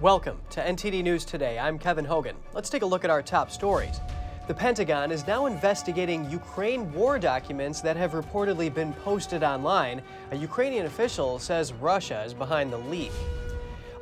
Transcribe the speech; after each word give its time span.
Welcome 0.00 0.40
to 0.48 0.62
NTD 0.62 1.02
News 1.02 1.26
Today. 1.26 1.58
I'm 1.58 1.78
Kevin 1.78 2.06
Hogan. 2.06 2.34
Let's 2.54 2.70
take 2.70 2.80
a 2.80 2.86
look 2.86 3.04
at 3.04 3.10
our 3.10 3.20
top 3.20 3.50
stories. 3.50 4.00
The 4.48 4.54
Pentagon 4.54 5.12
is 5.12 5.26
now 5.26 5.44
investigating 5.44 6.30
Ukraine 6.30 6.90
war 6.94 7.18
documents 7.18 7.82
that 7.82 7.98
have 7.98 8.12
reportedly 8.12 8.72
been 8.72 8.94
posted 8.94 9.42
online. 9.42 10.00
A 10.30 10.36
Ukrainian 10.36 10.86
official 10.86 11.38
says 11.38 11.74
Russia 11.74 12.22
is 12.24 12.32
behind 12.32 12.72
the 12.72 12.78
leak. 12.78 13.12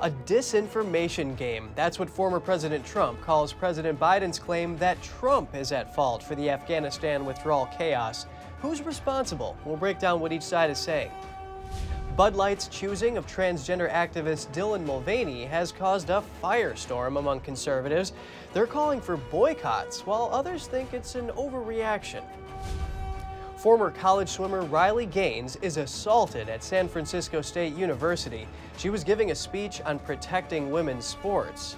A 0.01 0.11
disinformation 0.25 1.37
game. 1.37 1.71
That's 1.75 1.99
what 1.99 2.09
former 2.09 2.39
President 2.39 2.87
Trump 2.87 3.21
calls 3.23 3.53
President 3.53 3.99
Biden's 3.99 4.39
claim 4.39 4.79
that 4.79 5.03
Trump 5.03 5.57
is 5.57 5.73
at 5.73 5.97
fault 5.97 6.23
for 6.23 6.37
the 6.37 6.49
Afghanistan 6.49 7.27
withdrawal 7.27 7.67
chaos. 7.77 8.27
Who's 8.63 8.83
responsible? 8.83 9.57
We'll 9.65 9.77
break 9.77 9.99
down 9.99 10.21
what 10.21 10.33
each 10.33 10.43
side 10.43 10.71
is 10.71 10.79
saying. 10.79 11.11
Bud 12.19 12.35
Light's 12.35 12.67
choosing 12.67 13.17
of 13.17 13.29
transgender 13.29 13.89
activist 13.89 14.53
Dylan 14.53 14.85
Mulvaney 14.85 15.45
has 15.45 15.71
caused 15.71 16.11
a 16.11 16.25
firestorm 16.43 17.17
among 17.17 17.39
conservatives. 17.39 18.13
They're 18.53 18.67
calling 18.67 19.01
for 19.01 19.17
boycotts, 19.17 20.05
while 20.05 20.29
others 20.33 20.67
think 20.67 20.93
it's 20.93 21.15
an 21.15 21.29
overreaction. 21.37 22.25
Former 23.57 23.93
college 23.93 24.29
swimmer 24.29 24.63
Riley 24.63 25.07
Gaines 25.07 25.59
is 25.63 25.77
assaulted 25.77 26.49
at 26.49 26.65
San 26.65 26.89
Francisco 26.89 27.41
State 27.41 27.77
University. 27.77 28.49
She 28.79 28.91
was 28.91 29.05
giving 29.05 29.31
a 29.31 29.35
speech 29.37 29.81
on 29.83 30.01
protecting 30.01 30.73
women's 30.73 31.05
sports. 31.05 31.77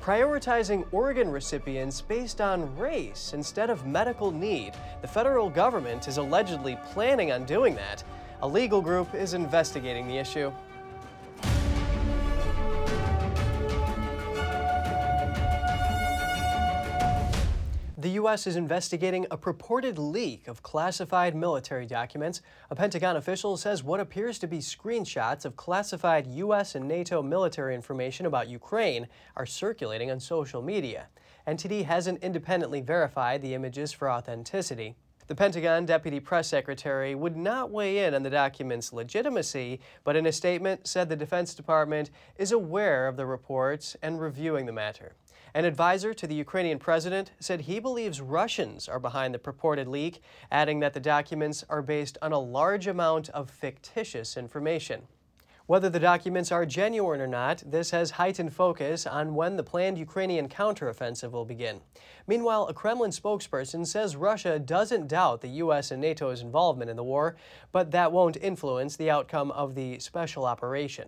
Prioritizing 0.00 0.86
organ 0.92 1.30
recipients 1.30 2.00
based 2.00 2.40
on 2.40 2.74
race 2.74 3.34
instead 3.34 3.68
of 3.68 3.84
medical 3.84 4.30
need. 4.30 4.72
The 5.02 5.08
federal 5.08 5.50
government 5.50 6.08
is 6.08 6.16
allegedly 6.16 6.78
planning 6.86 7.32
on 7.32 7.44
doing 7.44 7.74
that. 7.74 8.02
A 8.42 8.48
legal 8.48 8.80
group 8.80 9.14
is 9.14 9.34
investigating 9.34 10.08
the 10.08 10.16
issue. 10.16 10.50
The 17.98 18.08
U.S. 18.12 18.46
is 18.46 18.56
investigating 18.56 19.26
a 19.30 19.36
purported 19.36 19.98
leak 19.98 20.48
of 20.48 20.62
classified 20.62 21.36
military 21.36 21.84
documents. 21.84 22.40
A 22.70 22.74
Pentagon 22.74 23.16
official 23.16 23.58
says 23.58 23.84
what 23.84 24.00
appears 24.00 24.38
to 24.38 24.46
be 24.46 24.60
screenshots 24.60 25.44
of 25.44 25.54
classified 25.56 26.26
U.S. 26.28 26.74
and 26.74 26.88
NATO 26.88 27.22
military 27.22 27.74
information 27.74 28.24
about 28.24 28.48
Ukraine 28.48 29.06
are 29.36 29.44
circulating 29.44 30.10
on 30.10 30.18
social 30.18 30.62
media. 30.62 31.08
NTD 31.46 31.84
hasn't 31.84 32.22
independently 32.22 32.80
verified 32.80 33.42
the 33.42 33.52
images 33.52 33.92
for 33.92 34.10
authenticity. 34.10 34.96
The 35.30 35.36
Pentagon 35.36 35.86
Deputy 35.86 36.18
Press 36.18 36.48
Secretary 36.48 37.14
would 37.14 37.36
not 37.36 37.70
weigh 37.70 38.04
in 38.04 38.14
on 38.14 38.24
the 38.24 38.30
document's 38.30 38.92
legitimacy, 38.92 39.78
but 40.02 40.16
in 40.16 40.26
a 40.26 40.32
statement 40.32 40.88
said 40.88 41.08
the 41.08 41.14
Defense 41.14 41.54
Department 41.54 42.10
is 42.36 42.50
aware 42.50 43.06
of 43.06 43.16
the 43.16 43.26
reports 43.26 43.96
and 44.02 44.20
reviewing 44.20 44.66
the 44.66 44.72
matter. 44.72 45.12
An 45.54 45.64
advisor 45.64 46.12
to 46.14 46.26
the 46.26 46.34
Ukrainian 46.34 46.80
president 46.80 47.30
said 47.38 47.60
he 47.60 47.78
believes 47.78 48.20
Russians 48.20 48.88
are 48.88 48.98
behind 48.98 49.32
the 49.32 49.38
purported 49.38 49.86
leak, 49.86 50.20
adding 50.50 50.80
that 50.80 50.94
the 50.94 50.98
documents 50.98 51.64
are 51.70 51.80
based 51.80 52.18
on 52.20 52.32
a 52.32 52.38
large 52.40 52.88
amount 52.88 53.28
of 53.28 53.48
fictitious 53.50 54.36
information. 54.36 55.02
Whether 55.70 55.88
the 55.88 56.00
documents 56.00 56.50
are 56.50 56.66
genuine 56.66 57.20
or 57.20 57.28
not, 57.28 57.62
this 57.64 57.92
has 57.92 58.10
heightened 58.10 58.52
focus 58.52 59.06
on 59.06 59.36
when 59.36 59.56
the 59.56 59.62
planned 59.62 59.98
Ukrainian 59.98 60.48
counteroffensive 60.48 61.30
will 61.30 61.44
begin. 61.44 61.80
Meanwhile, 62.26 62.66
a 62.66 62.74
Kremlin 62.74 63.12
spokesperson 63.12 63.86
says 63.86 64.16
Russia 64.16 64.58
doesn't 64.58 65.06
doubt 65.06 65.42
the 65.42 65.60
U.S. 65.62 65.92
and 65.92 66.02
NATO's 66.02 66.42
involvement 66.42 66.90
in 66.90 66.96
the 66.96 67.04
war, 67.04 67.36
but 67.70 67.92
that 67.92 68.10
won't 68.10 68.36
influence 68.38 68.96
the 68.96 69.12
outcome 69.12 69.52
of 69.52 69.76
the 69.76 70.00
special 70.00 70.44
operation. 70.44 71.06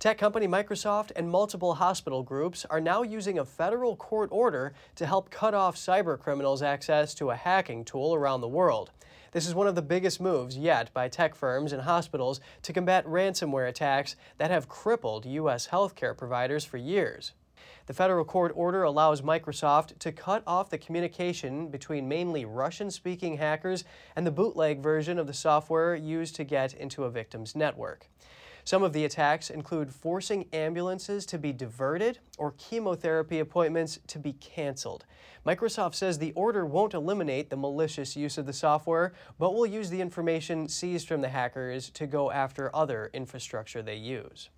Tech 0.00 0.18
company 0.18 0.48
Microsoft 0.48 1.12
and 1.14 1.30
multiple 1.30 1.74
hospital 1.74 2.24
groups 2.24 2.64
are 2.70 2.80
now 2.80 3.02
using 3.02 3.38
a 3.38 3.44
federal 3.44 3.94
court 3.94 4.28
order 4.32 4.74
to 4.96 5.06
help 5.06 5.30
cut 5.30 5.54
off 5.54 5.76
cyber 5.76 6.18
criminals' 6.18 6.62
access 6.62 7.14
to 7.14 7.30
a 7.30 7.36
hacking 7.36 7.84
tool 7.84 8.12
around 8.12 8.40
the 8.40 8.48
world. 8.48 8.90
This 9.32 9.46
is 9.46 9.54
one 9.54 9.66
of 9.66 9.74
the 9.74 9.82
biggest 9.82 10.20
moves 10.20 10.56
yet 10.56 10.92
by 10.94 11.08
tech 11.08 11.34
firms 11.34 11.72
and 11.72 11.82
hospitals 11.82 12.40
to 12.62 12.72
combat 12.72 13.04
ransomware 13.04 13.68
attacks 13.68 14.16
that 14.38 14.50
have 14.50 14.68
crippled 14.68 15.26
U.S. 15.26 15.68
healthcare 15.68 16.16
providers 16.16 16.64
for 16.64 16.78
years. 16.78 17.32
The 17.86 17.94
federal 17.94 18.24
court 18.24 18.52
order 18.54 18.82
allows 18.82 19.22
Microsoft 19.22 19.98
to 19.98 20.12
cut 20.12 20.42
off 20.46 20.70
the 20.70 20.78
communication 20.78 21.68
between 21.68 22.08
mainly 22.08 22.44
Russian 22.44 22.90
speaking 22.90 23.36
hackers 23.36 23.84
and 24.16 24.26
the 24.26 24.30
bootleg 24.30 24.82
version 24.82 25.18
of 25.18 25.26
the 25.26 25.34
software 25.34 25.94
used 25.94 26.34
to 26.36 26.44
get 26.44 26.74
into 26.74 27.04
a 27.04 27.10
victim's 27.10 27.54
network. 27.56 28.08
Some 28.68 28.82
of 28.82 28.92
the 28.92 29.06
attacks 29.06 29.48
include 29.48 29.94
forcing 29.94 30.44
ambulances 30.52 31.24
to 31.24 31.38
be 31.38 31.54
diverted 31.54 32.18
or 32.36 32.52
chemotherapy 32.58 33.38
appointments 33.38 33.98
to 34.08 34.18
be 34.18 34.34
canceled. 34.34 35.06
Microsoft 35.46 35.94
says 35.94 36.18
the 36.18 36.34
order 36.34 36.66
won't 36.66 36.92
eliminate 36.92 37.48
the 37.48 37.56
malicious 37.56 38.14
use 38.14 38.36
of 38.36 38.44
the 38.44 38.52
software, 38.52 39.14
but 39.38 39.54
will 39.54 39.64
use 39.64 39.88
the 39.88 40.02
information 40.02 40.68
seized 40.68 41.08
from 41.08 41.22
the 41.22 41.30
hackers 41.30 41.88
to 41.88 42.06
go 42.06 42.30
after 42.30 42.70
other 42.76 43.08
infrastructure 43.14 43.80
they 43.80 43.96
use. 43.96 44.50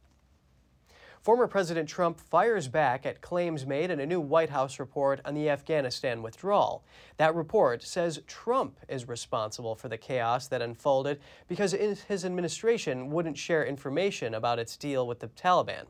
Former 1.23 1.47
President 1.47 1.87
Trump 1.87 2.19
fires 2.19 2.67
back 2.67 3.05
at 3.05 3.21
claims 3.21 3.67
made 3.67 3.91
in 3.91 4.01
a 4.01 4.07
new 4.07 4.23
White 4.23 4.49
House 4.49 4.79
report 4.79 5.21
on 5.27 5.35
the 5.35 5.51
Afghanistan 5.51 6.23
withdrawal. 6.23 6.83
That 7.19 7.35
report 7.35 7.83
says 7.83 8.23
Trump 8.27 8.79
is 8.89 9.07
responsible 9.07 9.75
for 9.75 9.91
the 9.91 9.99
chaos 9.99 10.49
that 10.49 10.63
unfolded 10.63 11.21
because 11.47 11.73
his 11.73 12.25
administration 12.25 13.11
wouldn't 13.11 13.37
share 13.37 13.67
information 13.67 14.33
about 14.33 14.59
its 14.59 14.79
deal 14.79 15.07
with 15.07 15.21
the 15.21 15.29
Taliban. 15.29 15.85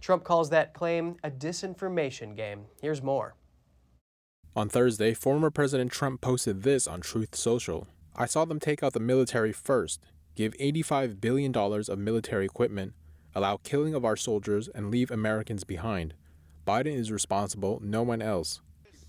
Trump 0.00 0.24
calls 0.24 0.50
that 0.50 0.74
claim 0.74 1.16
a 1.22 1.30
disinformation 1.30 2.36
game. 2.36 2.64
Here's 2.80 3.02
more. 3.02 3.36
On 4.56 4.68
Thursday, 4.68 5.14
former 5.14 5.50
President 5.50 5.92
Trump 5.92 6.20
posted 6.20 6.64
this 6.64 6.88
on 6.88 7.02
Truth 7.02 7.36
Social. 7.36 7.86
I 8.16 8.26
saw 8.26 8.44
them 8.44 8.58
take 8.58 8.82
out 8.82 8.94
the 8.94 9.00
military 9.00 9.52
first, 9.52 10.04
give 10.34 10.54
$85 10.54 11.20
billion 11.20 11.56
of 11.56 11.98
military 11.98 12.46
equipment, 12.46 12.94
allow 13.34 13.58
killing 13.58 13.94
of 13.94 14.04
our 14.04 14.16
soldiers, 14.16 14.68
and 14.68 14.90
leave 14.90 15.10
Americans 15.10 15.64
behind. 15.64 16.14
Biden 16.66 16.94
is 16.94 17.10
responsible, 17.10 17.80
no 17.82 18.02
one 18.02 18.22
else. 18.22 18.60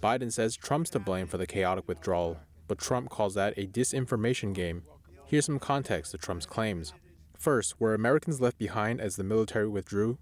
Biden 0.01 0.31
says 0.31 0.57
Trump's 0.57 0.89
to 0.91 0.99
blame 0.99 1.27
for 1.27 1.37
the 1.37 1.47
chaotic 1.47 1.87
withdrawal, 1.87 2.37
but 2.67 2.77
Trump 2.77 3.09
calls 3.09 3.35
that 3.35 3.53
a 3.57 3.67
disinformation 3.67 4.53
game. 4.53 4.83
Here's 5.25 5.45
some 5.45 5.59
context 5.59 6.11
to 6.11 6.17
Trump's 6.17 6.45
claims. 6.45 6.93
First, 7.37 7.79
were 7.79 7.93
Americans 7.93 8.41
left 8.41 8.57
behind 8.57 9.01
as 9.01 9.15
the 9.15 9.23
military 9.23 9.67
withdrew? 9.67 10.17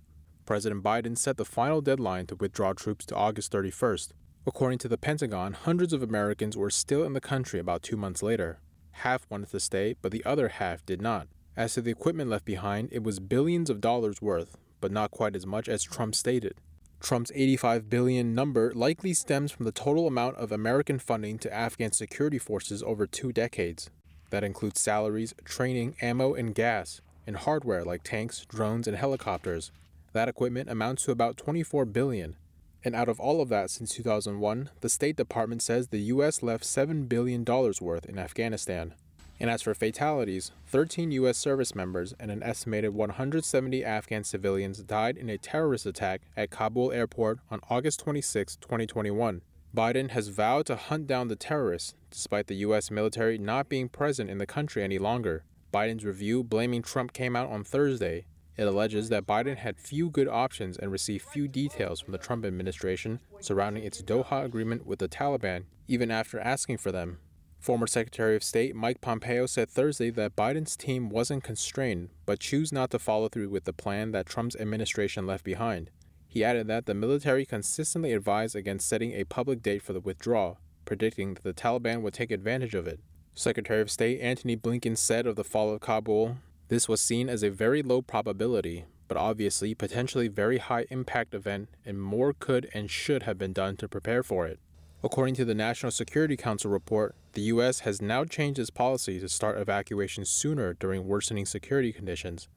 President 0.45 0.83
Biden 0.83 1.17
set 1.17 1.37
the 1.37 1.45
final 1.45 1.81
deadline 1.81 2.27
to 2.27 2.35
withdraw 2.35 2.73
troops 2.73 3.05
to 3.07 3.15
August 3.15 3.51
31st. 3.51 4.11
According 4.45 4.79
to 4.79 4.87
the 4.87 4.97
Pentagon, 4.97 5.53
hundreds 5.53 5.93
of 5.93 6.01
Americans 6.01 6.57
were 6.57 6.71
still 6.71 7.03
in 7.03 7.13
the 7.13 7.21
country 7.21 7.59
about 7.59 7.83
two 7.83 7.95
months 7.95 8.23
later. 8.23 8.59
Half 8.91 9.25
wanted 9.29 9.51
to 9.51 9.59
stay, 9.59 9.95
but 10.01 10.11
the 10.11 10.25
other 10.25 10.49
half 10.49 10.85
did 10.85 11.01
not. 11.01 11.27
As 11.57 11.73
to 11.73 11.81
the 11.81 11.91
equipment 11.91 12.29
left 12.29 12.45
behind, 12.45 12.89
it 12.91 13.03
was 13.03 13.19
billions 13.19 13.69
of 13.69 13.81
dollars 13.81 14.21
worth, 14.21 14.57
but 14.79 14.91
not 14.91 15.11
quite 15.11 15.35
as 15.35 15.45
much 15.45 15.67
as 15.67 15.83
Trump 15.83 16.15
stated. 16.15 16.55
Trump's 17.01 17.31
85 17.33 17.89
billion 17.89 18.35
number 18.35 18.71
likely 18.73 19.13
stems 19.13 19.51
from 19.51 19.65
the 19.65 19.71
total 19.71 20.07
amount 20.07 20.37
of 20.37 20.51
American 20.51 20.99
funding 20.99 21.39
to 21.39 21.53
Afghan 21.53 21.91
security 21.91 22.37
forces 22.37 22.83
over 22.83 23.07
two 23.07 23.31
decades. 23.33 23.89
That 24.29 24.43
includes 24.43 24.79
salaries, 24.79 25.33
training, 25.43 25.95
ammo, 26.01 26.35
and 26.35 26.55
gas, 26.55 27.01
and 27.27 27.35
hardware 27.35 27.83
like 27.83 28.03
tanks, 28.03 28.45
drones, 28.45 28.87
and 28.87 28.95
helicopters. 28.95 29.71
That 30.13 30.29
equipment 30.29 30.69
amounts 30.69 31.05
to 31.05 31.11
about 31.11 31.37
24 31.37 31.85
billion. 31.85 32.35
And 32.83 32.95
out 32.95 33.09
of 33.09 33.19
all 33.19 33.41
of 33.41 33.49
that 33.49 33.69
since 33.69 33.93
2001, 33.93 34.69
the 34.79 34.89
State 34.89 35.15
Department 35.15 35.61
says 35.61 35.87
the 35.87 35.99
US 35.99 36.41
left 36.41 36.63
$7 36.63 37.09
billion 37.09 37.43
worth 37.43 38.05
in 38.05 38.17
Afghanistan. 38.17 38.93
And 39.41 39.49
as 39.49 39.63
for 39.63 39.73
fatalities, 39.73 40.51
13 40.67 41.11
U.S. 41.13 41.35
service 41.35 41.73
members 41.73 42.13
and 42.19 42.29
an 42.29 42.43
estimated 42.43 42.93
170 42.93 43.83
Afghan 43.83 44.23
civilians 44.23 44.83
died 44.83 45.17
in 45.17 45.31
a 45.31 45.39
terrorist 45.39 45.87
attack 45.87 46.21
at 46.37 46.51
Kabul 46.51 46.91
airport 46.91 47.39
on 47.49 47.59
August 47.67 48.01
26, 48.01 48.57
2021. 48.57 49.41
Biden 49.75 50.11
has 50.11 50.27
vowed 50.27 50.67
to 50.67 50.75
hunt 50.75 51.07
down 51.07 51.27
the 51.27 51.35
terrorists, 51.35 51.95
despite 52.11 52.45
the 52.45 52.57
U.S. 52.57 52.91
military 52.91 53.39
not 53.39 53.67
being 53.67 53.89
present 53.89 54.29
in 54.29 54.37
the 54.37 54.45
country 54.45 54.83
any 54.83 54.99
longer. 54.99 55.43
Biden's 55.73 56.05
review 56.05 56.43
blaming 56.43 56.83
Trump 56.83 57.11
came 57.11 57.35
out 57.35 57.49
on 57.49 57.63
Thursday. 57.63 58.25
It 58.57 58.67
alleges 58.67 59.09
that 59.09 59.25
Biden 59.25 59.57
had 59.57 59.79
few 59.79 60.11
good 60.11 60.27
options 60.27 60.77
and 60.77 60.91
received 60.91 61.25
few 61.25 61.47
details 61.47 61.99
from 61.99 62.11
the 62.11 62.19
Trump 62.19 62.45
administration 62.45 63.19
surrounding 63.39 63.85
its 63.85 64.03
Doha 64.03 64.45
agreement 64.45 64.85
with 64.85 64.99
the 64.99 65.09
Taliban, 65.09 65.63
even 65.87 66.11
after 66.11 66.39
asking 66.39 66.77
for 66.77 66.91
them. 66.91 67.17
Former 67.61 67.85
Secretary 67.85 68.35
of 68.35 68.43
State 68.43 68.75
Mike 68.75 69.01
Pompeo 69.01 69.45
said 69.45 69.69
Thursday 69.69 70.09
that 70.09 70.35
Biden's 70.35 70.75
team 70.75 71.09
wasn't 71.09 71.43
constrained, 71.43 72.09
but 72.25 72.39
chose 72.39 72.71
not 72.71 72.89
to 72.89 72.97
follow 72.97 73.29
through 73.29 73.49
with 73.49 73.65
the 73.65 73.71
plan 73.71 74.13
that 74.13 74.25
Trump's 74.25 74.55
administration 74.55 75.27
left 75.27 75.43
behind. 75.43 75.91
He 76.27 76.43
added 76.43 76.65
that 76.67 76.87
the 76.87 76.95
military 76.95 77.45
consistently 77.45 78.13
advised 78.13 78.55
against 78.55 78.89
setting 78.89 79.11
a 79.11 79.25
public 79.25 79.61
date 79.61 79.83
for 79.83 79.93
the 79.93 79.99
withdrawal, 79.99 80.57
predicting 80.85 81.35
that 81.35 81.43
the 81.43 81.53
Taliban 81.53 82.01
would 82.01 82.15
take 82.15 82.31
advantage 82.31 82.73
of 82.73 82.87
it. 82.87 82.99
Secretary 83.35 83.79
of 83.79 83.91
State 83.91 84.19
Antony 84.21 84.57
Blinken 84.57 84.97
said 84.97 85.27
of 85.27 85.35
the 85.35 85.43
fall 85.43 85.71
of 85.71 85.81
Kabul, 85.81 86.37
this 86.69 86.89
was 86.89 86.99
seen 86.99 87.29
as 87.29 87.43
a 87.43 87.51
very 87.51 87.83
low 87.83 88.01
probability, 88.01 88.85
but 89.07 89.17
obviously 89.17 89.75
potentially 89.75 90.27
very 90.27 90.57
high 90.57 90.87
impact 90.89 91.35
event, 91.35 91.69
and 91.85 92.01
more 92.01 92.33
could 92.33 92.71
and 92.73 92.89
should 92.89 93.21
have 93.21 93.37
been 93.37 93.53
done 93.53 93.77
to 93.77 93.87
prepare 93.87 94.23
for 94.23 94.47
it. 94.47 94.59
According 95.03 95.33
to 95.35 95.45
the 95.45 95.55
National 95.55 95.91
Security 95.91 96.37
Council 96.37 96.69
report, 96.69 97.15
the 97.33 97.41
U.S. 97.53 97.79
has 97.79 98.03
now 98.03 98.23
changed 98.23 98.59
its 98.59 98.69
policy 98.69 99.19
to 99.19 99.27
start 99.27 99.57
evacuations 99.57 100.29
sooner 100.29 100.75
during 100.75 101.07
worsening 101.07 101.47
security 101.47 101.91
conditions. 101.91 102.47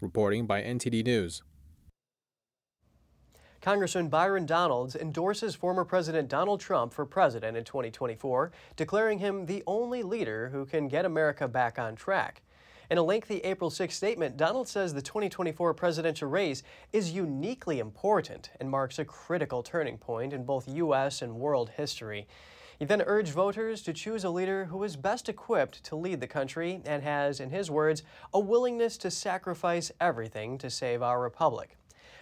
Reporting 0.00 0.44
by 0.44 0.60
NTD 0.60 1.04
News. 1.04 1.44
Congressman 3.60 4.08
Byron 4.08 4.44
Donalds 4.44 4.96
endorses 4.96 5.54
former 5.54 5.84
President 5.84 6.28
Donald 6.28 6.60
Trump 6.60 6.92
for 6.92 7.06
president 7.06 7.56
in 7.56 7.62
2024, 7.62 8.50
declaring 8.74 9.20
him 9.20 9.46
the 9.46 9.62
only 9.68 10.02
leader 10.02 10.48
who 10.48 10.66
can 10.66 10.88
get 10.88 11.04
America 11.04 11.46
back 11.46 11.78
on 11.78 11.94
track. 11.94 12.42
In 12.90 12.98
a 12.98 13.02
lengthy 13.02 13.38
April 13.38 13.70
6 13.70 13.94
statement, 13.94 14.36
Donalds 14.36 14.70
says 14.70 14.92
the 14.92 15.00
2024 15.00 15.72
presidential 15.72 16.28
race 16.28 16.62
is 16.92 17.12
uniquely 17.12 17.78
important 17.78 18.50
and 18.60 18.70
marks 18.70 18.98
a 18.98 19.06
critical 19.06 19.62
turning 19.62 19.96
point 19.96 20.34
in 20.34 20.44
both 20.44 20.68
U.S. 20.68 21.22
and 21.22 21.36
world 21.36 21.70
history. 21.76 22.26
He 22.78 22.84
then 22.84 23.02
urged 23.02 23.32
voters 23.32 23.82
to 23.82 23.94
choose 23.94 24.24
a 24.24 24.30
leader 24.30 24.66
who 24.66 24.82
is 24.82 24.96
best 24.96 25.30
equipped 25.30 25.82
to 25.84 25.96
lead 25.96 26.20
the 26.20 26.26
country 26.26 26.82
and 26.84 27.02
has, 27.02 27.40
in 27.40 27.48
his 27.48 27.70
words, 27.70 28.02
a 28.34 28.40
willingness 28.40 28.98
to 28.98 29.10
sacrifice 29.10 29.90
everything 30.00 30.58
to 30.58 30.68
save 30.68 31.00
our 31.00 31.22
republic. 31.22 31.78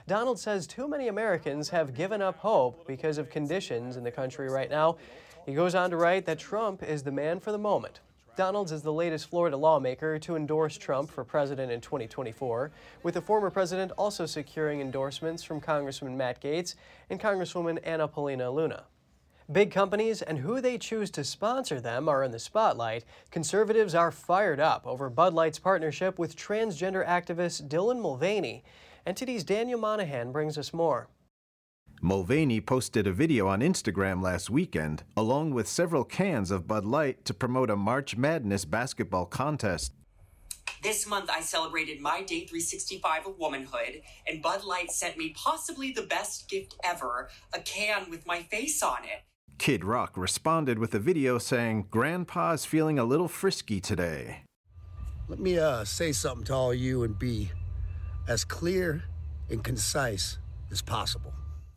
Donalds 0.06 0.42
says 0.42 0.66
too 0.66 0.86
many 0.86 1.08
Americans 1.08 1.70
have 1.70 1.94
given 1.94 2.22
up 2.22 2.36
hope 2.36 2.86
because 2.86 3.18
of 3.18 3.30
conditions 3.30 3.96
in 3.96 4.04
the 4.04 4.10
country 4.10 4.48
right 4.48 4.70
now. 4.70 4.96
He 5.44 5.54
goes 5.54 5.74
on 5.74 5.90
to 5.90 5.96
write 5.96 6.26
that 6.26 6.38
Trump 6.38 6.82
is 6.82 7.02
the 7.02 7.10
man 7.10 7.40
for 7.40 7.50
the 7.50 7.58
moment. 7.58 8.00
Donalds 8.34 8.72
is 8.72 8.80
the 8.80 8.92
latest 8.92 9.28
Florida 9.28 9.58
lawmaker 9.58 10.18
to 10.20 10.36
endorse 10.36 10.78
Trump 10.78 11.10
for 11.10 11.22
president 11.22 11.70
in 11.70 11.82
2024, 11.82 12.70
with 13.02 13.12
the 13.12 13.20
former 13.20 13.50
president 13.50 13.92
also 13.98 14.24
securing 14.24 14.80
endorsements 14.80 15.42
from 15.42 15.60
Congressman 15.60 16.16
Matt 16.16 16.40
Gaetz 16.40 16.74
and 17.10 17.20
Congresswoman 17.20 17.78
Anna 17.84 18.08
Paulina 18.08 18.50
Luna. 18.50 18.84
Big 19.50 19.70
companies 19.70 20.22
and 20.22 20.38
who 20.38 20.62
they 20.62 20.78
choose 20.78 21.10
to 21.10 21.24
sponsor 21.24 21.78
them 21.78 22.08
are 22.08 22.22
in 22.22 22.30
the 22.30 22.38
spotlight. 22.38 23.04
Conservatives 23.30 23.94
are 23.94 24.10
fired 24.10 24.60
up 24.60 24.86
over 24.86 25.10
Bud 25.10 25.34
Light's 25.34 25.58
partnership 25.58 26.18
with 26.18 26.34
transgender 26.34 27.06
activist 27.06 27.68
Dylan 27.68 28.00
Mulvaney. 28.00 28.64
NTD's 29.06 29.44
Daniel 29.44 29.78
Monahan 29.78 30.32
brings 30.32 30.56
us 30.56 30.72
more. 30.72 31.08
Mulvaney 32.04 32.60
posted 32.60 33.06
a 33.06 33.12
video 33.12 33.46
on 33.46 33.60
Instagram 33.60 34.20
last 34.20 34.50
weekend, 34.50 35.04
along 35.16 35.52
with 35.52 35.68
several 35.68 36.02
cans 36.02 36.50
of 36.50 36.66
Bud 36.66 36.84
Light 36.84 37.24
to 37.26 37.32
promote 37.32 37.70
a 37.70 37.76
March 37.76 38.16
Madness 38.16 38.64
basketball 38.64 39.24
contest. 39.24 39.92
This 40.82 41.06
month, 41.06 41.30
I 41.30 41.42
celebrated 41.42 42.00
my 42.00 42.22
day 42.22 42.44
365 42.44 43.28
of 43.28 43.38
womanhood, 43.38 44.02
and 44.26 44.42
Bud 44.42 44.64
Light 44.64 44.90
sent 44.90 45.16
me 45.16 45.32
possibly 45.36 45.92
the 45.92 46.02
best 46.02 46.48
gift 46.48 46.74
ever 46.82 47.28
a 47.54 47.60
can 47.60 48.10
with 48.10 48.26
my 48.26 48.42
face 48.42 48.82
on 48.82 49.04
it. 49.04 49.22
Kid 49.58 49.84
Rock 49.84 50.16
responded 50.16 50.80
with 50.80 50.96
a 50.96 50.98
video 50.98 51.38
saying, 51.38 51.86
Grandpa's 51.88 52.64
feeling 52.64 52.98
a 52.98 53.04
little 53.04 53.28
frisky 53.28 53.80
today. 53.80 54.42
Let 55.28 55.38
me 55.38 55.56
uh, 55.56 55.84
say 55.84 56.10
something 56.10 56.46
to 56.46 56.52
all 56.52 56.74
you 56.74 57.04
and 57.04 57.16
be 57.16 57.52
as 58.26 58.44
clear 58.44 59.04
and 59.48 59.62
concise 59.62 60.38
as 60.72 60.82
possible. 60.82 61.32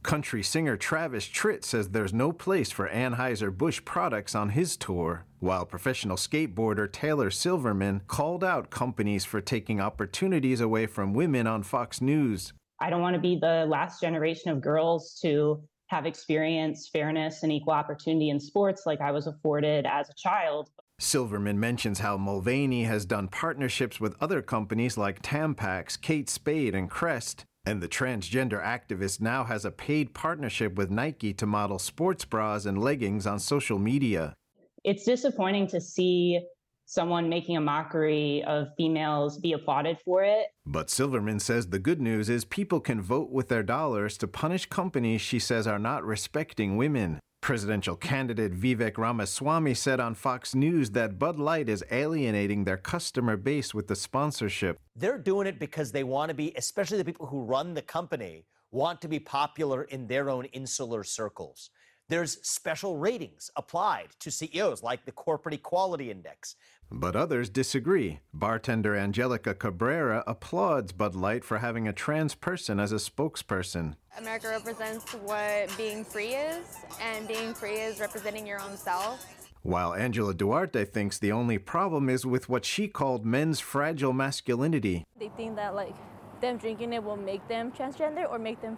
Country 0.05 0.43
singer 0.43 0.77
Travis 0.77 1.27
Tritt 1.27 1.63
says 1.63 1.89
there's 1.89 2.13
no 2.13 2.31
place 2.31 2.69
for 2.69 2.87
Anheuser-Busch 2.87 3.85
products 3.85 4.35
on 4.35 4.49
his 4.49 4.77
tour, 4.77 5.25
while 5.39 5.65
professional 5.65 6.15
skateboarder 6.15 6.89
Taylor 6.91 7.31
Silverman 7.31 8.03
called 8.05 8.43
out 8.43 8.69
companies 8.69 9.25
for 9.25 9.41
taking 9.41 9.81
opportunities 9.81 10.61
away 10.61 10.85
from 10.85 11.15
women 11.15 11.47
on 11.47 11.63
Fox 11.63 12.01
News. 12.01 12.53
I 12.79 12.91
don't 12.91 13.01
want 13.01 13.15
to 13.15 13.19
be 13.19 13.39
the 13.41 13.65
last 13.67 13.99
generation 13.99 14.51
of 14.51 14.61
girls 14.61 15.17
to 15.23 15.63
have 15.87 16.05
experienced 16.05 16.91
fairness 16.91 17.41
and 17.41 17.51
equal 17.51 17.73
opportunity 17.73 18.29
in 18.29 18.39
sports 18.39 18.83
like 18.85 19.01
I 19.01 19.09
was 19.09 19.25
afforded 19.25 19.87
as 19.87 20.07
a 20.11 20.13
child. 20.13 20.69
Silverman 20.99 21.59
mentions 21.59 21.97
how 21.97 22.15
Mulvaney 22.15 22.83
has 22.83 23.07
done 23.07 23.27
partnerships 23.27 23.99
with 23.99 24.15
other 24.21 24.43
companies 24.43 24.99
like 24.99 25.23
Tampax, 25.23 25.99
Kate 25.99 26.29
Spade, 26.29 26.75
and 26.75 26.91
Crest, 26.91 27.43
and 27.65 27.81
the 27.81 27.87
transgender 27.87 28.63
activist 28.63 29.21
now 29.21 29.43
has 29.43 29.65
a 29.65 29.71
paid 29.71 30.13
partnership 30.13 30.75
with 30.75 30.91
Nike 30.91 31.33
to 31.33 31.45
model 31.45 31.79
sports 31.79 32.25
bras 32.25 32.65
and 32.65 32.81
leggings 32.81 33.25
on 33.25 33.39
social 33.39 33.79
media. 33.79 34.35
It's 34.83 35.03
disappointing 35.03 35.67
to 35.67 35.81
see 35.81 36.41
someone 36.85 37.27
making 37.27 37.57
a 37.57 37.61
mockery 37.61 38.43
of 38.43 38.67
females 38.77 39.39
be 39.39 39.53
applauded 39.53 39.97
for 40.05 40.23
it. 40.23 40.47
But 40.65 40.91
Silverman 40.91 41.39
says 41.39 41.67
the 41.67 41.79
good 41.79 41.99
news 41.99 42.29
is 42.29 42.45
people 42.45 42.79
can 42.79 43.01
vote 43.01 43.31
with 43.31 43.47
their 43.47 43.63
dollars 43.63 44.17
to 44.19 44.27
punish 44.27 44.67
companies 44.67 45.21
she 45.21 45.39
says 45.39 45.65
are 45.65 45.79
not 45.79 46.05
respecting 46.05 46.77
women. 46.77 47.19
Presidential 47.45 47.95
candidate 47.95 48.59
Vivek 48.59 48.97
Ramaswamy 48.97 49.75
said 49.75 49.99
on 49.99 50.15
Fox 50.15 50.55
News 50.55 50.89
that 50.89 51.19
Bud 51.19 51.37
Light 51.37 51.69
is 51.69 51.83
alienating 51.91 52.63
their 52.63 52.75
customer 52.75 53.37
base 53.37 53.71
with 53.71 53.87
the 53.87 53.95
sponsorship. 53.95 54.79
They're 54.95 55.19
doing 55.19 55.45
it 55.45 55.59
because 55.59 55.91
they 55.91 56.03
want 56.03 56.29
to 56.29 56.33
be, 56.33 56.53
especially 56.55 56.97
the 56.97 57.05
people 57.05 57.27
who 57.27 57.43
run 57.43 57.75
the 57.75 57.83
company, 57.83 58.47
want 58.71 58.99
to 59.01 59.07
be 59.07 59.19
popular 59.19 59.83
in 59.83 60.07
their 60.07 60.27
own 60.27 60.45
insular 60.45 61.03
circles. 61.03 61.69
There's 62.09 62.39
special 62.41 62.97
ratings 62.97 63.51
applied 63.55 64.07
to 64.21 64.31
CEOs, 64.31 64.81
like 64.81 65.05
the 65.05 65.11
Corporate 65.11 65.53
Equality 65.53 66.09
Index. 66.09 66.55
But 66.91 67.15
others 67.15 67.49
disagree. 67.49 68.19
Bartender 68.33 68.95
Angelica 68.95 69.53
Cabrera 69.53 70.23
applauds 70.27 70.91
Bud 70.91 71.15
Light 71.15 71.43
for 71.43 71.57
having 71.57 71.87
a 71.87 71.93
trans 71.93 72.35
person 72.35 72.79
as 72.79 72.91
a 72.91 72.95
spokesperson. 72.95 73.95
America 74.17 74.47
represents 74.49 75.11
what 75.13 75.75
being 75.77 76.05
free 76.05 76.35
is, 76.35 76.77
and 77.01 77.27
being 77.27 77.53
free 77.53 77.79
is 77.79 77.99
representing 77.99 78.47
your 78.47 78.61
own 78.61 78.77
self. 78.77 79.25
While 79.63 79.95
Angela 79.95 80.33
Duarte 80.33 80.85
thinks 80.85 81.17
the 81.17 81.31
only 81.31 81.57
problem 81.57 82.07
is 82.07 82.25
with 82.25 82.47
what 82.47 82.65
she 82.65 82.87
called 82.87 83.25
men's 83.25 83.59
fragile 83.59 84.13
masculinity. 84.13 85.03
They 85.19 85.29
think 85.29 85.55
that 85.55 85.73
like 85.73 85.95
them 86.39 86.57
drinking 86.57 86.93
it 86.93 87.03
will 87.03 87.17
make 87.17 87.47
them 87.47 87.71
transgender 87.71 88.29
or 88.29 88.37
make 88.37 88.61
them 88.61 88.77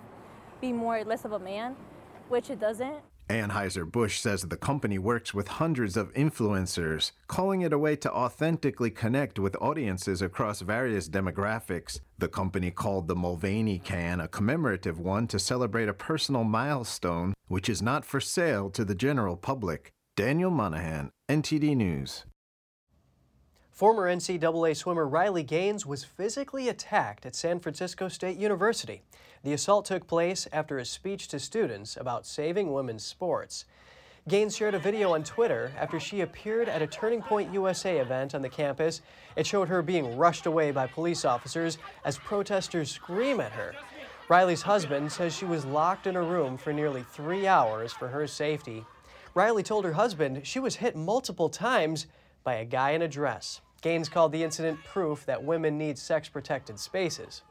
be 0.62 0.72
more 0.72 1.04
less 1.04 1.26
of 1.26 1.34
a 1.34 1.40
man, 1.40 1.76
which 2.30 2.50
it 2.50 2.60
doesn't. 2.60 3.02
Anheuser-Busch 3.30 4.20
says 4.20 4.42
the 4.42 4.58
company 4.58 4.98
works 4.98 5.34
with 5.34 5.48
hundreds 5.48 5.98
of 5.98 6.14
influencers, 6.14 7.12
calling 7.28 7.62
it 7.62 7.74
a 7.74 7.78
way 7.78 7.96
to 7.98 8.12
authentically 8.12 8.90
connect 8.90 9.38
with 9.38 9.62
audiences 9.62 10.22
across 10.22 10.62
various 10.62 11.10
demographics. 11.10 12.00
The 12.18 12.30
company 12.30 12.72
called 12.72 13.08
the 13.08 13.16
Mulvaney 13.16 13.80
can 13.80 14.22
a 14.22 14.28
commemorative 14.28 15.00
one 15.00 15.28
to 15.28 15.40
celebrate 15.40 15.90
a 15.90 15.94
personal 15.94 16.44
milestone, 16.44 17.34
which 17.48 17.70
is 17.70 17.82
not 17.82 18.06
for 18.06 18.22
sale 18.22 18.70
to 18.72 18.86
the 18.86 18.96
general 18.96 19.36
public. 19.36 19.92
Daniel 20.16 20.50
Monahan, 20.50 21.12
NTD 21.30 21.76
News. 21.76 22.26
Former 23.78 24.12
NCAA 24.12 24.76
swimmer 24.76 25.08
Riley 25.08 25.44
Gaines 25.44 25.86
was 25.86 26.04
physically 26.04 26.68
attacked 26.68 27.28
at 27.28 27.36
San 27.36 27.60
Francisco 27.60 28.08
State 28.08 28.36
University. 28.36 29.04
The 29.44 29.54
assault 29.54 29.86
took 29.86 30.08
place 30.08 30.48
after 30.52 30.80
a 30.80 30.84
speech 30.84 31.28
to 31.28 31.38
students 31.38 31.96
about 31.96 32.26
saving 32.26 32.74
women's 32.74 33.06
sports. 33.06 33.66
Gaines 34.28 34.58
shared 34.58 34.74
a 34.74 34.80
video 34.80 35.14
on 35.14 35.24
Twitter 35.24 35.72
after 35.78 36.00
she 36.00 36.22
appeared 36.22 36.68
at 36.68 36.82
a 36.82 36.88
Turning 36.88 37.22
Point 37.22 37.54
USA 37.54 38.00
event 38.00 38.34
on 38.34 38.42
the 38.42 38.50
campus. 38.50 39.02
It 39.36 39.46
showed 39.46 39.68
her 39.68 39.84
being 39.84 40.18
rushed 40.18 40.48
away 40.48 40.72
by 40.72 40.88
police 40.88 41.24
officers 41.24 41.78
as 42.04 42.18
protesters 42.18 42.90
scream 42.90 43.40
at 43.40 43.52
her. 43.52 43.76
Riley's 44.28 44.64
husband 44.64 45.12
says 45.12 45.36
she 45.36 45.46
was 45.46 45.66
locked 45.66 46.08
in 46.08 46.16
a 46.16 46.24
room 46.24 46.58
for 46.58 46.74
nearly 46.74 47.04
three 47.14 47.46
hours 47.46 47.94
for 47.94 48.08
her 48.08 48.26
safety. 48.26 48.88
Riley 49.36 49.62
told 49.62 49.86
her 49.86 49.94
husband 49.94 50.48
she 50.48 50.60
was 50.60 50.78
hit 50.78 50.96
multiple 50.96 51.48
times 51.48 52.08
by 52.44 52.56
a 52.56 52.66
guy 52.66 52.92
in 52.92 53.04
a 53.04 53.08
dress. 53.08 53.62
Gaines 53.82 54.10
called 54.10 54.32
the 54.32 54.44
incident 54.44 54.84
proof 54.84 55.26
that 55.26 55.44
women 55.44 55.78
need 55.78 55.98
sex 55.98 56.30
protected 56.30 56.80
spaces. 56.80 57.44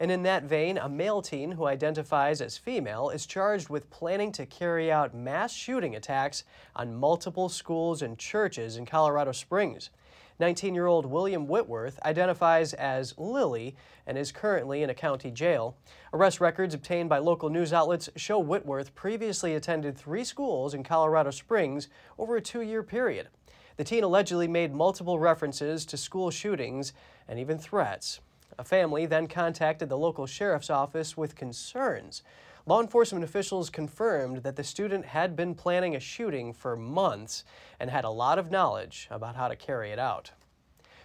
And 0.00 0.10
in 0.10 0.22
that 0.24 0.44
vein, 0.44 0.76
a 0.76 0.88
male 0.88 1.22
teen 1.22 1.52
who 1.52 1.66
identifies 1.66 2.40
as 2.40 2.58
female 2.58 3.10
is 3.10 3.26
charged 3.26 3.68
with 3.68 3.90
planning 3.90 4.32
to 4.32 4.46
carry 4.46 4.90
out 4.90 5.14
mass 5.14 5.52
shooting 5.52 5.94
attacks 5.94 6.44
on 6.74 6.94
multiple 6.94 7.48
schools 7.48 8.02
and 8.02 8.18
churches 8.18 8.76
in 8.76 8.86
Colorado 8.86 9.32
Springs. 9.32 9.90
19 10.40 10.74
year 10.74 10.86
old 10.86 11.06
William 11.06 11.46
Whitworth 11.46 12.00
identifies 12.04 12.74
as 12.74 13.16
Lily 13.16 13.76
and 14.06 14.18
is 14.18 14.32
currently 14.32 14.82
in 14.82 14.90
a 14.90 14.94
county 14.94 15.30
jail. 15.30 15.76
Arrest 16.12 16.40
records 16.40 16.74
obtained 16.74 17.08
by 17.08 17.18
local 17.18 17.48
news 17.48 17.72
outlets 17.72 18.10
show 18.16 18.40
Whitworth 18.40 18.94
previously 18.96 19.54
attended 19.54 19.96
three 19.96 20.24
schools 20.24 20.74
in 20.74 20.82
Colorado 20.82 21.30
Springs 21.30 21.88
over 22.18 22.36
a 22.36 22.40
two 22.40 22.62
year 22.62 22.82
period. 22.82 23.28
The 23.76 23.84
teen 23.84 24.04
allegedly 24.04 24.46
made 24.46 24.72
multiple 24.72 25.18
references 25.18 25.84
to 25.86 25.96
school 25.96 26.30
shootings 26.30 26.92
and 27.26 27.38
even 27.38 27.58
threats. 27.58 28.20
A 28.56 28.64
family 28.64 29.04
then 29.04 29.26
contacted 29.26 29.88
the 29.88 29.98
local 29.98 30.26
sheriff's 30.26 30.70
office 30.70 31.16
with 31.16 31.34
concerns. 31.34 32.22
Law 32.66 32.80
enforcement 32.80 33.24
officials 33.24 33.70
confirmed 33.70 34.38
that 34.38 34.56
the 34.56 34.64
student 34.64 35.06
had 35.06 35.34
been 35.34 35.54
planning 35.54 35.96
a 35.96 36.00
shooting 36.00 36.52
for 36.52 36.76
months 36.76 37.44
and 37.80 37.90
had 37.90 38.04
a 38.04 38.10
lot 38.10 38.38
of 38.38 38.50
knowledge 38.50 39.08
about 39.10 39.36
how 39.36 39.48
to 39.48 39.56
carry 39.56 39.90
it 39.90 39.98
out. 39.98 40.30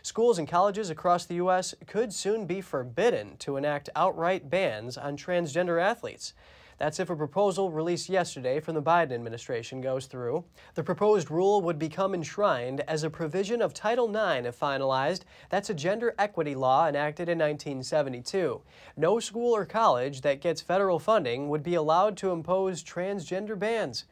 Schools 0.02 0.38
and 0.38 0.48
colleges 0.48 0.90
across 0.90 1.26
the 1.26 1.36
U.S. 1.36 1.76
could 1.86 2.14
soon 2.14 2.46
be 2.46 2.62
forbidden 2.62 3.36
to 3.38 3.58
enact 3.58 3.90
outright 3.96 4.50
bans 4.50 4.98
on 4.98 5.18
transgender 5.18 5.82
athletes. 5.82 6.34
That's 6.80 7.00
if 7.02 7.10
a 7.10 7.16
proposal 7.16 7.72
released 7.72 8.08
yesterday 8.08 8.62
from 8.62 8.74
the 8.74 8.82
Biden 8.82 9.12
administration 9.12 9.82
goes 9.82 10.06
through. 10.06 10.46
The 10.76 10.84
proposed 10.84 11.30
rule 11.30 11.62
would 11.62 11.78
become 11.78 12.14
enshrined 12.14 12.80
as 12.88 13.04
a 13.04 13.10
provision 13.10 13.62
of 13.62 13.74
Title 13.74 14.08
IX 14.08 14.48
if 14.48 14.58
finalized. 14.58 15.24
That's 15.50 15.70
a 15.70 15.74
gender 15.74 16.16
equity 16.18 16.56
law 16.56 16.88
enacted 16.88 17.28
in 17.28 17.38
1972. 17.38 18.62
No 18.96 19.20
school 19.20 19.54
or 19.54 19.66
college 19.66 20.22
that 20.22 20.40
gets 20.40 20.62
federal 20.62 21.00
funding 21.00 21.50
would 21.50 21.64
be 21.64 21.76
allowed 21.76 22.16
to 22.18 22.32
impose 22.32 22.82
transgender 22.82 23.60
bans. 23.60 24.06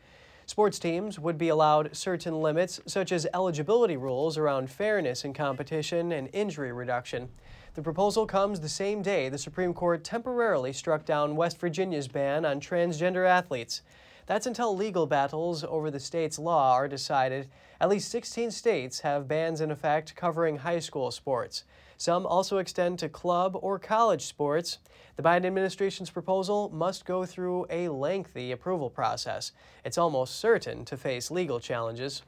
Sports 0.45 0.77
teams 0.77 1.17
would 1.19 1.37
be 1.37 1.49
allowed 1.49 1.95
certain 1.95 2.41
limits, 2.41 2.81
such 2.85 3.13
as 3.13 3.27
eligibility 3.33 3.95
rules 3.95 4.37
around 4.37 4.69
fairness 4.69 5.23
in 5.23 5.33
competition 5.33 6.11
and 6.11 6.29
injury 6.33 6.73
reduction. 6.73 7.29
The 7.77 7.83
proposal 7.83 8.25
comes 8.25 8.59
the 8.59 8.69
same 8.69 9.03
day 9.03 9.29
the 9.29 9.37
Supreme 9.37 9.71
Court 9.71 10.03
temporarily 10.03 10.73
struck 10.73 11.05
down 11.05 11.35
West 11.35 11.59
Virginia's 11.59 12.07
ban 12.07 12.43
on 12.43 12.59
transgender 12.59 13.29
athletes. 13.29 13.83
That's 14.25 14.47
until 14.47 14.75
legal 14.75 15.05
battles 15.05 15.63
over 15.63 15.91
the 15.91 15.99
state's 15.99 16.39
law 16.39 16.73
are 16.73 16.87
decided. 16.87 17.49
At 17.79 17.89
least 17.89 18.09
16 18.09 18.49
states 18.49 19.01
have 19.01 19.27
bans 19.27 19.61
in 19.61 19.69
effect 19.69 20.15
covering 20.15 20.57
high 20.57 20.79
school 20.79 21.11
sports. 21.11 21.65
Some 21.97 22.25
also 22.25 22.57
extend 22.57 22.97
to 22.97 23.09
club 23.09 23.55
or 23.61 23.77
college 23.77 24.25
sports. 24.25 24.79
The 25.15 25.21
Biden 25.21 25.45
administration's 25.45 26.09
proposal 26.09 26.71
must 26.73 27.05
go 27.05 27.27
through 27.27 27.67
a 27.69 27.89
lengthy 27.89 28.51
approval 28.53 28.89
process. 28.89 29.51
It's 29.85 29.99
almost 29.99 30.39
certain 30.39 30.83
to 30.85 30.97
face 30.97 31.29
legal 31.29 31.59
challenges. 31.59 32.23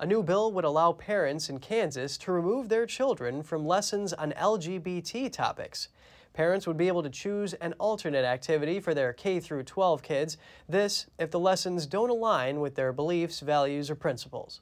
A 0.00 0.06
new 0.06 0.22
bill 0.22 0.52
would 0.52 0.64
allow 0.64 0.92
parents 0.92 1.50
in 1.50 1.58
Kansas 1.58 2.16
to 2.18 2.30
remove 2.30 2.68
their 2.68 2.86
children 2.86 3.42
from 3.42 3.66
lessons 3.66 4.12
on 4.12 4.30
LGBT 4.30 5.32
topics. 5.32 5.88
Parents 6.34 6.68
would 6.68 6.76
be 6.76 6.86
able 6.86 7.02
to 7.02 7.10
choose 7.10 7.54
an 7.54 7.74
alternate 7.80 8.24
activity 8.24 8.78
for 8.78 8.94
their 8.94 9.12
K 9.12 9.40
through 9.40 9.64
12 9.64 10.00
kids. 10.04 10.36
This 10.68 11.06
if 11.18 11.32
the 11.32 11.40
lessons 11.40 11.84
don't 11.84 12.10
align 12.10 12.60
with 12.60 12.76
their 12.76 12.92
beliefs, 12.92 13.40
values, 13.40 13.90
or 13.90 13.96
principles. 13.96 14.60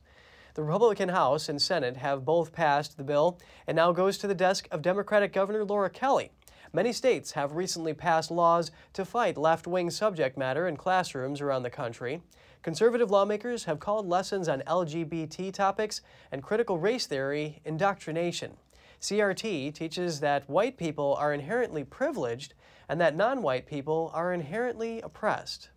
The 0.54 0.62
Republican 0.62 1.10
House 1.10 1.50
and 1.50 1.60
Senate 1.60 1.98
have 1.98 2.24
both 2.24 2.50
passed 2.50 2.96
the 2.96 3.04
bill 3.04 3.38
and 3.66 3.76
now 3.76 3.92
goes 3.92 4.16
to 4.18 4.26
the 4.26 4.34
desk 4.34 4.66
of 4.70 4.80
Democratic 4.80 5.34
Governor 5.34 5.66
Laura 5.66 5.90
Kelly. 5.90 6.30
Many 6.72 6.94
states 6.94 7.32
have 7.32 7.56
recently 7.56 7.92
passed 7.92 8.30
laws 8.30 8.70
to 8.94 9.04
fight 9.04 9.36
left 9.36 9.66
wing 9.66 9.90
subject 9.90 10.38
matter 10.38 10.66
in 10.66 10.78
classrooms 10.78 11.42
around 11.42 11.62
the 11.62 11.68
country. 11.68 12.22
Conservative 12.66 13.12
lawmakers 13.12 13.62
have 13.66 13.78
called 13.78 14.08
lessons 14.08 14.48
on 14.48 14.60
LGBT 14.66 15.52
topics 15.52 16.00
and 16.32 16.42
critical 16.42 16.80
race 16.80 17.06
theory 17.06 17.60
indoctrination. 17.64 18.56
CRT 19.00 19.72
teaches 19.72 20.18
that 20.18 20.50
white 20.50 20.76
people 20.76 21.14
are 21.14 21.32
inherently 21.32 21.84
privileged 21.84 22.54
and 22.88 23.00
that 23.00 23.14
non 23.14 23.40
white 23.40 23.68
people 23.68 24.10
are 24.12 24.32
inherently 24.32 25.00
oppressed. 25.00 25.68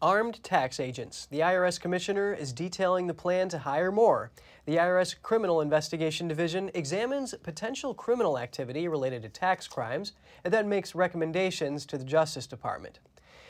Armed 0.00 0.44
tax 0.44 0.78
agents. 0.78 1.26
The 1.28 1.40
IRS 1.40 1.80
commissioner 1.80 2.32
is 2.32 2.52
detailing 2.52 3.08
the 3.08 3.14
plan 3.14 3.48
to 3.48 3.58
hire 3.58 3.90
more. 3.90 4.30
The 4.64 4.76
IRS 4.76 5.16
Criminal 5.22 5.60
Investigation 5.60 6.28
Division 6.28 6.70
examines 6.72 7.34
potential 7.42 7.94
criminal 7.94 8.38
activity 8.38 8.86
related 8.86 9.22
to 9.22 9.28
tax 9.28 9.66
crimes 9.66 10.12
and 10.44 10.54
then 10.54 10.68
makes 10.68 10.94
recommendations 10.94 11.84
to 11.86 11.98
the 11.98 12.04
Justice 12.04 12.46
Department. 12.46 13.00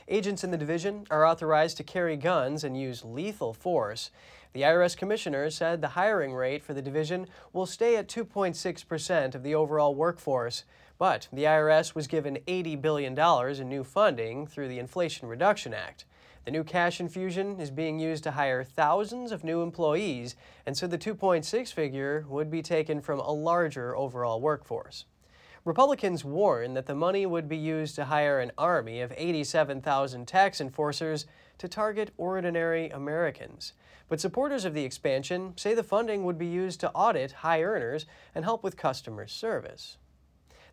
Agents 0.09 0.43
in 0.43 0.51
the 0.51 0.57
division 0.57 1.07
are 1.11 1.27
authorized 1.27 1.77
to 1.77 1.83
carry 1.83 2.17
guns 2.17 2.65
and 2.65 2.81
use 2.81 3.05
lethal 3.05 3.53
force. 3.53 4.11
The 4.55 4.63
IRS 4.63 4.97
commissioner 4.97 5.51
said 5.51 5.83
the 5.83 5.89
hiring 5.89 6.33
rate 6.33 6.65
for 6.65 6.73
the 6.73 6.81
division 6.81 7.27
will 7.53 7.67
stay 7.67 7.95
at 7.97 8.09
2.6% 8.09 9.35
of 9.35 9.43
the 9.43 9.55
overall 9.55 9.95
workforce. 9.95 10.65
But 10.97 11.29
the 11.31 11.45
IRS 11.45 11.95
was 11.95 12.07
given 12.07 12.39
$80 12.49 12.81
billion 12.81 13.19
in 13.61 13.69
new 13.69 13.85
funding 13.85 14.47
through 14.47 14.69
the 14.69 14.79
Inflation 14.79 15.29
Reduction 15.29 15.75
Act. 15.75 16.07
The 16.49 16.53
new 16.53 16.65
cash 16.65 16.99
infusion 16.99 17.61
is 17.61 17.71
being 17.71 17.99
used 17.99 18.25
to 18.25 18.31
hire 18.31 18.65
thousands 18.65 19.33
of 19.33 19.45
new 19.45 19.61
employees, 19.61 20.35
and 20.65 20.75
so 20.75 20.87
the 20.87 20.97
2.6 20.97 21.71
figure 21.75 22.25
would 22.27 22.51
be 22.51 22.63
taken 22.63 23.03
from 23.03 23.21
a 23.21 23.31
larger 23.31 23.95
overall 23.95 24.41
workforce. 24.41 25.05
Republicans 25.67 26.25
warn 26.25 26.73
that 26.73 26.87
the 26.87 26.95
money 26.95 27.27
would 27.27 27.51
be 27.51 27.59
used 27.59 27.97
to 27.97 28.07
hire 28.07 28.41
an 28.41 28.53
army 28.57 29.03
of 29.03 29.13
87,000 29.15 30.27
tax 30.27 30.59
enforcers 30.59 31.27
to 31.59 31.69
target 31.69 32.15
ordinary 32.17 32.89
Americans. 32.89 33.75
But 34.09 34.19
supporters 34.19 34.65
of 34.65 34.73
the 34.73 34.87
expansion 34.87 35.53
say 35.59 35.75
the 35.75 35.83
funding 35.83 36.25
would 36.25 36.39
be 36.39 36.47
used 36.47 36.81
to 36.81 36.91
audit 36.93 37.33
high 37.33 37.63
earners 37.63 38.07
and 38.35 38.47
help 38.47 38.65
with 38.65 38.79
customer 38.79 39.27
service. 39.27 39.99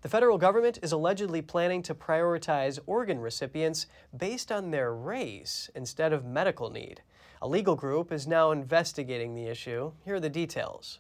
The 0.06 0.10
federal 0.10 0.38
government 0.38 0.78
is 0.84 0.92
allegedly 0.92 1.42
planning 1.42 1.82
to 1.82 1.96
prioritize 1.96 2.78
organ 2.86 3.18
recipients 3.18 3.88
based 4.16 4.52
on 4.52 4.70
their 4.70 4.94
race 4.94 5.72
instead 5.74 6.14
of 6.14 6.24
medical 6.24 6.70
need. 6.70 7.02
A 7.42 7.48
legal 7.48 7.76
group 7.76 8.12
is 8.12 8.28
now 8.28 8.52
investigating 8.52 9.34
the 9.34 9.48
issue. 9.48 9.94
Here 10.04 10.14
are 10.14 10.20
the 10.20 10.30
details. 10.30 11.00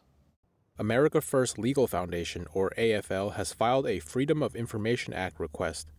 America 0.79 1.21
First 1.21 1.59
Legal 1.59 1.85
Foundation, 1.85 2.47
or 2.51 2.73
AFL, 2.79 3.35
has 3.35 3.53
filed 3.53 3.85
a 3.85 3.99
Freedom 3.99 4.41
of 4.41 4.55
Information 4.55 5.13
Act 5.13 5.39
request. 5.39 5.91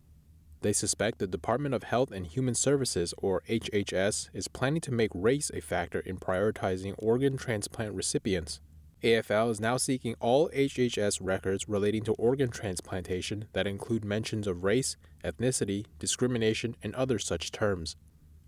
They 0.59 0.73
suspect 0.73 1.19
the 1.19 1.27
Department 1.27 1.73
of 1.73 1.83
Health 1.83 2.11
and 2.11 2.27
Human 2.27 2.55
Services, 2.55 3.13
or 3.17 3.41
HHS, 3.47 4.27
is 4.33 4.49
planning 4.49 4.81
to 4.81 4.91
make 4.91 5.11
race 5.13 5.49
a 5.53 5.61
factor 5.61 6.01
in 6.01 6.17
prioritizing 6.17 6.93
organ 6.97 7.37
transplant 7.37 7.93
recipients. 7.93 8.59
AFL 9.03 9.51
is 9.51 9.61
now 9.61 9.77
seeking 9.77 10.15
all 10.19 10.49
HHS 10.49 11.19
records 11.21 11.69
relating 11.69 12.03
to 12.05 12.13
organ 12.13 12.49
transplantation 12.49 13.45
that 13.53 13.67
include 13.67 14.03
mentions 14.03 14.47
of 14.47 14.63
race, 14.63 14.97
ethnicity, 15.23 15.85
discrimination, 15.99 16.75
and 16.81 16.95
other 16.95 17.19
such 17.19 17.51
terms. 17.51 17.95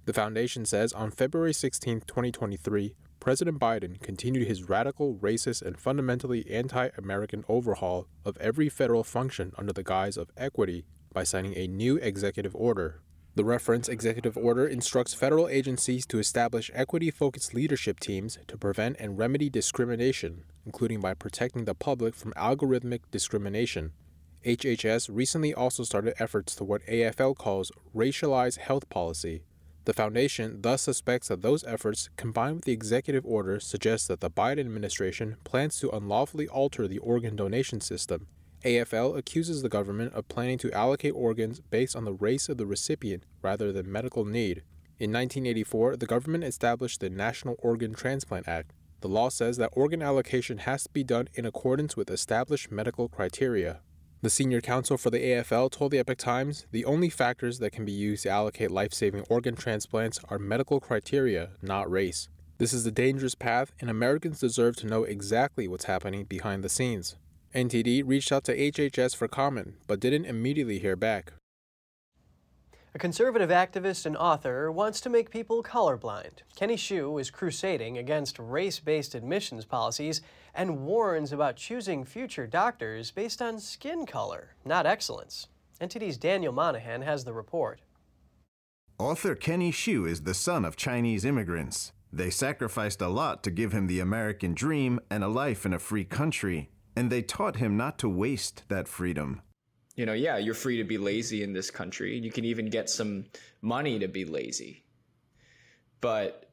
The 0.06 0.14
foundation 0.14 0.66
says 0.66 0.92
on 0.92 1.12
February 1.12 1.54
16, 1.54 2.02
2023, 2.08 2.96
President 3.20 3.60
Biden 3.60 4.02
continued 4.02 4.48
his 4.48 4.68
radical, 4.68 5.14
racist, 5.16 5.62
and 5.62 5.78
fundamentally 5.78 6.50
anti 6.50 6.90
American 6.98 7.46
overhaul 7.48 8.08
of 8.26 8.36
every 8.38 8.70
federal 8.70 9.04
function 9.04 9.52
under 9.56 9.74
the 9.74 9.84
guise 9.84 10.18
of 10.18 10.32
equity 10.36 10.84
by 11.14 11.24
signing 11.24 11.56
a 11.56 11.68
new 11.68 11.98
executive 11.98 12.56
order 12.56 13.02
the 13.40 13.46
reference 13.46 13.88
executive 13.88 14.36
order 14.36 14.68
instructs 14.68 15.14
federal 15.14 15.48
agencies 15.48 16.06
to 16.06 16.20
establish 16.20 16.70
equity 16.74 17.10
focused 17.10 17.54
leadership 17.54 17.98
teams 17.98 18.38
to 18.50 18.58
prevent 18.58 18.98
and 19.00 19.18
remedy 19.18 19.50
discrimination, 19.50 20.44
including 20.66 21.00
by 21.00 21.14
protecting 21.14 21.64
the 21.64 21.74
public 21.74 22.14
from 22.14 22.34
algorithmic 22.34 23.00
discrimination. 23.12 23.94
HHS 24.46 25.08
recently 25.10 25.54
also 25.54 25.86
started 25.86 26.22
efforts 26.22 26.54
to 26.56 26.66
what 26.66 26.86
AFL 26.86 27.34
calls 27.38 27.72
racialized 27.96 28.58
health 28.58 28.90
policy. 28.90 29.44
The 29.86 29.94
foundation 29.94 30.62
thus 30.62 30.82
suspects 30.82 31.30
that 31.30 31.42
those 31.42 31.64
efforts, 31.64 32.10
combined 32.18 32.56
with 32.56 32.66
the 32.66 32.74
executive 32.74 33.26
order, 33.26 33.62
suggest 33.62 34.10
that 34.10 34.20
the 34.20 34.30
Biden 34.30 34.60
administration 34.60 35.38
plans 35.46 35.80
to 35.80 35.90
unlawfully 35.92 36.50
alter 36.50 36.90
the 36.90 36.98
organ 36.98 37.38
donation 37.38 37.80
system 37.80 38.28
AFL 38.64 39.18
accuses 39.18 39.62
the 39.62 39.70
government 39.70 40.14
of 40.14 40.28
planning 40.28 40.58
to 40.58 40.72
allocate 40.74 41.14
organs 41.16 41.62
based 41.62 41.96
on 41.96 42.04
the 42.04 42.14
race 42.14 42.50
of 42.50 42.58
the 42.58 42.66
recipient 42.66 43.24
rather 43.42 43.72
than 43.72 43.92
medical 43.92 44.26
need. 44.26 44.64
In 45.00 45.14
1984, 45.14 45.96
the 45.96 46.06
government 46.06 46.44
established 46.44 47.00
the 47.00 47.10
National 47.10 47.56
Organ 47.60 47.94
Transplant 47.94 48.50
Act. 48.50 48.74
The 49.00 49.08
law 49.08 49.30
says 49.30 49.56
that 49.58 49.72
organ 49.72 50.02
allocation 50.02 50.58
has 50.60 50.84
to 50.84 50.90
be 50.90 51.06
done 51.06 51.30
in 51.34 51.46
accordance 51.46 51.96
with 51.96 52.12
established 52.12 52.70
medical 52.70 53.08
criteria. 53.08 53.80
The 54.22 54.30
senior 54.30 54.60
counsel 54.60 54.98
for 54.98 55.10
the 55.10 55.24
AFL 55.24 55.72
told 55.72 55.92
the 55.92 56.00
Epoch 56.00 56.18
Times 56.18 56.68
the 56.72 56.84
only 56.84 57.10
factors 57.10 57.60
that 57.60 57.72
can 57.72 57.86
be 57.86 57.94
used 57.94 58.24
to 58.24 58.30
allocate 58.30 58.72
life 58.72 58.94
saving 58.94 59.24
organ 59.30 59.56
transplants 59.56 60.20
are 60.28 60.38
medical 60.38 60.82
criteria, 60.82 61.52
not 61.62 61.90
race. 61.90 62.28
This 62.58 62.74
is 62.74 62.86
a 62.86 62.92
dangerous 62.92 63.36
path, 63.36 63.72
and 63.80 63.90
Americans 63.90 64.42
deserve 64.42 64.76
to 64.78 64.88
know 64.88 65.06
exactly 65.06 65.70
what's 65.70 65.86
happening 65.86 66.26
behind 66.26 66.62
the 66.62 66.68
scenes. 66.68 67.16
NTD 67.54 68.04
reached 68.06 68.32
out 68.32 68.44
to 68.44 68.56
HHS 68.56 69.16
for 69.16 69.28
comment, 69.28 69.76
but 69.88 70.00
didn't 70.00 70.26
immediately 70.26 70.78
hear 70.78 70.96
back. 70.96 71.34
A 72.94 73.00
conservative 73.00 73.50
activist 73.50 74.06
and 74.06 74.18
author 74.18 74.72
wants 74.72 75.02
to 75.02 75.10
make 75.10 75.30
people 75.30 75.64
colorblind. 75.64 76.42
Kenny 76.56 76.76
Xu 76.76 77.20
is 77.20 77.32
crusading 77.32 77.98
against 77.98 78.40
race 78.40 78.80
based 78.80 79.16
admissions 79.16 79.66
policies 79.66 80.22
and 80.54 80.82
warns 80.82 81.32
about 81.32 81.56
choosing 81.56 82.04
future 82.04 82.48
doctors 82.48 83.12
based 83.12 83.42
on 83.42 83.60
skin 83.60 84.06
color, 84.06 84.56
not 84.66 84.86
excellence. 84.86 85.48
NTD's 85.80 86.18
Daniel 86.18 86.54
Monahan 86.54 87.04
has 87.04 87.24
the 87.24 87.34
report. 87.34 87.80
Author 88.98 89.34
Kenny 89.36 89.72
Xu 89.72 90.08
is 90.08 90.24
the 90.24 90.34
son 90.34 90.66
of 90.66 90.76
Chinese 90.76 91.26
immigrants. 91.26 91.94
They 92.12 92.32
sacrificed 92.32 93.02
a 93.02 93.08
lot 93.08 93.44
to 93.44 93.52
give 93.52 93.72
him 93.72 93.88
the 93.88 94.00
American 94.00 94.54
dream 94.54 95.00
and 95.10 95.24
a 95.24 95.28
life 95.28 95.66
in 95.66 95.74
a 95.74 95.80
free 95.80 96.06
country 96.06 96.70
and 97.00 97.10
they 97.10 97.22
taught 97.22 97.56
him 97.56 97.78
not 97.78 97.98
to 97.98 98.10
waste 98.10 98.64
that 98.68 98.86
freedom. 98.86 99.42
you 99.96 100.06
know, 100.06 100.12
yeah, 100.12 100.38
you're 100.38 100.54
free 100.54 100.78
to 100.78 100.84
be 100.84 100.98
lazy 100.98 101.44
in 101.44 101.54
this 101.54 101.72
country. 101.72 102.18
You 102.18 102.30
can 102.30 102.44
even 102.44 102.70
get 102.70 102.90
some 102.90 103.26
money 103.62 104.00
to 104.00 104.10
be 104.10 104.26
lazy. 104.26 104.84
But 106.02 106.52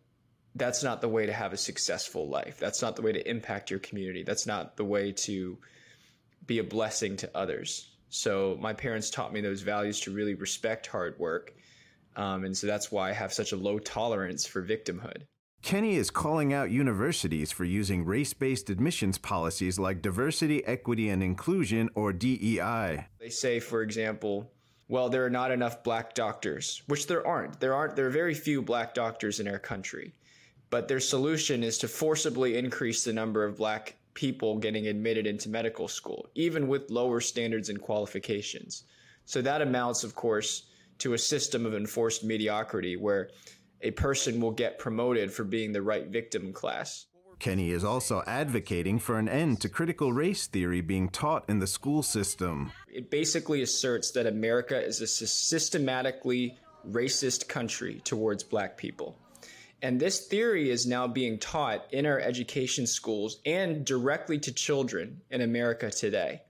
that's 0.54 0.84
not 0.84 1.00
the 1.00 1.08
way 1.08 1.26
to 1.26 1.32
have 1.32 1.52
a 1.52 1.56
successful 1.56 2.28
life. 2.28 2.58
That's 2.60 2.80
not 2.80 2.94
the 2.94 3.02
way 3.02 3.12
to 3.12 3.28
impact 3.28 3.72
your 3.72 3.80
community. 3.80 4.22
That's 4.22 4.46
not 4.46 4.76
the 4.76 4.84
way 4.84 5.10
to 5.12 5.58
be 6.46 6.60
a 6.60 6.64
blessing 6.64 7.16
to 7.18 7.30
others. 7.36 7.90
So 8.08 8.56
my 8.60 8.72
parents 8.72 9.10
taught 9.10 9.32
me 9.32 9.40
those 9.40 9.62
values 9.62 10.00
to 10.02 10.12
really 10.12 10.34
respect 10.34 10.86
hard 10.86 11.18
work. 11.18 11.54
Um, 12.14 12.44
and 12.44 12.56
so 12.56 12.68
that's 12.68 12.92
why 12.92 13.10
I 13.10 13.14
have 13.14 13.32
such 13.32 13.50
a 13.50 13.56
low 13.56 13.80
tolerance 13.80 14.46
for 14.46 14.64
victimhood. 14.64 15.22
Kenny 15.66 15.96
is 15.96 16.12
calling 16.12 16.52
out 16.52 16.70
universities 16.70 17.50
for 17.50 17.64
using 17.64 18.04
race 18.04 18.32
based 18.32 18.70
admissions 18.70 19.18
policies 19.18 19.80
like 19.80 20.00
diversity, 20.00 20.64
equity, 20.64 21.08
and 21.08 21.24
inclusion, 21.24 21.90
or 21.96 22.12
DEI. 22.12 23.08
They 23.18 23.30
say, 23.30 23.58
for 23.58 23.82
example, 23.82 24.48
well, 24.86 25.08
there 25.08 25.26
are 25.26 25.30
not 25.30 25.50
enough 25.50 25.82
black 25.82 26.14
doctors, 26.14 26.84
which 26.86 27.08
there 27.08 27.26
aren't. 27.26 27.58
There 27.58 27.74
aren't. 27.74 27.96
There 27.96 28.06
are 28.06 28.10
very 28.10 28.32
few 28.32 28.62
black 28.62 28.94
doctors 28.94 29.40
in 29.40 29.48
our 29.48 29.58
country. 29.58 30.14
But 30.70 30.86
their 30.86 31.00
solution 31.00 31.64
is 31.64 31.78
to 31.78 31.88
forcibly 31.88 32.56
increase 32.56 33.02
the 33.02 33.12
number 33.12 33.44
of 33.44 33.56
black 33.56 33.96
people 34.14 34.58
getting 34.58 34.86
admitted 34.86 35.26
into 35.26 35.48
medical 35.48 35.88
school, 35.88 36.28
even 36.36 36.68
with 36.68 36.92
lower 36.92 37.20
standards 37.20 37.70
and 37.70 37.82
qualifications. 37.82 38.84
So 39.24 39.42
that 39.42 39.62
amounts, 39.62 40.04
of 40.04 40.14
course, 40.14 40.68
to 40.98 41.14
a 41.14 41.18
system 41.18 41.66
of 41.66 41.74
enforced 41.74 42.22
mediocrity 42.22 42.96
where 42.96 43.30
a 43.80 43.90
person 43.92 44.40
will 44.40 44.52
get 44.52 44.78
promoted 44.78 45.32
for 45.32 45.44
being 45.44 45.72
the 45.72 45.82
right 45.82 46.06
victim 46.08 46.52
class. 46.52 47.06
Kenny 47.38 47.70
is 47.70 47.84
also 47.84 48.22
advocating 48.26 48.98
for 48.98 49.18
an 49.18 49.28
end 49.28 49.60
to 49.60 49.68
critical 49.68 50.12
race 50.12 50.46
theory 50.46 50.80
being 50.80 51.08
taught 51.08 51.44
in 51.48 51.58
the 51.58 51.66
school 51.66 52.02
system. 52.02 52.72
It 52.88 53.10
basically 53.10 53.60
asserts 53.62 54.10
that 54.12 54.26
America 54.26 54.82
is 54.82 55.02
a 55.02 55.06
systematically 55.06 56.58
racist 56.88 57.48
country 57.48 58.00
towards 58.04 58.42
black 58.42 58.76
people. 58.78 59.18
And 59.82 60.00
this 60.00 60.26
theory 60.26 60.70
is 60.70 60.86
now 60.86 61.06
being 61.06 61.38
taught 61.38 61.92
in 61.92 62.06
our 62.06 62.18
education 62.18 62.86
schools 62.86 63.40
and 63.44 63.84
directly 63.84 64.38
to 64.38 64.52
children 64.52 65.20
in 65.30 65.42
America 65.42 65.90
today, 65.90 66.42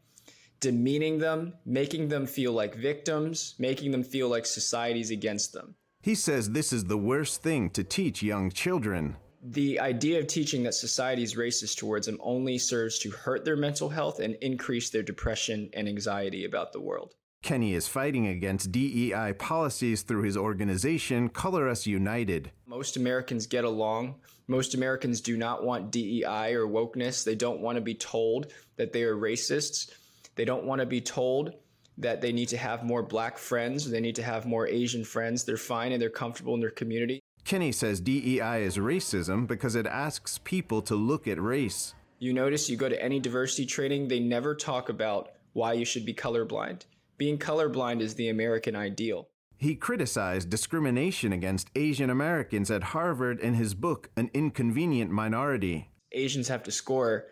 demeaning 0.61 1.18
them, 1.18 1.54
making 1.64 2.09
them 2.09 2.26
feel 2.26 2.52
like 2.52 2.76
victims, 2.76 3.56
making 3.59 3.90
them 3.90 4.04
feel 4.04 4.28
like 4.28 4.47
society's 4.47 5.11
against 5.11 5.52
them. 5.52 5.75
He 6.07 6.15
says 6.15 6.51
this 6.51 6.73
is 6.73 6.85
the 6.85 6.97
worst 6.97 7.43
thing 7.43 7.69
to 7.71 7.83
teach 7.83 8.23
young 8.23 8.53
children. 8.53 9.17
The 9.43 9.81
idea 9.81 10.21
of 10.21 10.29
teaching 10.29 10.63
that 10.63 10.75
society 10.75 11.25
is 11.25 11.35
racist 11.35 11.79
towards 11.79 12.07
them 12.07 12.21
only 12.23 12.59
serves 12.59 13.01
to 13.01 13.11
hurt 13.11 13.45
their 13.45 13.57
mental 13.57 13.89
health 13.89 14.21
and 14.21 14.37
increase 14.37 14.89
their 14.89 15.03
depression 15.03 15.69
and 15.73 15.89
anxiety 15.89 16.45
about 16.45 16.73
the 16.73 16.81
world. 16.81 17.17
Kenny 17.43 17.75
is 17.75 17.89
fighting 17.89 18.29
against 18.29 18.71
DEI 18.71 19.33
policies 19.37 20.03
through 20.03 20.23
his 20.23 20.37
organization, 20.37 21.29
Color 21.29 21.69
Us 21.69 21.89
United. 21.89 22.53
Most 22.67 22.97
Americans 22.97 23.49
get 23.49 23.65
along. 23.65 24.15
Most 24.47 24.75
Americans 24.75 25.21
do 25.21 25.37
not 25.37 25.65
want 25.65 25.91
DEI 25.91 26.55
or 26.55 26.69
wokeness. 26.69 27.25
They 27.25 27.35
don't 27.35 27.63
want 27.63 27.79
to 27.79 27.83
be 27.83 27.97
told 27.97 28.53
that 28.77 28.93
they 28.93 29.03
are 29.03 29.17
racists. 29.17 29.91
They 30.37 30.45
don't 30.45 30.67
want 30.67 30.79
to 30.79 30.87
be 30.87 31.01
told 31.01 31.55
that 31.99 32.21
they 32.21 32.33
need 32.33 32.49
to 32.49 32.57
have 32.57 32.85
more 32.85 33.03
black 33.03 33.38
friends, 33.38 33.91
they 33.91 34.00
need 34.00 34.17
to 34.17 34.23
have 34.23 34.47
more 34.47 34.67
Asian 34.67 35.05
friends. 35.05 35.45
They're 35.45 35.57
fine 35.57 35.93
and 35.93 36.00
they're 36.00 36.11
comfortable 36.11 36.55
in 36.55 36.61
their 36.61 36.71
community. 36.71 37.21
Kenny 37.45 37.73
says 37.73 38.00
DEI 38.00 38.65
is 38.65 38.76
racism 38.76 39.47
because 39.47 39.76
it 39.76 39.87
asks 39.87 40.38
people 40.38 40.83
to 40.83 40.95
look 40.97 41.29
at 41.29 41.41
race. 41.41 41.95
You 42.19 42.33
notice 42.33 42.69
you 42.69 42.76
go 42.76 42.88
to 42.88 43.03
any 43.03 43.21
diversity 43.21 43.67
training, 43.67 44.09
they 44.09 44.21
never 44.21 44.55
talk 44.55 44.88
about 44.88 45.31
why 45.53 45.75
you 45.75 45.85
should 45.85 46.05
be 46.05 46.15
colorblind. 46.15 46.83
Being 47.19 47.38
colorblind 47.38 48.00
is 48.00 48.15
the 48.15 48.29
American 48.29 48.75
ideal. 48.75 49.29
He 49.59 49.75
criticized 49.75 50.50
discrimination 50.50 51.33
against 51.33 51.71
Asian 51.75 52.11
Americans 52.11 52.70
at 52.70 52.83
Harvard 52.83 53.40
in 53.40 53.55
his 53.55 53.75
book, 53.75 54.11
An 54.16 54.31
Inconvenient 54.35 55.11
Minority. 55.11 55.90
Asians 56.12 56.49
have 56.49 56.62
to 56.64 56.70
score 56.70 57.27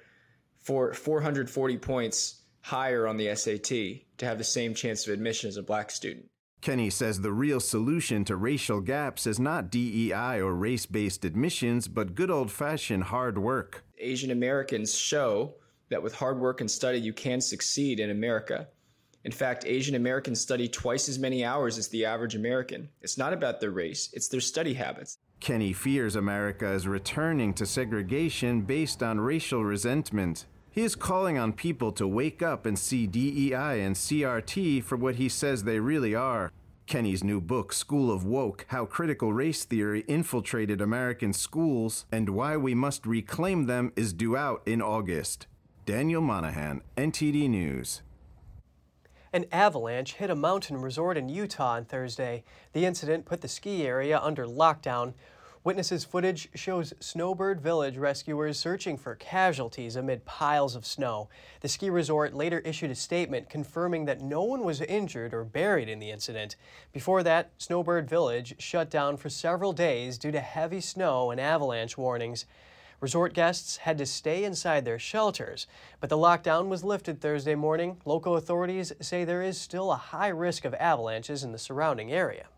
for 0.60 0.94
440 0.94 1.76
points 1.78 2.43
higher 2.64 3.06
on 3.06 3.18
the 3.18 3.34
SAT 3.34 3.68
to 4.16 4.24
have 4.24 4.38
the 4.38 4.44
same 4.44 4.72
chance 4.72 5.06
of 5.06 5.12
admission 5.12 5.48
as 5.48 5.58
a 5.58 5.62
black 5.62 5.90
student. 5.90 6.24
Kenny 6.62 6.88
says 6.88 7.20
the 7.20 7.30
real 7.30 7.60
solution 7.60 8.24
to 8.24 8.36
racial 8.36 8.80
gaps 8.80 9.26
is 9.26 9.38
not 9.38 9.70
DEI 9.70 10.40
or 10.40 10.54
race 10.54 10.86
based 10.86 11.26
admissions, 11.26 11.88
but 11.88 12.14
good 12.14 12.30
old 12.30 12.50
fashioned 12.50 13.04
hard 13.04 13.36
work. 13.36 13.84
Asian 13.98 14.30
Americans 14.30 14.94
show 14.94 15.56
that 15.90 16.02
with 16.02 16.14
hard 16.14 16.40
work 16.40 16.62
and 16.62 16.70
study, 16.70 16.98
you 16.98 17.12
can 17.12 17.42
succeed 17.42 18.00
in 18.00 18.08
America. 18.08 18.66
In 19.24 19.32
fact, 19.32 19.66
Asian 19.66 19.94
Americans 19.94 20.40
study 20.40 20.66
twice 20.66 21.06
as 21.06 21.18
many 21.18 21.44
hours 21.44 21.76
as 21.76 21.88
the 21.88 22.06
average 22.06 22.34
American. 22.34 22.88
It's 23.02 23.18
not 23.18 23.34
about 23.34 23.60
their 23.60 23.72
race, 23.72 24.08
it's 24.14 24.28
their 24.28 24.40
study 24.40 24.72
habits. 24.72 25.18
Kenny 25.40 25.74
fears 25.74 26.16
America 26.16 26.72
is 26.72 26.88
returning 26.88 27.52
to 27.54 27.66
segregation 27.66 28.62
based 28.62 29.02
on 29.02 29.20
racial 29.20 29.62
resentment. 29.62 30.46
He 30.74 30.82
is 30.82 30.96
calling 30.96 31.38
on 31.38 31.52
people 31.52 31.92
to 31.92 32.08
wake 32.08 32.42
up 32.42 32.66
and 32.66 32.76
see 32.76 33.06
DEI 33.06 33.80
and 33.80 33.94
CRT 33.94 34.82
for 34.82 34.96
what 34.96 35.14
he 35.14 35.28
says 35.28 35.62
they 35.62 35.78
really 35.78 36.16
are. 36.16 36.50
Kenny's 36.88 37.22
new 37.22 37.40
book, 37.40 37.72
School 37.72 38.10
of 38.10 38.24
Woke 38.24 38.66
How 38.70 38.84
Critical 38.84 39.32
Race 39.32 39.64
Theory 39.64 40.00
Infiltrated 40.08 40.80
American 40.80 41.32
Schools 41.32 42.06
and 42.10 42.30
Why 42.30 42.56
We 42.56 42.74
Must 42.74 43.06
Reclaim 43.06 43.66
Them, 43.66 43.92
is 43.94 44.12
due 44.12 44.36
out 44.36 44.62
in 44.66 44.82
August. 44.82 45.46
Daniel 45.86 46.20
Monahan, 46.20 46.82
NTD 46.96 47.48
News. 47.48 48.02
An 49.32 49.46
avalanche 49.52 50.14
hit 50.14 50.28
a 50.28 50.34
mountain 50.34 50.80
resort 50.80 51.16
in 51.16 51.28
Utah 51.28 51.74
on 51.74 51.84
Thursday. 51.84 52.42
The 52.72 52.84
incident 52.84 53.26
put 53.26 53.42
the 53.42 53.48
ski 53.48 53.86
area 53.86 54.18
under 54.18 54.44
lockdown. 54.44 55.14
Witnesses 55.64 56.04
footage 56.04 56.50
shows 56.54 56.92
Snowbird 57.00 57.58
Village 57.58 57.96
rescuers 57.96 58.58
searching 58.58 58.98
for 58.98 59.14
casualties 59.14 59.96
amid 59.96 60.26
piles 60.26 60.76
of 60.76 60.84
snow. 60.84 61.30
The 61.62 61.68
ski 61.68 61.88
resort 61.88 62.34
later 62.34 62.58
issued 62.58 62.90
a 62.90 62.94
statement 62.94 63.48
confirming 63.48 64.04
that 64.04 64.20
no 64.20 64.42
one 64.42 64.62
was 64.62 64.82
injured 64.82 65.32
or 65.32 65.42
buried 65.42 65.88
in 65.88 66.00
the 66.00 66.10
incident. 66.10 66.56
Before 66.92 67.22
that, 67.22 67.52
Snowbird 67.56 68.10
Village 68.10 68.56
shut 68.58 68.90
down 68.90 69.16
for 69.16 69.30
several 69.30 69.72
days 69.72 70.18
due 70.18 70.32
to 70.32 70.40
heavy 70.40 70.82
snow 70.82 71.30
and 71.30 71.40
avalanche 71.40 71.96
warnings. 71.96 72.44
Resort 73.00 73.32
guests 73.32 73.78
had 73.78 73.96
to 73.96 74.04
stay 74.04 74.44
inside 74.44 74.84
their 74.84 74.98
shelters, 74.98 75.66
but 75.98 76.10
the 76.10 76.18
lockdown 76.18 76.68
was 76.68 76.84
lifted 76.84 77.22
Thursday 77.22 77.54
morning. 77.54 78.02
Local 78.04 78.36
authorities 78.36 78.92
say 79.00 79.24
there 79.24 79.40
is 79.40 79.58
still 79.58 79.92
a 79.92 79.96
high 79.96 80.28
risk 80.28 80.66
of 80.66 80.74
avalanches 80.74 81.42
in 81.42 81.52
the 81.52 81.58
surrounding 81.58 82.12
area. 82.12 82.48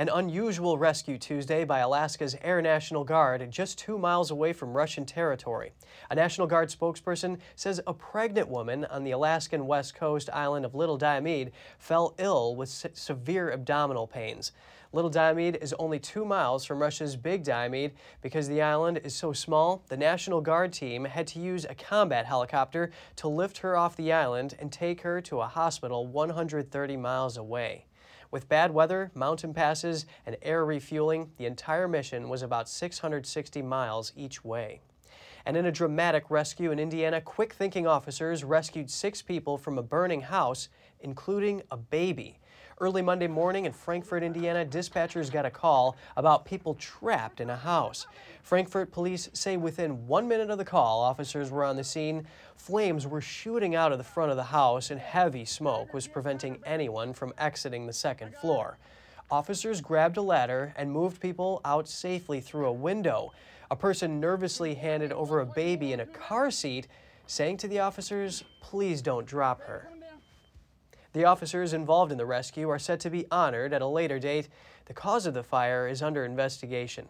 An 0.00 0.08
unusual 0.08 0.78
rescue 0.78 1.18
Tuesday 1.18 1.64
by 1.64 1.80
Alaska's 1.80 2.36
Air 2.42 2.62
National 2.62 3.02
Guard 3.02 3.50
just 3.50 3.78
two 3.78 3.98
miles 3.98 4.30
away 4.30 4.52
from 4.52 4.76
Russian 4.76 5.04
territory. 5.04 5.72
A 6.08 6.14
National 6.14 6.46
Guard 6.46 6.68
spokesperson 6.68 7.40
says 7.56 7.80
a 7.84 7.92
pregnant 7.92 8.48
woman 8.48 8.84
on 8.84 9.02
the 9.02 9.10
Alaskan 9.10 9.66
west 9.66 9.96
coast 9.96 10.30
island 10.32 10.64
of 10.64 10.76
Little 10.76 10.98
Diomede 10.98 11.50
fell 11.80 12.14
ill 12.16 12.54
with 12.54 12.68
se 12.68 12.90
severe 12.94 13.50
abdominal 13.50 14.06
pains. 14.06 14.52
Little 14.92 15.10
Diomede 15.10 15.58
is 15.60 15.74
only 15.80 15.98
two 15.98 16.24
miles 16.24 16.64
from 16.64 16.78
Russia's 16.78 17.16
Big 17.16 17.42
Diomede. 17.42 17.90
Because 18.22 18.46
the 18.46 18.62
island 18.62 19.00
is 19.02 19.16
so 19.16 19.32
small, 19.32 19.82
the 19.88 19.96
National 19.96 20.40
Guard 20.40 20.72
team 20.72 21.06
had 21.06 21.26
to 21.26 21.40
use 21.40 21.64
a 21.64 21.74
combat 21.74 22.24
helicopter 22.24 22.92
to 23.16 23.26
lift 23.26 23.58
her 23.58 23.76
off 23.76 23.96
the 23.96 24.12
island 24.12 24.54
and 24.60 24.70
take 24.70 25.00
her 25.00 25.20
to 25.22 25.40
a 25.40 25.48
hospital 25.48 26.06
130 26.06 26.96
miles 26.96 27.36
away. 27.36 27.87
With 28.30 28.48
bad 28.48 28.72
weather, 28.72 29.10
mountain 29.14 29.54
passes, 29.54 30.04
and 30.26 30.36
air 30.42 30.64
refueling, 30.64 31.30
the 31.38 31.46
entire 31.46 31.88
mission 31.88 32.28
was 32.28 32.42
about 32.42 32.68
660 32.68 33.62
miles 33.62 34.12
each 34.14 34.44
way. 34.44 34.80
And 35.46 35.56
in 35.56 35.64
a 35.64 35.72
dramatic 35.72 36.30
rescue 36.30 36.70
in 36.70 36.78
Indiana, 36.78 37.22
quick 37.22 37.54
thinking 37.54 37.86
officers 37.86 38.44
rescued 38.44 38.90
six 38.90 39.22
people 39.22 39.56
from 39.56 39.78
a 39.78 39.82
burning 39.82 40.20
house, 40.20 40.68
including 41.00 41.62
a 41.70 41.78
baby. 41.78 42.38
Early 42.80 43.02
Monday 43.02 43.26
morning 43.26 43.64
in 43.64 43.72
Frankfort, 43.72 44.22
Indiana, 44.22 44.64
dispatchers 44.64 45.32
got 45.32 45.44
a 45.44 45.50
call 45.50 45.96
about 46.16 46.44
people 46.44 46.74
trapped 46.74 47.40
in 47.40 47.50
a 47.50 47.56
house. 47.56 48.06
Frankfort 48.44 48.92
police 48.92 49.28
say 49.32 49.56
within 49.56 50.06
one 50.06 50.28
minute 50.28 50.48
of 50.48 50.58
the 50.58 50.64
call, 50.64 51.00
officers 51.00 51.50
were 51.50 51.64
on 51.64 51.74
the 51.74 51.82
scene. 51.82 52.24
Flames 52.54 53.04
were 53.04 53.20
shooting 53.20 53.74
out 53.74 53.90
of 53.90 53.98
the 53.98 54.04
front 54.04 54.30
of 54.30 54.36
the 54.36 54.44
house, 54.44 54.92
and 54.92 55.00
heavy 55.00 55.44
smoke 55.44 55.92
was 55.92 56.06
preventing 56.06 56.60
anyone 56.64 57.12
from 57.12 57.34
exiting 57.36 57.84
the 57.86 57.92
second 57.92 58.32
floor. 58.36 58.78
Officers 59.28 59.80
grabbed 59.80 60.16
a 60.16 60.22
ladder 60.22 60.72
and 60.76 60.92
moved 60.92 61.20
people 61.20 61.60
out 61.64 61.88
safely 61.88 62.40
through 62.40 62.66
a 62.66 62.72
window. 62.72 63.32
A 63.72 63.76
person 63.76 64.20
nervously 64.20 64.76
handed 64.76 65.10
over 65.10 65.40
a 65.40 65.46
baby 65.46 65.92
in 65.92 65.98
a 65.98 66.06
car 66.06 66.52
seat, 66.52 66.86
saying 67.26 67.56
to 67.56 67.66
the 67.66 67.80
officers, 67.80 68.44
Please 68.60 69.02
don't 69.02 69.26
drop 69.26 69.62
her. 69.62 69.90
The 71.12 71.24
officers 71.24 71.72
involved 71.72 72.12
in 72.12 72.18
the 72.18 72.26
rescue 72.26 72.68
are 72.68 72.78
set 72.78 73.00
to 73.00 73.10
be 73.10 73.26
honored 73.30 73.72
at 73.72 73.82
a 73.82 73.86
later 73.86 74.18
date. 74.18 74.48
The 74.86 74.94
cause 74.94 75.26
of 75.26 75.34
the 75.34 75.42
fire 75.42 75.88
is 75.88 76.02
under 76.02 76.24
investigation. 76.24 77.08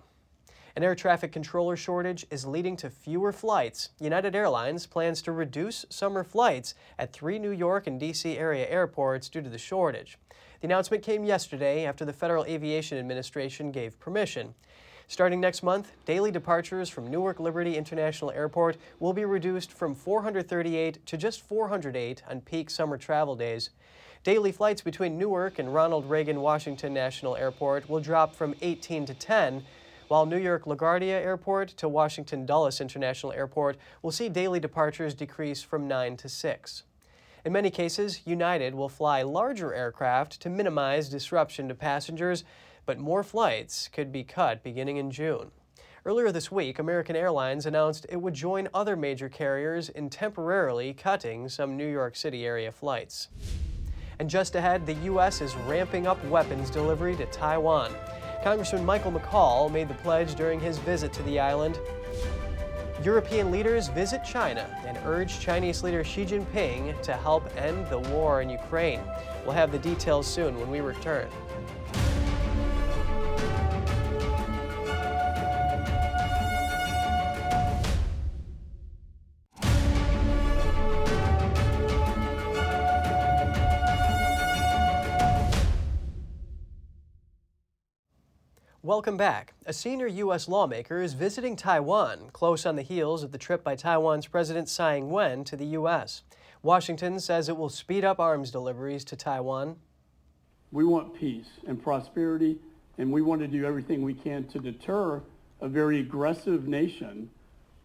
An 0.77 0.85
air 0.85 0.95
traffic 0.95 1.33
controller 1.33 1.77
shortage 1.77 2.25
is 2.31 2.47
leading 2.47 2.77
to 2.77 2.91
fewer 2.91 3.33
flights. 3.33 3.89
United 3.99 4.37
Airlines 4.37 4.87
plans 4.87 5.21
to 5.23 5.33
reduce 5.33 5.85
summer 5.91 6.23
flights 6.23 6.75
at 6.99 7.13
three 7.13 7.41
New 7.41 7.51
York 7.51 7.89
and 7.89 7.99
D.C. 7.99 8.39
area 8.39 8.69
airports 8.69 9.29
due 9.29 9.43
to 9.43 9.51
the 9.51 9.59
shortage. 9.59 10.19
The 10.61 10.67
announcement 10.67 11.03
came 11.03 11.25
yesterday 11.25 11.85
after 11.85 12.05
the 12.05 12.13
Federal 12.13 12.45
Aviation 12.45 12.97
Administration 12.97 13.73
gave 13.73 13.99
permission. 13.99 14.55
Starting 15.11 15.41
next 15.41 15.63
month, 15.63 15.93
daily 16.05 16.31
departures 16.31 16.91
from 16.91 17.07
Newark 17.07 17.41
Liberty 17.41 17.79
International 17.79 18.31
Airport 18.31 18.77
will 19.01 19.15
be 19.15 19.25
reduced 19.25 19.73
from 19.73 19.95
438 19.95 21.07
to 21.07 21.17
just 21.17 21.41
408 21.41 22.23
on 22.29 22.43
peak 22.43 22.69
summer 22.69 22.99
travel 22.99 23.35
days. 23.35 23.71
Daily 24.23 24.53
flights 24.53 24.83
between 24.83 25.17
Newark 25.17 25.59
and 25.59 25.73
Ronald 25.73 26.11
Reagan 26.11 26.43
Washington 26.43 26.93
National 26.93 27.37
Airport 27.37 27.89
will 27.89 28.01
drop 28.01 28.35
from 28.35 28.55
18 28.61 29.07
to 29.07 29.15
10, 29.15 29.65
while 30.09 30.27
New 30.27 30.37
York 30.37 30.67
LaGuardia 30.67 31.25
Airport 31.25 31.69
to 31.79 31.89
Washington 31.89 32.45
Dulles 32.45 32.79
International 32.79 33.33
Airport 33.33 33.79
will 34.03 34.13
see 34.13 34.29
daily 34.29 34.61
departures 34.61 35.15
decrease 35.15 35.63
from 35.63 35.89
9 35.89 36.19
to 36.19 36.29
6. 36.29 36.83
In 37.47 37.53
many 37.55 37.71
cases, 37.71 38.21
United 38.27 38.75
will 38.75 38.91
fly 38.91 39.23
larger 39.23 39.73
aircraft 39.73 40.39
to 40.43 40.51
minimize 40.51 41.09
disruption 41.09 41.67
to 41.69 41.75
passengers, 41.75 42.45
but 42.89 42.99
more 42.99 43.23
flights 43.23 43.87
could 43.93 44.11
be 44.11 44.25
cut 44.25 44.63
beginning 44.63 44.97
in 44.97 45.11
June. 45.11 45.51
Earlier 46.07 46.33
this 46.33 46.51
week, 46.51 46.79
American 46.79 47.17
Airlines 47.17 47.67
announced 47.67 48.07
it 48.09 48.17
would 48.17 48.33
join 48.33 48.67
other 48.73 48.97
major 48.97 49.29
carriers 49.29 49.91
in 49.91 50.09
temporarily 50.09 50.95
cutting 50.95 51.51
some 51.51 51.77
New 51.77 51.87
York 51.87 52.17
City 52.17 52.47
area 52.47 52.73
flights. 52.73 53.29
And 54.19 54.31
just 54.31 54.55
ahead, 54.55 54.87
the 54.87 54.95
U.S. 55.05 55.43
is 55.43 55.55
ramping 55.67 56.07
up 56.07 56.25
weapons 56.29 56.71
delivery 56.71 57.15
to 57.17 57.27
Taiwan. 57.27 57.93
Congressman 58.43 58.87
Michael 58.87 59.13
McCaul 59.13 59.71
made 59.71 59.89
the 59.89 59.95
pledge 60.03 60.35
during 60.35 60.59
his 60.59 60.79
visit 60.79 61.13
to 61.13 61.23
the 61.25 61.39
island. 61.39 61.79
European 63.05 63.51
leaders 63.51 63.89
visit 63.89 64.25
China 64.25 64.67
and 64.87 64.97
urge 65.05 65.41
Chinese 65.41 65.83
leader 65.83 66.03
Xi 66.03 66.25
Jinping 66.25 66.99
to 67.03 67.13
help 67.13 67.55
end 67.59 67.87
the 67.91 67.99
war 67.99 68.41
in 68.41 68.49
Ukraine. 68.49 69.03
We'll 69.45 69.53
have 69.53 69.73
the 69.73 69.79
details 69.79 70.27
soon 70.27 70.59
when 70.59 70.71
we 70.71 70.81
return. 70.81 71.29
Welcome 88.89 89.19
back. 89.19 89.53
A 89.67 89.75
senior 89.75 90.07
U.S. 90.07 90.49
lawmaker 90.49 91.03
is 91.03 91.13
visiting 91.13 91.57
Taiwan, 91.57 92.31
close 92.33 92.65
on 92.65 92.75
the 92.75 92.81
heels 92.81 93.23
of 93.23 93.33
the 93.33 93.37
trip 93.37 93.63
by 93.63 93.77
Taiwan's 93.77 94.27
President 94.27 94.67
Tsai 94.67 94.97
Ing 94.97 95.11
wen 95.11 95.45
to 95.45 95.57
the 95.57 95.67
U.S. 95.67 96.23
Washington 96.63 97.21
says 97.21 97.51
it 97.51 97.59
will 97.59 97.69
speed 97.69 98.03
up 98.03 98.19
arms 98.19 98.51
deliveries 98.51 99.05
to 99.05 99.15
Taiwan. 99.15 99.77
We 100.73 100.87
want 100.87 101.15
peace 101.15 101.51
and 101.67 101.83
prosperity, 101.83 102.57
and 102.97 103.13
we 103.13 103.21
want 103.21 103.43
to 103.43 103.47
do 103.47 103.67
everything 103.67 104.01
we 104.01 104.15
can 104.15 104.45
to 104.45 104.59
deter 104.59 105.21
a 105.61 105.69
very 105.69 106.01
aggressive 106.01 106.67
nation, 106.67 107.29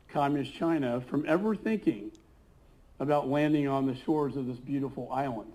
Communist 0.07 0.53
China, 0.53 1.01
from 1.01 1.25
ever 1.27 1.53
thinking 1.53 2.13
about 3.01 3.27
landing 3.27 3.67
on 3.67 3.87
the 3.87 3.95
shores 4.05 4.37
of 4.37 4.47
this 4.47 4.59
beautiful 4.59 5.11
island. 5.11 5.51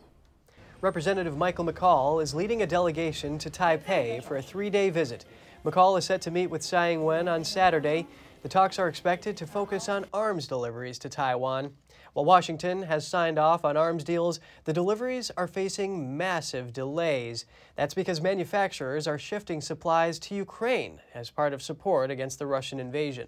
Representative 0.80 1.36
Michael 1.36 1.64
McCaul 1.64 2.22
is 2.22 2.36
leading 2.36 2.62
a 2.62 2.66
delegation 2.66 3.36
to 3.38 3.50
Taipei 3.50 4.22
for 4.22 4.36
a 4.36 4.42
three-day 4.42 4.90
visit. 4.90 5.24
McCaul 5.64 5.98
is 5.98 6.04
set 6.04 6.20
to 6.20 6.30
meet 6.30 6.46
with 6.46 6.62
Tsai 6.62 6.92
Ing-wen 6.92 7.26
on 7.26 7.42
Saturday. 7.42 8.06
The 8.42 8.48
talks 8.48 8.78
are 8.78 8.86
expected 8.86 9.36
to 9.38 9.46
focus 9.46 9.88
on 9.88 10.06
arms 10.14 10.46
deliveries 10.46 11.00
to 11.00 11.08
Taiwan. 11.08 11.72
While 12.12 12.26
Washington 12.26 12.82
has 12.82 13.04
signed 13.04 13.40
off 13.40 13.64
on 13.64 13.76
arms 13.76 14.04
deals, 14.04 14.38
the 14.66 14.72
deliveries 14.72 15.32
are 15.36 15.48
facing 15.48 16.16
massive 16.16 16.72
delays. 16.72 17.44
That's 17.74 17.94
because 17.94 18.20
manufacturers 18.20 19.08
are 19.08 19.18
shifting 19.18 19.60
supplies 19.60 20.20
to 20.20 20.36
Ukraine 20.36 21.00
as 21.12 21.28
part 21.28 21.52
of 21.52 21.60
support 21.60 22.08
against 22.12 22.38
the 22.38 22.46
Russian 22.46 22.78
invasion. 22.78 23.26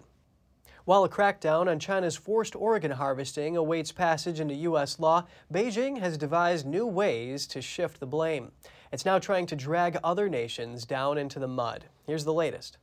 While 0.90 1.05
a 1.05 1.09
crackdown 1.09 1.68
on 1.68 1.79
China's 1.79 2.16
forced 2.16 2.57
organ 2.57 2.90
harvesting 2.90 3.57
awaits 3.57 3.92
passage 3.92 4.40
into 4.40 4.55
U.S. 4.55 4.98
law, 4.98 5.24
Beijing 5.55 6.00
has 6.00 6.18
devised 6.18 6.66
new 6.66 6.85
ways 6.85 7.46
to 7.46 7.62
shift 7.62 8.00
the 8.00 8.09
blame. 8.09 8.50
It's 8.90 9.05
now 9.05 9.20
trying 9.20 9.46
to 9.46 9.55
drag 9.55 9.98
other 10.03 10.29
nations 10.29 10.85
down 10.85 11.16
into 11.16 11.38
the 11.38 11.46
mud. 11.46 11.85
Here's 12.09 12.24
the 12.24 12.33
latest. 12.33 12.76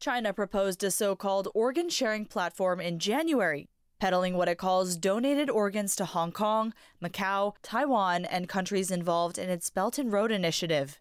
China 0.00 0.32
proposed 0.32 0.82
a 0.82 0.90
so 0.90 1.14
called 1.14 1.46
organ 1.54 1.90
sharing 1.90 2.24
platform 2.24 2.80
in 2.80 2.98
January, 2.98 3.68
peddling 4.00 4.34
what 4.34 4.48
it 4.48 4.56
calls 4.56 4.96
donated 4.96 5.50
organs 5.50 5.94
to 5.96 6.06
Hong 6.06 6.32
Kong, 6.32 6.72
Macau, 7.04 7.52
Taiwan, 7.62 8.24
and 8.24 8.48
countries 8.48 8.90
involved 8.90 9.36
in 9.36 9.50
its 9.50 9.68
Belt 9.68 9.98
and 9.98 10.10
Road 10.10 10.32
Initiative. 10.32 10.98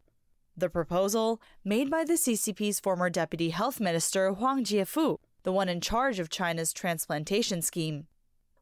The 0.57 0.69
proposal, 0.69 1.41
made 1.63 1.89
by 1.89 2.03
the 2.03 2.15
CCP's 2.15 2.81
former 2.81 3.09
deputy 3.09 3.51
health 3.51 3.79
minister 3.79 4.33
Huang 4.33 4.65
Jiefu, 4.65 5.19
the 5.43 5.51
one 5.51 5.69
in 5.69 5.81
charge 5.81 6.19
of 6.19 6.29
China's 6.29 6.73
transplantation 6.73 7.61
scheme. 7.61 8.07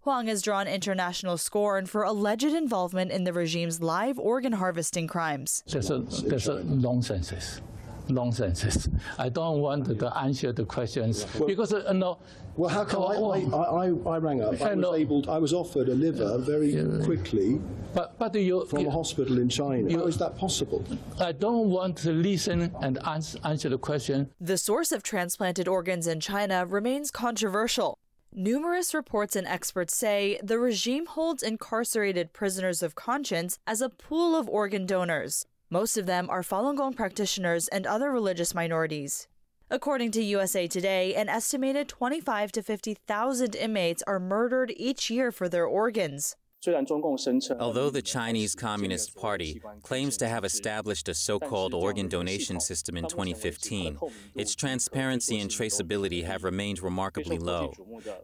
Huang 0.01 0.27
has 0.27 0.41
drawn 0.41 0.67
international 0.67 1.37
scorn 1.37 1.85
for 1.85 2.03
alleged 2.03 2.45
involvement 2.45 3.11
in 3.11 3.25
the 3.25 3.33
regime's 3.33 3.81
live 3.81 4.17
organ 4.17 4.53
harvesting 4.53 5.07
crimes. 5.07 5.63
There's 5.67 5.89
a, 5.89 6.05
a 6.47 6.63
nonsense. 6.63 7.61
Nonsense. 8.09 8.89
I 9.17 9.29
don't 9.29 9.59
want 9.59 9.99
to 9.99 10.17
answer 10.17 10.51
the 10.51 10.65
questions 10.65 11.25
well, 11.37 11.47
because 11.47 11.73
uh, 11.73 11.93
no. 11.93 12.19
Well, 12.55 12.69
how 12.69 12.83
come 12.83 13.03
I, 13.03 13.55
I, 13.55 13.85
I, 13.85 14.15
I 14.15 14.17
rang 14.17 14.41
up? 14.41 14.61
I 14.61 14.75
was 14.75 14.99
able. 14.99 15.21
To, 15.21 15.31
I 15.31 15.37
was 15.37 15.53
offered 15.53 15.87
a 15.89 15.93
liver 15.93 16.37
very 16.39 16.71
yeah. 16.75 17.03
quickly. 17.05 17.61
But 17.93 18.19
but 18.19 18.35
you 18.35 18.65
from 18.65 18.81
you, 18.81 18.87
a 18.87 18.91
hospital 18.91 19.39
in 19.39 19.49
China. 19.49 19.89
You, 19.89 19.99
how 19.99 20.05
is 20.05 20.17
that 20.17 20.37
possible? 20.37 20.83
I 21.19 21.31
don't 21.31 21.69
want 21.69 21.97
to 21.99 22.11
listen 22.11 22.75
and 22.81 22.99
answer, 23.07 23.39
answer 23.43 23.69
the 23.69 23.77
question. 23.77 24.29
The 24.41 24.57
source 24.57 24.91
of 24.91 25.03
transplanted 25.03 25.67
organs 25.67 26.05
in 26.07 26.19
China 26.19 26.65
remains 26.65 27.11
controversial. 27.11 27.97
Numerous 28.31 28.93
reports 28.93 29.35
and 29.35 29.47
experts 29.47 29.95
say 29.95 30.39
the 30.43 30.59
regime 30.59 31.07
holds 31.07 31.41
incarcerated 31.41 32.31
prisoners 32.31 32.83
of 32.83 32.93
conscience 32.93 33.57
as 33.65 33.81
a 33.81 33.89
pool 33.89 34.35
of 34.35 34.47
organ 34.47 34.85
donors. 34.85 35.47
Most 35.71 35.97
of 35.97 36.07
them 36.07 36.31
are 36.31 36.41
Falun 36.41 36.77
Gong 36.77 36.93
practitioners 36.93 37.67
and 37.67 37.85
other 37.85 38.11
religious 38.11 38.55
minorities. 38.55 39.27
According 39.69 40.09
to 40.11 40.23
USA 40.23 40.67
Today, 40.67 41.13
an 41.13 41.29
estimated 41.29 41.87
25 41.87 42.51
to 42.53 42.63
50,000 42.63 43.55
inmates 43.55 44.01
are 44.07 44.19
murdered 44.19 44.73
each 44.75 45.11
year 45.11 45.31
for 45.31 45.47
their 45.47 45.67
organs. 45.67 46.35
Although 46.67 47.89
the 47.89 48.01
Chinese 48.01 48.53
Communist 48.53 49.15
Party 49.15 49.61
claims 49.81 50.17
to 50.17 50.27
have 50.27 50.43
established 50.43 51.07
a 51.07 51.13
so 51.13 51.39
called 51.39 51.73
organ 51.73 52.09
donation 52.09 52.59
system 52.59 52.97
in 52.97 53.05
2015, 53.07 53.97
its 54.35 54.55
transparency 54.55 55.39
and 55.39 55.49
traceability 55.49 56.25
have 56.25 56.43
remained 56.43 56.83
remarkably 56.83 57.37
low. 57.37 57.71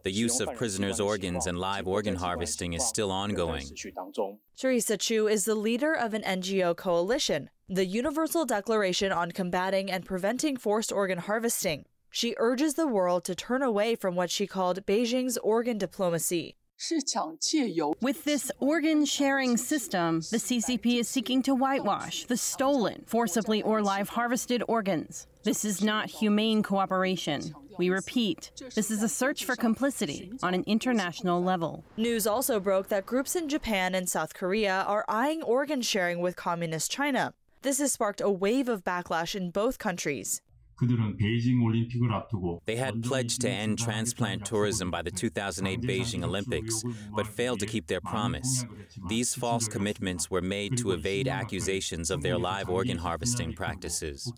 The 0.04 0.10
use 0.10 0.40
of 0.40 0.54
prisoners' 0.54 1.00
organs 1.00 1.46
and 1.46 1.58
live 1.58 1.86
organ 1.88 2.16
harvesting 2.16 2.74
is 2.74 2.86
still 2.86 3.10
ongoing. 3.10 3.66
Teresa 4.58 4.98
Chu 4.98 5.28
is 5.28 5.46
the 5.46 5.54
leader 5.54 5.94
of 5.94 6.12
an 6.12 6.22
NGO 6.22 6.76
coalition, 6.76 7.48
the 7.70 7.86
Universal 7.86 8.44
Declaration 8.44 9.12
on 9.12 9.32
Combating 9.32 9.90
and 9.90 10.04
Preventing 10.04 10.58
Forced 10.58 10.92
Organ 10.92 11.18
Harvesting. 11.18 11.86
She 12.10 12.34
urges 12.38 12.74
the 12.74 12.86
world 12.86 13.24
to 13.24 13.34
turn 13.34 13.62
away 13.62 13.94
from 13.94 14.14
what 14.14 14.30
she 14.30 14.46
called 14.46 14.84
Beijing's 14.84 15.38
organ 15.38 15.78
diplomacy. 15.78 16.56
With 18.00 18.24
this 18.24 18.52
organ 18.60 19.04
sharing 19.06 19.56
system, 19.56 20.20
the 20.30 20.36
CCP 20.36 21.00
is 21.00 21.08
seeking 21.08 21.42
to 21.42 21.54
whitewash 21.54 22.24
the 22.24 22.36
stolen, 22.36 23.02
forcibly 23.06 23.62
or 23.62 23.82
live 23.82 24.10
harvested 24.10 24.62
organs. 24.68 25.26
This 25.42 25.64
is 25.64 25.82
not 25.82 26.10
humane 26.10 26.62
cooperation. 26.62 27.54
We 27.78 27.90
repeat, 27.90 28.50
this 28.74 28.90
is 28.90 29.02
a 29.02 29.08
search 29.08 29.44
for 29.44 29.56
complicity 29.56 30.32
on 30.42 30.54
an 30.54 30.64
international 30.66 31.42
level. 31.42 31.84
News 31.96 32.26
also 32.26 32.60
broke 32.60 32.88
that 32.88 33.06
groups 33.06 33.36
in 33.36 33.48
Japan 33.48 33.94
and 33.94 34.08
South 34.08 34.34
Korea 34.34 34.84
are 34.86 35.04
eyeing 35.08 35.42
organ 35.42 35.82
sharing 35.82 36.20
with 36.20 36.36
Communist 36.36 36.90
China. 36.90 37.32
This 37.62 37.78
has 37.78 37.92
sparked 37.92 38.20
a 38.20 38.30
wave 38.30 38.68
of 38.68 38.84
backlash 38.84 39.34
in 39.34 39.50
both 39.50 39.78
countries. 39.78 40.40
They 42.66 42.76
had 42.76 43.02
pledged 43.02 43.40
to 43.40 43.48
end 43.48 43.78
transplant 43.78 44.44
tourism 44.44 44.90
by 44.90 45.02
the 45.02 45.10
2008 45.10 45.80
Beijing 45.80 46.22
Olympics, 46.22 46.82
but 47.14 47.26
failed 47.26 47.60
to 47.60 47.66
keep 47.66 47.86
their 47.86 48.00
promise. 48.00 48.64
These 49.08 49.34
false 49.34 49.68
commitments 49.68 50.30
were 50.30 50.42
made 50.42 50.76
to 50.78 50.92
evade 50.92 51.28
accusations 51.28 52.10
of 52.10 52.22
their 52.22 52.38
live 52.38 52.68
organ 52.68 52.98
harvesting 52.98 53.54
practices. 53.54 54.30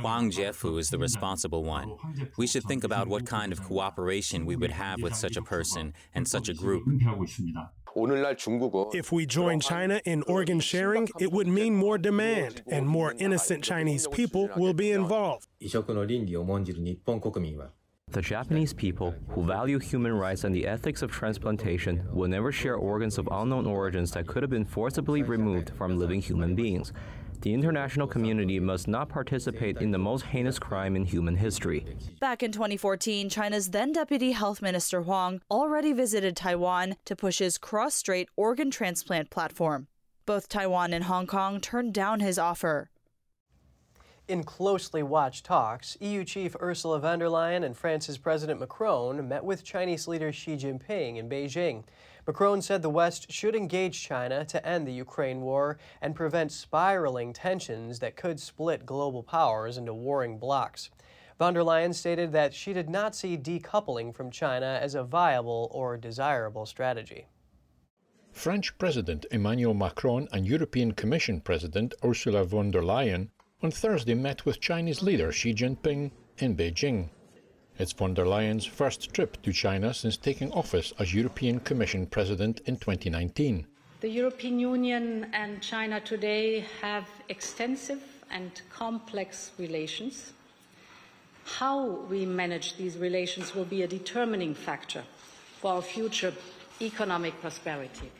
Huang 0.00 0.30
Jiefu 0.30 0.78
is 0.78 0.90
the 0.90 0.98
responsible 0.98 1.64
one. 1.64 1.96
We 2.38 2.46
should 2.46 2.64
think 2.64 2.84
about 2.84 3.08
what 3.08 3.26
kind 3.26 3.52
of 3.52 3.62
cooperation 3.62 4.46
we 4.46 4.56
would 4.56 4.72
have 4.72 5.02
with 5.02 5.14
such 5.14 5.36
a 5.36 5.42
person 5.42 5.92
and 6.14 6.26
such 6.26 6.48
a 6.48 6.54
group. 6.54 6.84
If 7.94 9.12
we 9.12 9.26
join 9.26 9.60
China 9.60 10.00
in 10.04 10.22
organ 10.24 10.60
sharing, 10.60 11.08
it 11.18 11.30
would 11.32 11.46
mean 11.46 11.74
more 11.74 11.98
demand, 11.98 12.62
and 12.66 12.86
more 12.86 13.14
innocent 13.18 13.62
Chinese 13.62 14.06
people 14.08 14.48
will 14.56 14.74
be 14.74 14.92
involved. 14.92 15.46
The 18.12 18.20
Japanese 18.20 18.74
people, 18.74 19.14
who 19.28 19.42
value 19.42 19.78
human 19.78 20.12
rights 20.12 20.44
and 20.44 20.54
the 20.54 20.66
ethics 20.66 21.00
of 21.00 21.10
transplantation, 21.10 22.06
will 22.12 22.28
never 22.28 22.52
share 22.52 22.76
organs 22.76 23.16
of 23.16 23.26
unknown 23.30 23.66
origins 23.66 24.10
that 24.12 24.26
could 24.26 24.42
have 24.42 24.50
been 24.50 24.66
forcibly 24.66 25.22
removed 25.22 25.70
from 25.70 25.98
living 25.98 26.20
human 26.20 26.54
beings. 26.54 26.92
The 27.42 27.52
international 27.52 28.06
community 28.06 28.60
must 28.60 28.86
not 28.86 29.08
participate 29.08 29.78
in 29.78 29.90
the 29.90 29.98
most 29.98 30.24
heinous 30.26 30.60
crime 30.60 30.94
in 30.94 31.04
human 31.04 31.34
history. 31.34 31.84
Back 32.20 32.44
in 32.44 32.52
2014, 32.52 33.28
China's 33.28 33.70
then 33.70 33.92
Deputy 33.92 34.30
Health 34.30 34.62
Minister 34.62 35.02
Huang 35.02 35.40
already 35.50 35.92
visited 35.92 36.36
Taiwan 36.36 36.94
to 37.04 37.16
push 37.16 37.40
his 37.40 37.58
cross 37.58 37.96
strait 37.96 38.28
organ 38.36 38.70
transplant 38.70 39.30
platform. 39.30 39.88
Both 40.24 40.48
Taiwan 40.48 40.92
and 40.92 41.04
Hong 41.04 41.26
Kong 41.26 41.60
turned 41.60 41.92
down 41.92 42.20
his 42.20 42.38
offer. 42.38 42.90
In 44.28 44.44
closely 44.44 45.02
watched 45.02 45.44
talks, 45.44 45.96
EU 46.00 46.22
Chief 46.24 46.54
Ursula 46.60 47.00
von 47.00 47.18
der 47.18 47.26
Leyen 47.26 47.64
and 47.64 47.76
France's 47.76 48.18
President 48.18 48.60
Macron 48.60 49.26
met 49.26 49.44
with 49.44 49.64
Chinese 49.64 50.06
leader 50.06 50.30
Xi 50.30 50.56
Jinping 50.56 51.16
in 51.16 51.28
Beijing. 51.28 51.82
Macron 52.24 52.62
said 52.62 52.82
the 52.82 52.88
West 52.88 53.32
should 53.32 53.56
engage 53.56 54.00
China 54.00 54.44
to 54.44 54.64
end 54.64 54.86
the 54.86 54.92
Ukraine 54.92 55.40
war 55.40 55.78
and 56.00 56.14
prevent 56.14 56.52
spiraling 56.52 57.32
tensions 57.32 57.98
that 57.98 58.14
could 58.14 58.38
split 58.38 58.86
global 58.86 59.24
powers 59.24 59.76
into 59.76 59.92
warring 59.92 60.38
blocs. 60.38 60.90
Von 61.38 61.54
der 61.54 61.62
Leyen 61.62 61.92
stated 61.92 62.30
that 62.30 62.54
she 62.54 62.72
did 62.72 62.88
not 62.88 63.16
see 63.16 63.36
decoupling 63.36 64.14
from 64.14 64.30
China 64.30 64.78
as 64.80 64.94
a 64.94 65.02
viable 65.02 65.68
or 65.72 65.96
desirable 65.96 66.64
strategy. 66.64 67.26
French 68.30 68.78
President 68.78 69.26
Emmanuel 69.32 69.74
Macron 69.74 70.28
and 70.32 70.46
European 70.46 70.92
Commission 70.92 71.40
President 71.40 71.92
Ursula 72.04 72.44
von 72.44 72.70
der 72.70 72.82
Leyen 72.82 73.30
on 73.62 73.72
Thursday 73.72 74.14
met 74.14 74.46
with 74.46 74.60
Chinese 74.60 75.02
leader 75.02 75.32
Xi 75.32 75.52
Jinping 75.52 76.12
in 76.38 76.56
Beijing. 76.56 77.10
It's 77.78 77.92
von 77.92 78.14
der 78.14 78.26
Leyen's 78.26 78.66
first 78.66 79.14
trip 79.14 79.42
to 79.42 79.52
China 79.52 79.94
since 79.94 80.18
taking 80.18 80.52
office 80.52 80.92
as 80.98 81.14
European 81.14 81.58
Commission 81.60 82.06
President 82.06 82.60
in 82.66 82.76
2019. 82.76 83.66
The 84.00 84.08
European 84.08 84.58
Union 84.58 85.26
and 85.32 85.62
China 85.62 86.00
today 86.00 86.66
have 86.82 87.08
extensive 87.28 88.02
and 88.30 88.60
complex 88.70 89.52
relations. 89.58 90.32
How 91.44 91.86
we 92.10 92.26
manage 92.26 92.76
these 92.76 92.98
relations 92.98 93.54
will 93.54 93.64
be 93.64 93.82
a 93.82 93.88
determining 93.88 94.54
factor 94.54 95.02
for 95.60 95.74
our 95.74 95.82
future 95.82 96.34
economic 96.80 97.40
prosperity. 97.40 98.10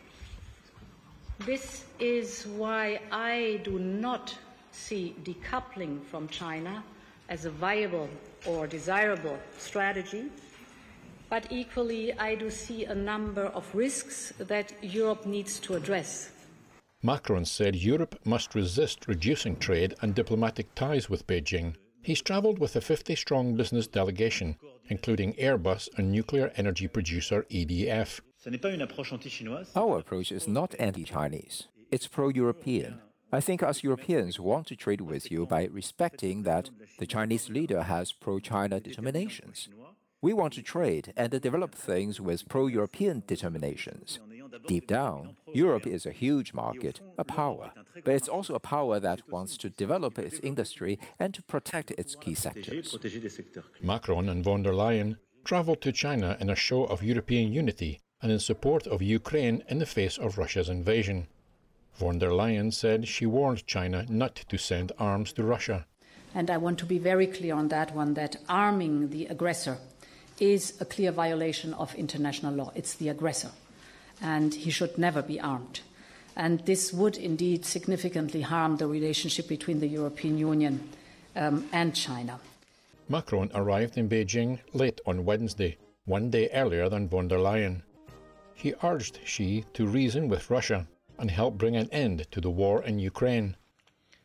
This 1.41 1.85
is 1.99 2.47
why 2.47 3.01
I 3.11 3.61
do 3.65 3.79
not 3.79 4.35
see 4.71 5.15
decoupling 5.25 6.03
from 6.05 6.29
China 6.29 6.83
as 7.33 7.47
a 7.47 7.51
viable 7.51 8.11
or 8.47 8.67
desirable 8.67 9.39
strategy, 9.57 10.25
but 11.31 11.47
equally, 11.51 12.13
I 12.19 12.35
do 12.35 12.51
see 12.51 12.85
a 12.85 12.95
number 12.95 13.47
of 13.59 13.65
risks 13.75 14.35
that 14.37 14.67
Europe 14.83 15.25
needs 15.25 15.59
to 15.61 15.75
address. 15.75 16.31
Macron 17.03 17.47
said 17.47 17.75
Europe 17.75 18.15
must 18.27 18.55
resist 18.55 19.09
reducing 19.09 19.57
trade 19.57 19.95
and 20.03 20.15
diplomatic 20.15 20.67
ties 20.75 21.09
with 21.09 21.27
Beijing. 21.27 21.75
He's 22.03 22.21
travelled 22.21 22.59
with 22.59 22.77
a 22.77 22.83
50 22.83 23.17
strong 23.17 23.57
business 23.57 23.87
delegation, 23.87 24.57
including 24.89 25.33
Airbus 25.35 25.89
and 25.97 26.13
nuclear 26.13 26.53
energy 26.57 26.87
producer 26.87 27.47
EDF. 27.51 28.21
Our 29.75 29.99
approach 29.99 30.31
is 30.33 30.47
not 30.47 30.75
anti 30.79 31.05
Chinese, 31.05 31.69
it's 31.91 32.09
pro 32.09 32.29
European. 32.29 33.01
I 33.35 33.41
think 33.41 33.63
us 33.63 33.83
Europeans 33.83 34.39
want 34.39 34.67
to 34.67 34.77
trade 34.77 35.01
with 35.01 35.31
you 35.31 35.47
by 35.47 35.65
respecting 35.73 36.43
that 36.43 36.69
the 36.99 37.07
Chinese 37.07 37.49
leader 37.49 37.83
has 37.85 38.13
pro 38.13 38.39
China 38.41 38.79
determinations. 38.79 39.71
We 40.21 40.35
want 40.35 40.53
to 40.53 40.63
trade 40.63 41.15
and 41.17 41.41
develop 41.41 41.75
things 41.75 42.21
with 42.21 42.47
pro 42.49 42.67
European 42.67 43.23
determinations. 43.27 44.21
Deep 44.69 44.87
down, 44.87 45.37
Europe 45.55 45.87
is 45.87 46.05
a 46.05 46.13
huge 46.13 46.53
market, 46.53 47.01
a 47.17 47.25
power, 47.25 47.73
but 48.05 48.15
it's 48.15 48.29
also 48.29 48.55
a 48.55 48.61
power 48.61 49.01
that 49.01 49.29
wants 49.31 49.57
to 49.57 49.71
develop 49.71 50.19
its 50.19 50.39
industry 50.41 50.99
and 51.19 51.33
to 51.33 51.43
protect 51.43 51.91
its 51.93 52.15
key 52.15 52.35
sectors. 52.35 52.95
Macron 53.83 54.29
and 54.29 54.45
von 54.45 54.63
der 54.63 54.73
Leyen 54.73 55.17
traveled 55.43 55.81
to 55.81 55.91
China 55.91 56.37
in 56.39 56.51
a 56.51 56.55
show 56.55 56.85
of 56.85 57.03
European 57.03 57.51
unity 57.51 57.99
and 58.21 58.31
in 58.31 58.39
support 58.39 58.87
of 58.87 59.01
Ukraine 59.01 59.65
in 59.69 59.79
the 59.79 59.87
face 59.87 60.19
of 60.19 60.37
Russia's 60.39 60.69
invasion. 60.69 61.27
Von 61.95 62.19
der 62.19 62.31
Leyen 62.31 62.73
said 62.73 63.07
she 63.07 63.27
warned 63.27 63.67
China 63.67 64.07
not 64.09 64.37
to 64.49 64.57
send 64.57 64.93
arms 64.99 65.33
to 65.33 65.45
Russia. 65.45 65.87
And 66.35 66.51
I 66.51 66.57
want 66.57 66.79
to 66.79 66.87
be 66.87 66.99
very 66.99 67.27
clear 67.27 67.55
on 67.55 67.69
that 67.69 67.95
one 67.95 68.15
that 68.15 68.37
arming 68.49 69.11
the 69.11 69.27
aggressor 69.27 69.77
is 70.41 70.81
a 70.81 70.85
clear 70.85 71.13
violation 71.13 71.75
of 71.75 71.95
international 71.95 72.55
law. 72.55 72.73
It's 72.75 72.95
the 72.95 73.11
aggressor, 73.11 73.51
and 74.21 74.55
he 74.55 74.71
should 74.71 74.97
never 74.97 75.23
be 75.23 75.39
armed. 75.39 75.81
And 76.35 76.61
this 76.61 76.93
would 76.93 77.19
indeed 77.19 77.67
significantly 77.67 78.41
harm 78.41 78.79
the 78.79 78.87
relationship 78.87 79.47
between 79.47 79.81
the 79.81 79.87
European 79.87 80.39
Union 80.39 80.89
um, 81.37 81.69
and 81.73 81.95
China. 81.95 82.41
Macron 83.09 83.51
arrived 83.55 83.99
in 83.99 84.09
Beijing 84.09 84.59
late 84.73 85.03
on 85.05 85.27
Wednesday, 85.27 85.77
one 86.07 86.31
day 86.31 86.49
earlier 86.55 86.89
than 86.89 87.09
von 87.09 87.29
der 87.29 87.39
Leyen. 87.39 87.83
He 88.55 88.75
urged 88.83 89.19
Xi 89.25 89.67
to 89.75 89.87
reason 89.87 90.29
with 90.29 90.49
Russia 90.49 90.87
and 91.23 91.31
help 91.31 91.57
bring 91.57 91.77
an 91.77 91.89
end 91.93 92.27
to 92.33 92.41
the 92.41 92.51
war 92.51 92.83
in 92.83 92.99
Ukraine. 92.99 93.57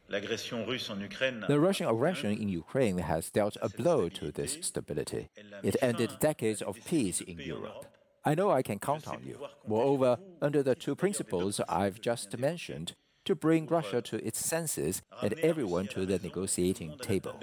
The 0.10 1.60
Russian 1.68 1.88
aggression 1.88 2.32
in 2.32 2.50
Ukraine 2.50 2.98
has 2.98 3.30
dealt 3.30 3.56
a 3.62 3.70
blow 3.70 4.10
to 4.10 4.32
this 4.32 4.58
stability. 4.62 5.30
It 5.62 5.76
ended 5.80 6.18
decades 6.20 6.62
of 6.64 6.84
peace 6.86 7.22
in 7.22 7.38
Europe. 7.38 7.86
I 8.26 8.34
know 8.34 8.50
I 8.50 8.64
can 8.64 8.80
count 8.80 9.08
on 9.08 9.22
you. 9.24 9.38
Moreover, 9.68 10.18
under 10.42 10.64
the 10.64 10.74
two 10.74 10.96
principles 10.96 11.62
I've 11.70 12.02
just 12.02 12.36
mentioned, 12.38 12.96
to 13.26 13.36
bring 13.36 13.68
Russia 13.68 14.02
to 14.02 14.16
its 14.26 14.40
senses 14.54 15.02
and 15.22 15.34
everyone 15.50 15.88
to 15.88 16.06
the 16.06 16.18
negotiating 16.18 16.98
table. 17.00 17.36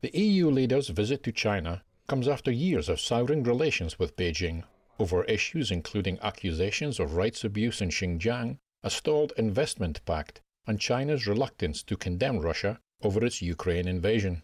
The 0.00 0.10
EU 0.26 0.50
leaders' 0.50 0.88
visit 0.88 1.22
to 1.24 1.32
China 1.32 1.84
comes 2.08 2.26
after 2.26 2.50
years 2.50 2.88
of 2.88 2.98
souring 2.98 3.44
relations 3.44 3.98
with 4.00 4.16
Beijing 4.16 4.64
over 4.98 5.24
issues 5.24 5.70
including 5.70 6.18
accusations 6.22 6.98
of 6.98 7.14
rights 7.14 7.44
abuse 7.44 7.80
in 7.80 7.90
Xinjiang, 7.90 8.58
a 8.82 8.90
stalled 8.90 9.32
investment 9.36 10.04
pact, 10.04 10.40
and 10.66 10.80
China's 10.80 11.26
reluctance 11.26 11.82
to 11.82 11.96
condemn 11.96 12.38
Russia 12.38 12.80
over 13.02 13.24
its 13.24 13.42
Ukraine 13.42 13.88
invasion. 13.88 14.42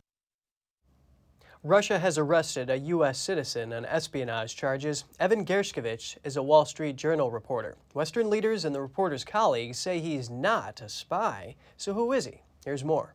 Russia 1.64 2.00
has 2.00 2.18
arrested 2.18 2.70
a 2.70 2.78
U.S. 2.78 3.20
citizen 3.20 3.72
on 3.72 3.84
espionage 3.84 4.56
charges. 4.56 5.04
Evan 5.20 5.46
Gershkovich 5.46 6.16
is 6.24 6.36
a 6.36 6.42
Wall 6.42 6.64
Street 6.64 6.96
Journal 6.96 7.30
reporter. 7.30 7.76
Western 7.94 8.28
leaders 8.28 8.64
and 8.64 8.74
the 8.74 8.80
reporter's 8.80 9.24
colleagues 9.24 9.78
say 9.78 10.00
he's 10.00 10.28
not 10.28 10.80
a 10.80 10.88
spy. 10.88 11.54
So 11.76 11.94
who 11.94 12.12
is 12.12 12.24
he? 12.24 12.42
Here's 12.64 12.82
more. 12.82 13.14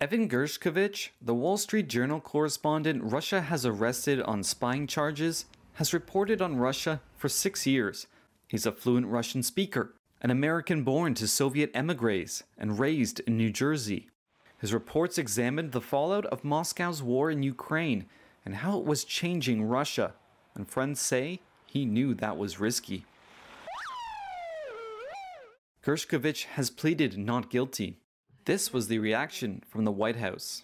Evan 0.00 0.28
Gershkovich, 0.28 1.08
the 1.20 1.34
Wall 1.34 1.56
Street 1.56 1.88
Journal 1.88 2.20
correspondent 2.20 3.02
Russia 3.02 3.40
has 3.40 3.66
arrested 3.66 4.20
on 4.22 4.44
spying 4.44 4.86
charges, 4.86 5.46
has 5.76 5.92
reported 5.92 6.40
on 6.40 6.56
Russia 6.56 7.00
for 7.16 7.28
six 7.28 7.66
years. 7.66 8.06
He's 8.48 8.64
a 8.64 8.72
fluent 8.72 9.06
Russian 9.08 9.42
speaker, 9.42 9.94
an 10.22 10.30
American 10.30 10.84
born 10.84 11.12
to 11.14 11.28
Soviet 11.28 11.70
emigres, 11.74 12.44
and 12.56 12.78
raised 12.78 13.20
in 13.20 13.36
New 13.36 13.50
Jersey. 13.50 14.08
His 14.58 14.72
reports 14.72 15.18
examined 15.18 15.72
the 15.72 15.82
fallout 15.82 16.24
of 16.26 16.44
Moscow's 16.44 17.02
war 17.02 17.30
in 17.30 17.42
Ukraine 17.42 18.06
and 18.42 18.56
how 18.56 18.78
it 18.78 18.86
was 18.86 19.04
changing 19.04 19.64
Russia, 19.64 20.14
and 20.54 20.66
friends 20.66 20.98
say 20.98 21.40
he 21.66 21.84
knew 21.84 22.14
that 22.14 22.38
was 22.38 22.58
risky. 22.58 23.04
Gershkovich 25.84 26.44
has 26.44 26.70
pleaded 26.70 27.18
not 27.18 27.50
guilty. 27.50 27.98
This 28.46 28.72
was 28.72 28.88
the 28.88 28.98
reaction 28.98 29.62
from 29.68 29.84
the 29.84 29.92
White 29.92 30.16
House. 30.16 30.62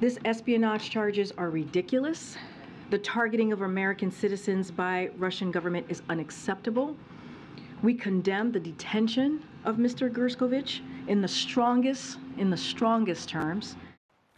This 0.00 0.18
espionage 0.24 0.90
charges 0.90 1.30
are 1.38 1.48
ridiculous. 1.48 2.36
The 2.90 2.98
targeting 2.98 3.52
of 3.52 3.60
American 3.60 4.10
citizens 4.10 4.70
by 4.70 5.10
Russian 5.18 5.50
government 5.50 5.84
is 5.90 6.00
unacceptable. 6.08 6.96
We 7.82 7.92
condemn 7.92 8.50
the 8.50 8.60
detention 8.60 9.44
of 9.66 9.76
Mr. 9.76 10.10
Gershkovich 10.10 10.80
in 11.06 11.20
the 11.20 11.28
strongest 11.28 12.18
in 12.38 12.48
the 12.48 12.56
strongest 12.56 13.28
terms. 13.28 13.76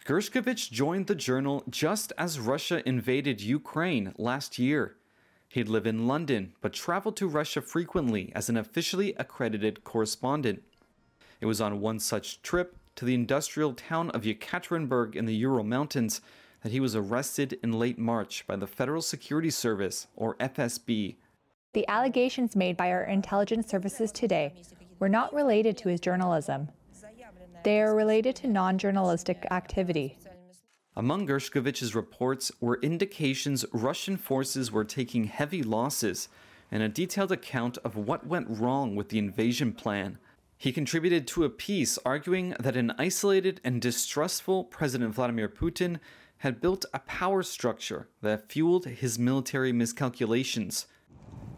Gershkovich 0.04 0.72
joined 0.72 1.06
the 1.06 1.14
journal 1.14 1.62
just 1.70 2.12
as 2.18 2.40
Russia 2.40 2.82
invaded 2.88 3.40
Ukraine 3.40 4.14
last 4.18 4.58
year. 4.58 4.96
He'd 5.48 5.68
live 5.68 5.86
in 5.86 6.08
London 6.08 6.54
but 6.60 6.72
traveled 6.72 7.16
to 7.18 7.28
Russia 7.28 7.62
frequently 7.62 8.32
as 8.34 8.48
an 8.48 8.56
officially 8.56 9.14
accredited 9.16 9.84
correspondent. 9.84 10.64
It 11.40 11.46
was 11.46 11.60
on 11.60 11.80
one 11.80 12.00
such 12.00 12.42
trip 12.42 12.76
to 12.96 13.04
the 13.04 13.14
industrial 13.14 13.74
town 13.74 14.10
of 14.10 14.22
Yekaterinburg 14.22 15.14
in 15.14 15.26
the 15.26 15.36
Ural 15.36 15.64
Mountains 15.64 16.20
that 16.62 16.72
he 16.72 16.80
was 16.80 16.94
arrested 16.94 17.58
in 17.62 17.72
late 17.72 17.98
March 17.98 18.46
by 18.46 18.56
the 18.56 18.66
Federal 18.66 19.02
Security 19.02 19.50
Service, 19.50 20.06
or 20.14 20.36
FSB, 20.36 21.16
The 21.72 21.88
allegations 21.88 22.56
made 22.56 22.76
by 22.76 22.90
our 22.90 23.04
intelligence 23.04 23.68
services 23.68 24.12
today 24.12 24.54
were 24.98 25.08
not 25.08 25.32
related 25.32 25.76
to 25.78 25.88
his 25.88 26.00
journalism. 26.00 26.68
They 27.62 27.80
are 27.80 27.94
related 27.94 28.36
to 28.36 28.48
non 28.48 28.78
journalistic 28.78 29.46
activity. 29.50 30.18
Among 30.96 31.26
Gershkovich's 31.26 31.94
reports 31.94 32.50
were 32.60 32.80
indications 32.82 33.64
Russian 33.72 34.16
forces 34.16 34.72
were 34.72 34.84
taking 34.84 35.24
heavy 35.24 35.62
losses 35.62 36.28
and 36.70 36.82
a 36.82 36.88
detailed 36.88 37.32
account 37.32 37.78
of 37.78 37.96
what 37.96 38.26
went 38.26 38.46
wrong 38.48 38.96
with 38.96 39.08
the 39.08 39.18
invasion 39.18 39.72
plan. 39.72 40.18
He 40.58 40.72
contributed 40.72 41.26
to 41.28 41.44
a 41.44 41.50
piece 41.50 41.98
arguing 42.04 42.54
that 42.60 42.76
an 42.76 42.92
isolated 42.98 43.60
and 43.64 43.80
distrustful 43.80 44.64
President 44.64 45.14
Vladimir 45.14 45.48
Putin 45.48 46.00
had 46.40 46.60
built 46.60 46.86
a 46.94 46.98
power 47.00 47.42
structure 47.42 48.08
that 48.22 48.50
fueled 48.50 48.86
his 48.86 49.18
military 49.18 49.72
miscalculations. 49.72 50.86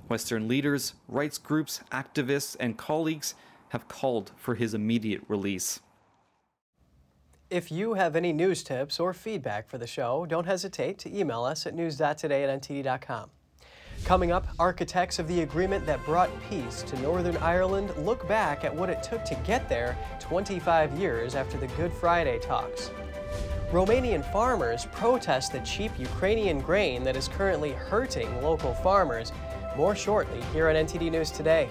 Western 0.08 0.48
leaders, 0.48 0.94
rights 1.06 1.38
groups, 1.38 1.80
activists, 1.92 2.56
and 2.58 2.76
colleagues 2.76 3.34
have 3.68 3.86
called 3.86 4.32
for 4.36 4.56
his 4.56 4.74
immediate 4.74 5.22
release. 5.28 5.80
If 7.48 7.70
you 7.70 7.94
have 7.94 8.16
any 8.16 8.32
news 8.32 8.64
tips 8.64 8.98
or 8.98 9.14
feedback 9.14 9.68
for 9.68 9.78
the 9.78 9.86
show, 9.86 10.26
don't 10.26 10.46
hesitate 10.46 10.98
to 11.00 11.16
email 11.16 11.44
us 11.44 11.64
at 11.64 11.74
news.today 11.74 12.44
at 12.44 12.62
ntd.com. 12.62 13.30
Coming 14.04 14.32
up, 14.32 14.48
architects 14.58 15.20
of 15.20 15.28
the 15.28 15.42
agreement 15.42 15.86
that 15.86 16.04
brought 16.04 16.30
peace 16.50 16.82
to 16.82 16.98
Northern 17.00 17.36
Ireland 17.36 17.92
look 17.98 18.26
back 18.26 18.64
at 18.64 18.74
what 18.74 18.90
it 18.90 19.00
took 19.00 19.24
to 19.26 19.36
get 19.46 19.68
there 19.68 19.96
25 20.18 20.98
years 20.98 21.36
after 21.36 21.56
the 21.56 21.68
Good 21.68 21.92
Friday 21.92 22.40
talks. 22.40 22.90
Romanian 23.72 24.22
farmers 24.22 24.85
protest 24.92 25.50
the 25.52 25.61
cheap 25.61 25.98
Ukrainian 25.98 26.61
grain 26.61 27.02
that 27.04 27.16
is 27.16 27.26
currently 27.26 27.70
hurting 27.72 28.42
local 28.42 28.74
farmers. 28.74 29.32
More 29.78 29.96
shortly 29.96 30.42
here 30.52 30.68
on 30.68 30.74
NTD 30.74 31.11
News 31.11 31.30
Today. 31.30 31.70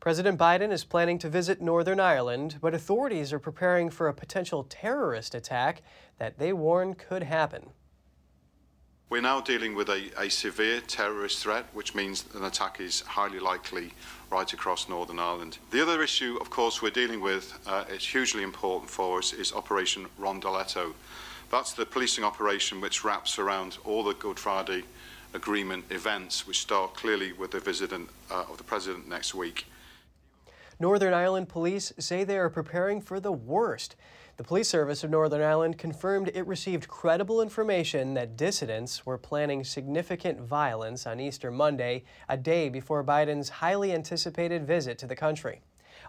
President 0.00 0.38
Biden 0.38 0.72
is 0.72 0.82
planning 0.82 1.18
to 1.18 1.28
visit 1.28 1.60
Northern 1.60 2.00
Ireland, 2.00 2.56
but 2.62 2.72
authorities 2.72 3.34
are 3.34 3.38
preparing 3.38 3.90
for 3.90 4.08
a 4.08 4.14
potential 4.14 4.64
terrorist 4.64 5.34
attack 5.34 5.82
that 6.16 6.38
they 6.38 6.54
warn 6.54 6.94
could 6.94 7.24
happen. 7.24 7.74
We're 9.10 9.20
now 9.20 9.40
dealing 9.40 9.74
with 9.74 9.88
a, 9.88 10.08
a, 10.16 10.30
severe 10.30 10.80
terrorist 10.82 11.42
threat, 11.42 11.66
which 11.72 11.96
means 11.96 12.26
an 12.36 12.44
attack 12.44 12.78
is 12.78 13.00
highly 13.00 13.40
likely 13.40 13.92
right 14.30 14.50
across 14.52 14.88
Northern 14.88 15.18
Ireland. 15.18 15.58
The 15.72 15.82
other 15.82 16.00
issue, 16.00 16.38
of 16.40 16.48
course, 16.48 16.80
we're 16.80 16.90
dealing 16.92 17.20
with, 17.20 17.58
uh, 17.66 17.82
it's 17.88 18.06
hugely 18.06 18.44
important 18.44 18.88
for 18.88 19.18
us, 19.18 19.32
is 19.32 19.52
Operation 19.52 20.06
Rondoletto. 20.20 20.94
That's 21.50 21.72
the 21.72 21.86
policing 21.86 22.22
operation 22.22 22.80
which 22.80 23.02
wraps 23.02 23.36
around 23.36 23.78
all 23.84 24.04
the 24.04 24.14
Good 24.14 24.38
Friday 24.38 24.84
Agreement 25.34 25.86
events, 25.90 26.46
which 26.46 26.60
start 26.60 26.94
clearly 26.94 27.32
with 27.32 27.50
the 27.50 27.58
visit 27.58 27.92
uh, 27.92 27.98
of 28.30 28.58
the 28.58 28.64
President 28.64 29.08
next 29.08 29.34
week. 29.34 29.66
Northern 30.78 31.12
Ireland 31.12 31.48
police 31.48 31.92
say 31.98 32.22
they 32.22 32.38
are 32.38 32.48
preparing 32.48 33.00
for 33.00 33.18
the 33.18 33.32
worst. 33.32 33.96
The 34.40 34.44
police 34.44 34.70
service 34.70 35.04
of 35.04 35.10
Northern 35.10 35.42
Ireland 35.42 35.76
confirmed 35.76 36.30
it 36.32 36.46
received 36.46 36.88
credible 36.88 37.42
information 37.42 38.14
that 38.14 38.38
dissidents 38.38 39.04
were 39.04 39.18
planning 39.18 39.64
significant 39.64 40.40
violence 40.40 41.06
on 41.06 41.20
Easter 41.20 41.50
Monday, 41.50 42.04
a 42.26 42.38
day 42.38 42.70
before 42.70 43.04
Biden's 43.04 43.50
highly 43.50 43.92
anticipated 43.92 44.66
visit 44.66 44.96
to 44.96 45.06
the 45.06 45.14
country. 45.14 45.60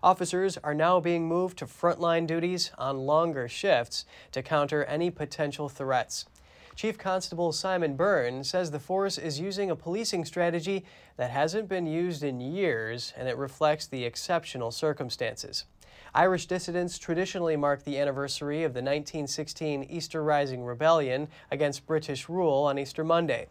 Officers 0.02 0.58
are 0.60 0.74
now 0.74 1.02
being 1.02 1.28
moved 1.28 1.58
to 1.58 1.66
frontline 1.66 2.26
duties 2.26 2.72
on 2.78 3.00
longer 3.00 3.50
shifts 3.50 4.06
to 4.32 4.42
counter 4.42 4.86
any 4.86 5.12
potential 5.12 5.68
threats. 5.68 6.26
Chief 6.74 6.98
Constable 6.98 7.52
Simon 7.52 7.98
Byrne 7.98 8.46
says 8.46 8.72
the 8.72 8.80
force 8.80 9.18
is 9.18 9.42
using 9.42 9.70
a 9.70 9.76
policing 9.76 10.24
strategy 10.24 10.86
that 11.18 11.32
hasn't 11.32 11.68
been 11.68 11.86
used 11.86 12.24
in 12.24 12.40
years 12.40 13.12
and 13.18 13.28
it 13.28 13.36
reflects 13.36 13.88
the 13.88 14.06
exceptional 14.06 14.72
circumstances. 14.72 15.66
Irish 16.14 16.46
dissidents 16.46 17.00
traditionally 17.00 17.56
mark 17.56 17.84
the 17.84 17.98
anniversary 17.98 18.64
of 18.64 18.74
the 18.74 18.82
1916 18.82 19.84
Easter 19.84 20.24
Rising 20.24 20.64
Rebellion 20.64 21.28
against 21.52 21.86
British 21.86 22.28
rule 22.28 22.64
on 22.64 22.78
Easter 22.78 23.04
Monday. 23.04 23.48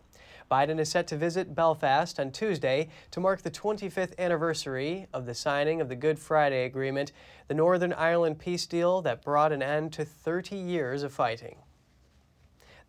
Biden 0.50 0.80
is 0.80 0.88
set 0.88 1.06
to 1.06 1.16
visit 1.16 1.54
Belfast 1.54 2.18
on 2.18 2.32
Tuesday 2.32 2.88
to 3.12 3.20
mark 3.20 3.42
the 3.42 3.50
25th 3.50 4.18
anniversary 4.18 5.06
of 5.12 5.24
the 5.24 5.34
signing 5.34 5.80
of 5.80 5.88
the 5.88 5.94
Good 5.94 6.18
Friday 6.18 6.64
Agreement, 6.64 7.12
the 7.46 7.54
Northern 7.54 7.92
Ireland 7.92 8.40
peace 8.40 8.66
deal 8.66 9.00
that 9.02 9.22
brought 9.22 9.52
an 9.52 9.62
end 9.62 9.92
to 9.92 10.04
30 10.04 10.56
years 10.56 11.04
of 11.04 11.12
fighting. 11.12 11.56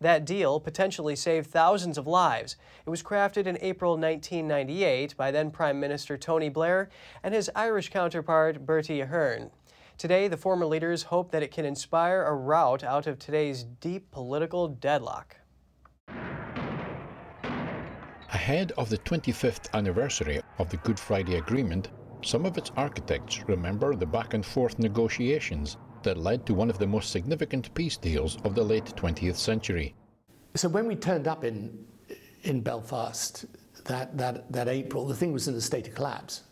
That 0.02 0.24
deal 0.24 0.58
potentially 0.58 1.14
saved 1.14 1.48
thousands 1.48 1.96
of 1.96 2.08
lives. 2.08 2.56
It 2.84 2.90
was 2.90 3.04
crafted 3.04 3.46
in 3.46 3.56
April 3.60 3.92
1998 3.92 5.16
by 5.16 5.30
then 5.30 5.52
Prime 5.52 5.78
Minister 5.78 6.18
Tony 6.18 6.48
Blair 6.48 6.88
and 7.22 7.32
his 7.32 7.48
Irish 7.54 7.88
counterpart 7.88 8.66
Bertie 8.66 9.00
Ahern. 9.00 9.52
Today, 9.98 10.26
the 10.26 10.36
former 10.36 10.66
leaders 10.66 11.04
hope 11.04 11.30
that 11.30 11.44
it 11.44 11.52
can 11.52 11.64
inspire 11.64 12.24
a 12.24 12.34
route 12.34 12.82
out 12.82 13.06
of 13.06 13.20
today's 13.20 13.62
deep 13.62 14.10
political 14.10 14.66
deadlock. 14.66 15.36
Ahead 18.32 18.72
of 18.72 18.90
the 18.90 18.98
25th 18.98 19.72
anniversary 19.72 20.42
of 20.58 20.68
the 20.68 20.78
Good 20.78 20.98
Friday 20.98 21.36
Agreement, 21.36 21.90
some 22.24 22.44
of 22.44 22.58
its 22.58 22.72
architects 22.76 23.44
remember 23.46 23.94
the 23.94 24.06
back 24.06 24.34
and 24.34 24.44
forth 24.44 24.80
negotiations 24.80 25.76
that 26.02 26.16
led 26.16 26.46
to 26.46 26.54
one 26.54 26.70
of 26.70 26.78
the 26.78 26.86
most 26.86 27.10
significant 27.10 27.72
peace 27.74 27.96
deals 27.96 28.38
of 28.44 28.54
the 28.54 28.62
late 28.62 28.84
20th 28.84 29.36
century. 29.36 29.94
So 30.54 30.68
when 30.68 30.86
we 30.86 30.96
turned 30.96 31.26
up 31.26 31.44
in, 31.44 31.86
in 32.42 32.60
Belfast 32.60 33.46
that, 33.84 34.16
that, 34.18 34.50
that 34.52 34.68
April, 34.68 35.06
the 35.06 35.14
thing 35.14 35.32
was 35.32 35.48
in 35.48 35.54
a 35.54 35.60
state 35.60 35.88
of 35.88 35.94
collapse. 35.94 36.42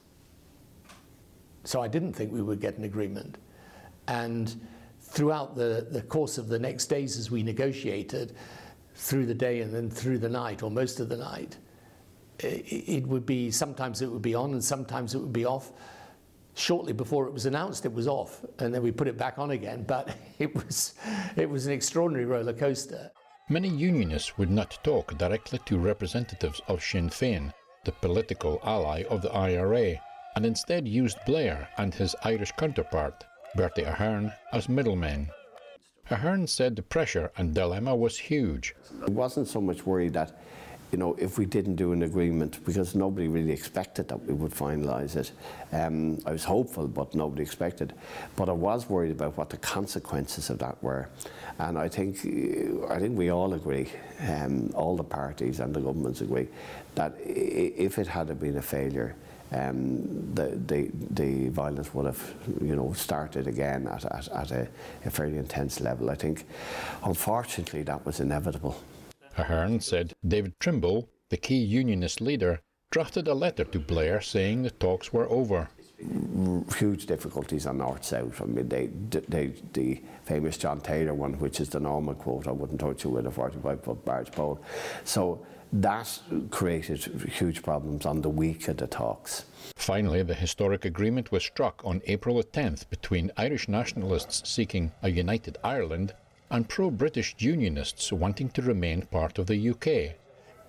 So 1.65 1.81
I 1.81 1.89
didn't 1.89 2.15
think 2.15 2.33
we 2.33 2.43
would 2.43 2.61
get 2.61 2.79
an 2.79 2.85
agreement. 2.85 3.39
And 4.09 4.61
throughout 5.01 5.55
the, 5.55 5.87
the 5.91 6.03
course 6.03 6.39
of 6.39 6.49
the 6.49 6.59
next 6.59 6.87
days 6.87 7.17
as 7.17 7.31
we 7.31 7.43
negotiated, 7.43 8.35
through 8.95 9.27
the 9.27 9.35
day 9.35 9.61
and 9.61 9.73
then 9.73 9.91
through 9.91 10.19
the 10.19 10.29
night, 10.29 10.63
or 10.63 10.71
most 10.71 11.01
of 11.01 11.09
the 11.09 11.17
night, 11.17 11.57
it, 12.39 12.65
it 12.69 13.07
would 13.07 13.27
be, 13.27 13.51
sometimes 13.51 14.03
it 14.03 14.11
would 14.11 14.23
be 14.23 14.35
on 14.35 14.53
and 14.53 14.65
sometimes 14.65 15.15
it 15.15 15.19
would 15.19 15.33
be 15.33 15.45
off 15.45 15.73
shortly 16.55 16.93
before 16.93 17.27
it 17.27 17.33
was 17.33 17.47
announced 17.47 17.85
it 17.85 17.93
was 17.93 18.07
off 18.07 18.45
and 18.59 18.75
then 18.75 18.83
we 18.83 18.91
put 18.91 19.09
it 19.09 19.19
back 19.19 19.39
on 19.39 19.53
again 19.53 19.83
but 19.83 20.15
it 20.39 20.55
was 20.55 20.95
it 21.37 21.49
was 21.49 21.67
an 21.67 21.73
extraordinary 21.73 22.27
roller 22.27 22.53
coaster 22.53 23.11
many 23.49 23.69
unionists 23.69 24.37
would 24.39 24.51
not 24.51 24.79
talk 24.83 25.17
directly 25.19 25.59
to 25.65 25.79
representatives 25.79 26.61
of 26.69 26.83
Sinn 26.83 27.09
Féin 27.09 27.53
the 27.85 27.93
political 27.93 28.61
ally 28.65 29.05
of 29.11 29.23
the 29.23 29.33
IRA 29.33 29.95
and 30.37 30.47
instead 30.47 30.87
used 30.87 31.19
Blair 31.27 31.69
and 31.79 31.95
his 31.95 32.15
Irish 32.25 32.53
counterpart 32.53 33.25
Bertie 33.57 33.83
Ahern 33.83 34.33
as 34.53 34.69
middlemen 34.69 35.31
Ahern 36.11 36.49
said 36.49 36.75
the 36.75 36.83
pressure 36.83 37.31
and 37.37 37.55
dilemma 37.55 37.95
was 37.95 38.19
huge. 38.19 38.75
It 39.03 39.11
wasn't 39.11 39.47
so 39.47 39.61
much 39.61 39.87
worried 39.87 40.15
that 40.15 40.41
you 40.93 40.99
know, 40.99 41.15
if 41.19 41.39
we 41.39 41.47
didn't 41.47 41.77
do 41.77 41.93
an 41.93 42.03
agreement, 42.03 42.65
because 42.65 42.95
nobody 42.95 43.29
really 43.29 43.53
expected 43.53 44.09
that 44.09 44.21
we 44.27 44.35
would 44.35 44.53
finalise 44.53 45.17
it. 45.17 45.33
Um, 45.73 46.19
I 46.27 46.33
was 46.33 46.45
hopeful, 46.45 46.89
but 46.89 47.15
nobody 47.15 47.43
expected. 47.43 47.93
But 48.37 48.49
I 48.49 48.53
was 48.53 48.89
worried 48.89 49.13
about 49.13 49.37
what 49.37 49.51
the 49.51 49.57
consequences 49.57 50.51
of 50.51 50.59
that 50.59 50.83
were. 50.83 51.09
And 51.59 51.79
I 51.79 51.89
think, 51.89 52.19
I 52.91 52.99
think 52.99 53.17
we 53.17 53.31
all 53.31 53.55
agree, 53.55 53.89
um, 54.29 54.71
all 54.75 54.97
the 54.97 55.05
parties 55.05 55.61
and 55.61 55.75
the 55.75 55.81
governments 55.81 56.23
agree, 56.23 56.49
that 56.95 57.15
if 57.25 57.99
it 57.99 58.07
had 58.07 58.41
been 58.41 58.57
a 58.57 58.63
failure, 58.63 59.15
um, 59.53 60.35
the, 60.35 60.59
the, 60.67 60.91
the 61.11 61.49
violence 61.49 61.93
would 61.93 62.07
have, 62.07 62.35
you 62.61 62.77
know, 62.77 62.93
started 62.93 63.47
again 63.47 63.87
at, 63.89 64.05
at, 64.05 64.29
at 64.29 64.51
a, 64.53 64.69
a 65.05 65.11
fairly 65.11 65.39
intense 65.39 65.81
level. 65.81 66.11
I 66.11 66.15
think, 66.15 66.47
unfortunately, 67.05 67.83
that 67.83 68.05
was 68.07 68.21
inevitable. 68.21 68.77
Ahern 69.39 69.81
said 69.81 70.13
David 70.27 70.59
Trimble, 70.61 71.09
the 71.29 71.37
key 71.37 71.59
unionist 71.59 72.21
leader, 72.21 72.61
drafted 72.91 73.29
a 73.29 73.35
letter 73.35 73.65
to 73.65 73.79
Blair 73.79 74.21
saying 74.21 74.63
the 74.63 74.71
talks 74.71 75.13
were 75.13 75.29
over. 75.31 75.69
Huge 76.79 77.07
difficulties 77.07 77.67
on 77.67 77.79
North 77.79 78.05
South. 78.05 78.41
I 78.41 78.47
mean, 78.47 78.69
they, 78.69 78.87
they, 79.29 79.53
the 79.75 80.03
famous 80.25 80.57
John 80.57 80.81
Taylor 80.81 81.15
one, 81.15 81.39
which 81.39 81.61
is 81.61 81.69
the 81.69 81.81
normal 81.81 82.15
quote, 82.15 82.49
I 82.49 82.53
wouldn't 82.53 82.81
touch 82.81 83.05
you 83.05 83.11
with 83.11 83.27
a 83.27 83.31
45 83.31 83.85
foot 83.85 84.05
barge 84.05 84.33
pole. 84.33 84.61
So 85.05 85.45
that 85.73 86.21
created 86.51 87.31
huge 87.33 87.63
problems 87.63 88.05
on 88.05 88.23
the 88.23 88.29
week 88.29 88.67
of 88.67 88.79
the 88.79 88.87
talks. 88.87 89.45
Finally, 89.77 90.23
the 90.25 90.35
historic 90.35 90.85
agreement 90.85 91.31
was 91.31 91.45
struck 91.45 91.81
on 91.85 92.03
April 92.07 92.43
10th 92.43 92.89
between 92.91 93.31
Irish 93.37 93.69
nationalists 93.69 94.49
seeking 94.49 94.91
a 95.03 95.11
united 95.11 95.59
Ireland 95.63 96.15
and 96.51 96.69
pro-British 96.69 97.37
unionists 97.39 98.13
wanting 98.13 98.49
to 98.51 98.63
remain 98.63 99.03
part 99.03 99.39
of 99.39 99.47
the 99.47 99.71
UK. 99.71 100.17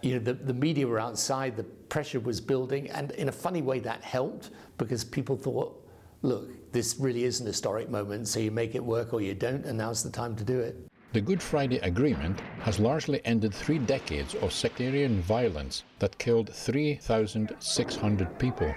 You 0.01 0.13
know, 0.13 0.19
the, 0.19 0.33
the 0.33 0.53
media 0.53 0.87
were 0.87 0.99
outside, 0.99 1.55
the 1.55 1.63
pressure 1.63 2.19
was 2.19 2.39
building, 2.39 2.89
and 2.89 3.11
in 3.11 3.29
a 3.29 3.31
funny 3.31 3.61
way 3.61 3.79
that 3.79 4.03
helped 4.03 4.51
because 4.77 5.03
people 5.03 5.35
thought, 5.35 5.77
look, 6.21 6.71
this 6.71 6.97
really 6.99 7.23
is 7.23 7.39
an 7.39 7.47
historic 7.47 7.89
moment, 7.89 8.27
so 8.27 8.39
you 8.39 8.51
make 8.51 8.75
it 8.75 8.83
work 8.83 9.13
or 9.13 9.21
you 9.21 9.33
don't, 9.33 9.65
and 9.65 9.77
now's 9.77 10.03
the 10.03 10.09
time 10.09 10.35
to 10.35 10.43
do 10.43 10.59
it. 10.59 10.75
The 11.13 11.21
Good 11.21 11.41
Friday 11.41 11.79
Agreement 11.79 12.39
has 12.61 12.79
largely 12.79 13.19
ended 13.25 13.53
three 13.53 13.79
decades 13.79 14.33
of 14.35 14.53
sectarian 14.53 15.21
violence 15.21 15.83
that 15.99 16.17
killed 16.17 16.53
3,600 16.53 18.39
people. 18.39 18.73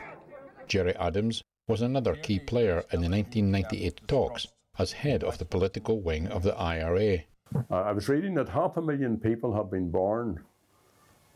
Gerry 0.66 0.96
Adams 0.96 1.42
was 1.68 1.82
another 1.82 2.16
key 2.16 2.40
player 2.40 2.84
in 2.90 3.00
the 3.00 3.09
1998 3.09 4.00
talks 4.09 4.48
as 4.79 4.93
head 4.93 5.22
of 5.25 5.39
the 5.39 5.45
political 5.45 6.01
wing 6.01 6.27
of 6.29 6.43
the 6.43 6.57
IRA. 6.57 7.25
I 7.70 7.93
was 7.93 8.09
reading 8.09 8.35
that 8.35 8.49
half 8.49 8.77
a 8.77 8.83
million 8.83 9.18
people 9.18 9.55
have 9.55 9.70
been 9.70 9.91
born 9.91 10.41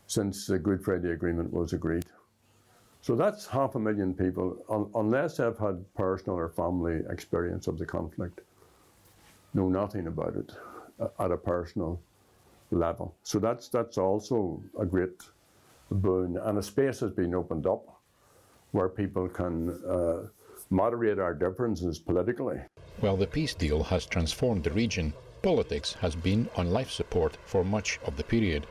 since 0.07 0.47
the 0.47 0.59
Good 0.59 0.83
Friday 0.83 1.11
Agreement 1.11 1.53
was 1.53 1.73
agreed. 1.73 2.05
So 3.01 3.15
that's 3.15 3.47
half 3.47 3.75
a 3.75 3.79
million 3.79 4.13
people, 4.13 4.57
un 4.69 4.89
unless 4.95 5.37
they've 5.37 5.57
had 5.57 5.85
personal 5.93 6.37
or 6.37 6.49
family 6.49 7.01
experience 7.09 7.67
of 7.67 7.77
the 7.77 7.85
conflict, 7.85 8.41
know 9.53 9.69
nothing 9.69 10.07
about 10.07 10.35
it 10.35 10.51
uh, 10.99 11.07
at 11.23 11.31
a 11.31 11.37
personal 11.37 12.01
level. 12.71 13.15
So 13.23 13.39
that's, 13.39 13.69
that's 13.69 13.97
also 13.97 14.61
a 14.77 14.85
great 14.85 15.21
boon. 15.91 16.37
And 16.37 16.57
a 16.57 16.63
space 16.63 16.99
has 16.99 17.11
been 17.11 17.33
opened 17.33 17.65
up 17.65 18.01
where 18.71 18.89
people 18.89 19.27
can 19.29 19.69
uh, 19.87 20.27
moderate 20.69 21.19
our 21.19 21.33
differences 21.33 21.97
politically. 21.99 22.59
While 22.99 23.15
the 23.15 23.27
peace 23.27 23.53
deal 23.53 23.83
has 23.83 24.05
transformed 24.05 24.65
the 24.65 24.71
region, 24.71 25.13
politics 25.41 25.93
has 26.01 26.17
been 26.17 26.49
on 26.57 26.71
life 26.71 26.91
support 26.91 27.37
for 27.45 27.63
much 27.63 27.97
of 28.03 28.17
the 28.17 28.25
period. 28.25 28.67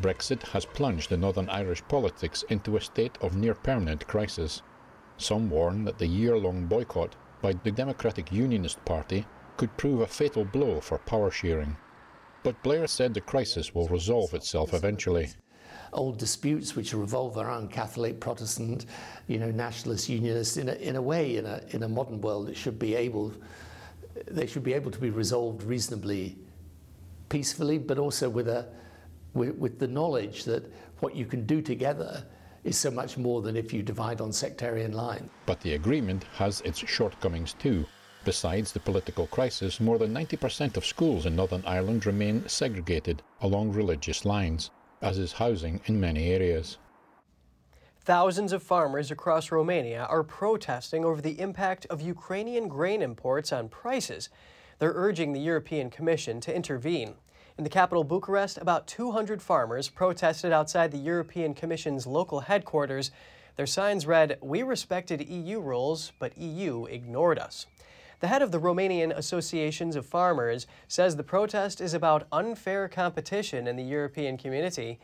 Brexit 0.00 0.42
has 0.44 0.64
plunged 0.64 1.10
the 1.10 1.16
Northern 1.16 1.50
Irish 1.50 1.82
politics 1.88 2.44
into 2.48 2.76
a 2.76 2.80
state 2.80 3.18
of 3.20 3.36
near 3.36 3.54
permanent 3.54 4.06
crisis. 4.06 4.62
Some 5.18 5.50
warn 5.50 5.84
that 5.84 5.98
the 5.98 6.06
year 6.06 6.38
long 6.38 6.66
boycott 6.66 7.16
by 7.42 7.54
the 7.54 7.72
Democratic 7.72 8.30
Unionist 8.30 8.84
Party 8.84 9.26
could 9.56 9.76
prove 9.76 10.00
a 10.00 10.06
fatal 10.06 10.44
blow 10.44 10.80
for 10.80 10.98
power 10.98 11.32
sharing. 11.32 11.76
But 12.44 12.62
Blair 12.62 12.86
said 12.86 13.14
the 13.14 13.20
crisis 13.20 13.74
will 13.74 13.88
resolve 13.88 14.32
itself 14.32 14.74
eventually. 14.74 15.30
Old 15.92 16.18
disputes 16.18 16.76
which 16.76 16.92
revolve 16.92 17.36
around 17.36 17.70
Catholic, 17.70 18.20
Protestant, 18.20 18.86
you 19.26 19.38
know, 19.38 19.50
nationalist, 19.50 20.08
unionist, 20.08 20.56
in 20.56 20.68
a, 20.68 20.74
in 20.74 20.96
a 20.96 21.02
way, 21.02 21.36
in 21.36 21.46
a, 21.46 21.60
in 21.70 21.82
a 21.82 21.88
modern 21.88 22.20
world, 22.20 22.48
it 22.48 22.56
should 22.56 22.78
be 22.78 22.94
able, 22.94 23.32
they 24.30 24.46
should 24.46 24.64
be 24.64 24.74
able 24.74 24.90
to 24.90 24.98
be 24.98 25.10
resolved 25.10 25.62
reasonably 25.62 26.36
peacefully, 27.28 27.78
but 27.78 27.98
also 27.98 28.28
with 28.28 28.48
a, 28.48 28.66
with, 29.34 29.54
with 29.56 29.78
the 29.78 29.88
knowledge 29.88 30.44
that 30.44 30.64
what 31.00 31.14
you 31.14 31.26
can 31.26 31.44
do 31.46 31.60
together 31.60 32.24
is 32.64 32.76
so 32.76 32.90
much 32.90 33.16
more 33.16 33.42
than 33.42 33.56
if 33.56 33.72
you 33.72 33.82
divide 33.82 34.20
on 34.20 34.32
sectarian 34.32 34.92
lines. 34.92 35.30
But 35.46 35.60
the 35.60 35.74
agreement 35.74 36.24
has 36.34 36.60
its 36.62 36.78
shortcomings 36.78 37.54
too. 37.54 37.86
Besides 38.24 38.72
the 38.72 38.80
political 38.80 39.28
crisis, 39.28 39.78
more 39.78 39.98
than 39.98 40.12
90% 40.12 40.76
of 40.76 40.84
schools 40.84 41.26
in 41.26 41.36
Northern 41.36 41.62
Ireland 41.64 42.06
remain 42.06 42.48
segregated 42.48 43.22
along 43.42 43.72
religious 43.72 44.24
lines, 44.24 44.70
as 45.02 45.18
is 45.18 45.32
housing 45.32 45.80
in 45.86 46.00
many 46.00 46.30
areas. 46.30 46.78
Thousands 48.00 48.52
of 48.52 48.62
farmers 48.62 49.10
across 49.10 49.50
Romania 49.50 50.04
are 50.04 50.22
protesting 50.22 51.04
over 51.04 51.20
the 51.20 51.40
impact 51.40 51.86
of 51.86 52.00
Ukrainian 52.00 52.68
grain 52.68 53.02
imports 53.02 53.52
on 53.52 53.68
prices. 53.68 54.28
They're 54.78 54.92
urging 54.94 55.32
the 55.32 55.40
European 55.40 55.90
Commission 55.90 56.40
to 56.42 56.54
intervene. 56.54 57.14
In 57.58 57.64
the 57.64 57.70
capital, 57.70 58.04
Bucharest, 58.04 58.58
about 58.58 58.86
200 58.86 59.42
farmers 59.42 59.88
protested 59.88 60.52
outside 60.52 60.92
the 60.92 60.98
European 60.98 61.54
Commission's 61.54 62.06
local 62.06 62.40
headquarters. 62.40 63.10
Their 63.56 63.66
signs 63.66 64.06
read, 64.06 64.38
We 64.42 64.62
respected 64.62 65.28
EU 65.28 65.60
rules, 65.60 66.12
but 66.18 66.36
EU 66.38 66.84
ignored 66.84 67.38
us. 67.38 67.66
The 68.20 68.28
head 68.28 68.40
of 68.40 68.50
the 68.50 68.60
Romanian 68.60 69.14
Associations 69.14 69.94
of 69.94 70.06
Farmers 70.06 70.66
says 70.88 71.16
the 71.16 71.22
protest 71.22 71.82
is 71.82 71.92
about 71.92 72.26
unfair 72.32 72.88
competition 72.88 73.68
in 73.68 73.76
the 73.76 73.84
European 73.84 74.38
community. 74.38 74.98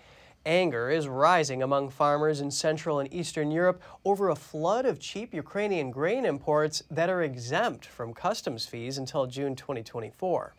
Anger 0.46 0.88
is 0.88 1.06
rising 1.06 1.62
among 1.62 1.90
farmers 1.90 2.40
in 2.40 2.50
Central 2.50 3.00
and 3.00 3.12
Eastern 3.12 3.50
Europe 3.50 3.82
over 4.06 4.30
a 4.30 4.34
flood 4.34 4.86
of 4.86 4.98
cheap 4.98 5.34
Ukrainian 5.34 5.90
grain 5.90 6.24
imports 6.24 6.82
that 6.90 7.10
are 7.10 7.22
exempt 7.22 7.84
from 7.84 8.14
customs 8.14 8.64
fees 8.64 8.96
until 8.96 9.26
June 9.26 9.54
2024. 9.56 10.54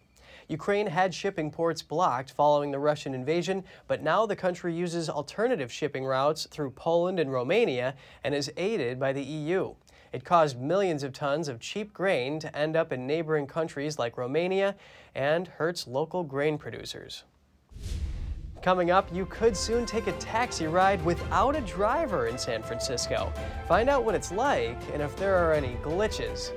Ukraine 0.47 0.87
had 0.87 1.15
shipping 1.15 1.49
ports 1.49 1.81
blocked 1.81 2.33
following 2.33 2.69
the 2.69 2.77
Russian 2.77 3.15
invasion, 3.15 3.63
but 3.87 4.03
now 4.03 4.27
the 4.27 4.35
country 4.35 4.75
uses 4.75 5.09
alternative 5.09 5.71
shipping 5.71 6.05
routes 6.05 6.45
through 6.51 6.69
Poland 6.69 7.19
and 7.19 7.31
Romania 7.31 7.95
and 8.23 8.35
is 8.35 8.51
aided 8.57 8.99
by 8.99 9.11
the 9.11 9.23
EU. 9.23 9.73
It 10.13 10.23
caused 10.23 10.61
millions 10.61 11.01
of 11.01 11.11
tons 11.11 11.47
of 11.47 11.59
cheap 11.59 11.91
grain 11.91 12.39
to 12.39 12.55
end 12.55 12.75
up 12.75 12.93
in 12.93 13.07
neighboring 13.07 13.47
countries 13.47 13.97
like 13.97 14.15
Romania 14.15 14.75
and 15.15 15.47
hurts 15.47 15.87
local 15.87 16.23
grain 16.23 16.59
producers. 16.59 17.23
Coming 18.61 18.91
up, 18.91 19.09
you 19.11 19.25
could 19.25 19.57
soon 19.57 19.87
take 19.87 20.05
a 20.05 20.13
taxi 20.13 20.67
ride 20.67 21.03
without 21.03 21.55
a 21.55 21.61
driver 21.61 22.27
in 22.27 22.37
San 22.37 22.61
Francisco. 22.61 23.33
Find 23.67 23.89
out 23.89 24.05
what 24.05 24.13
it's 24.13 24.31
like 24.31 24.77
and 24.93 25.01
if 25.01 25.15
there 25.17 25.35
are 25.35 25.51
any 25.51 25.75
glitches. 25.83 26.51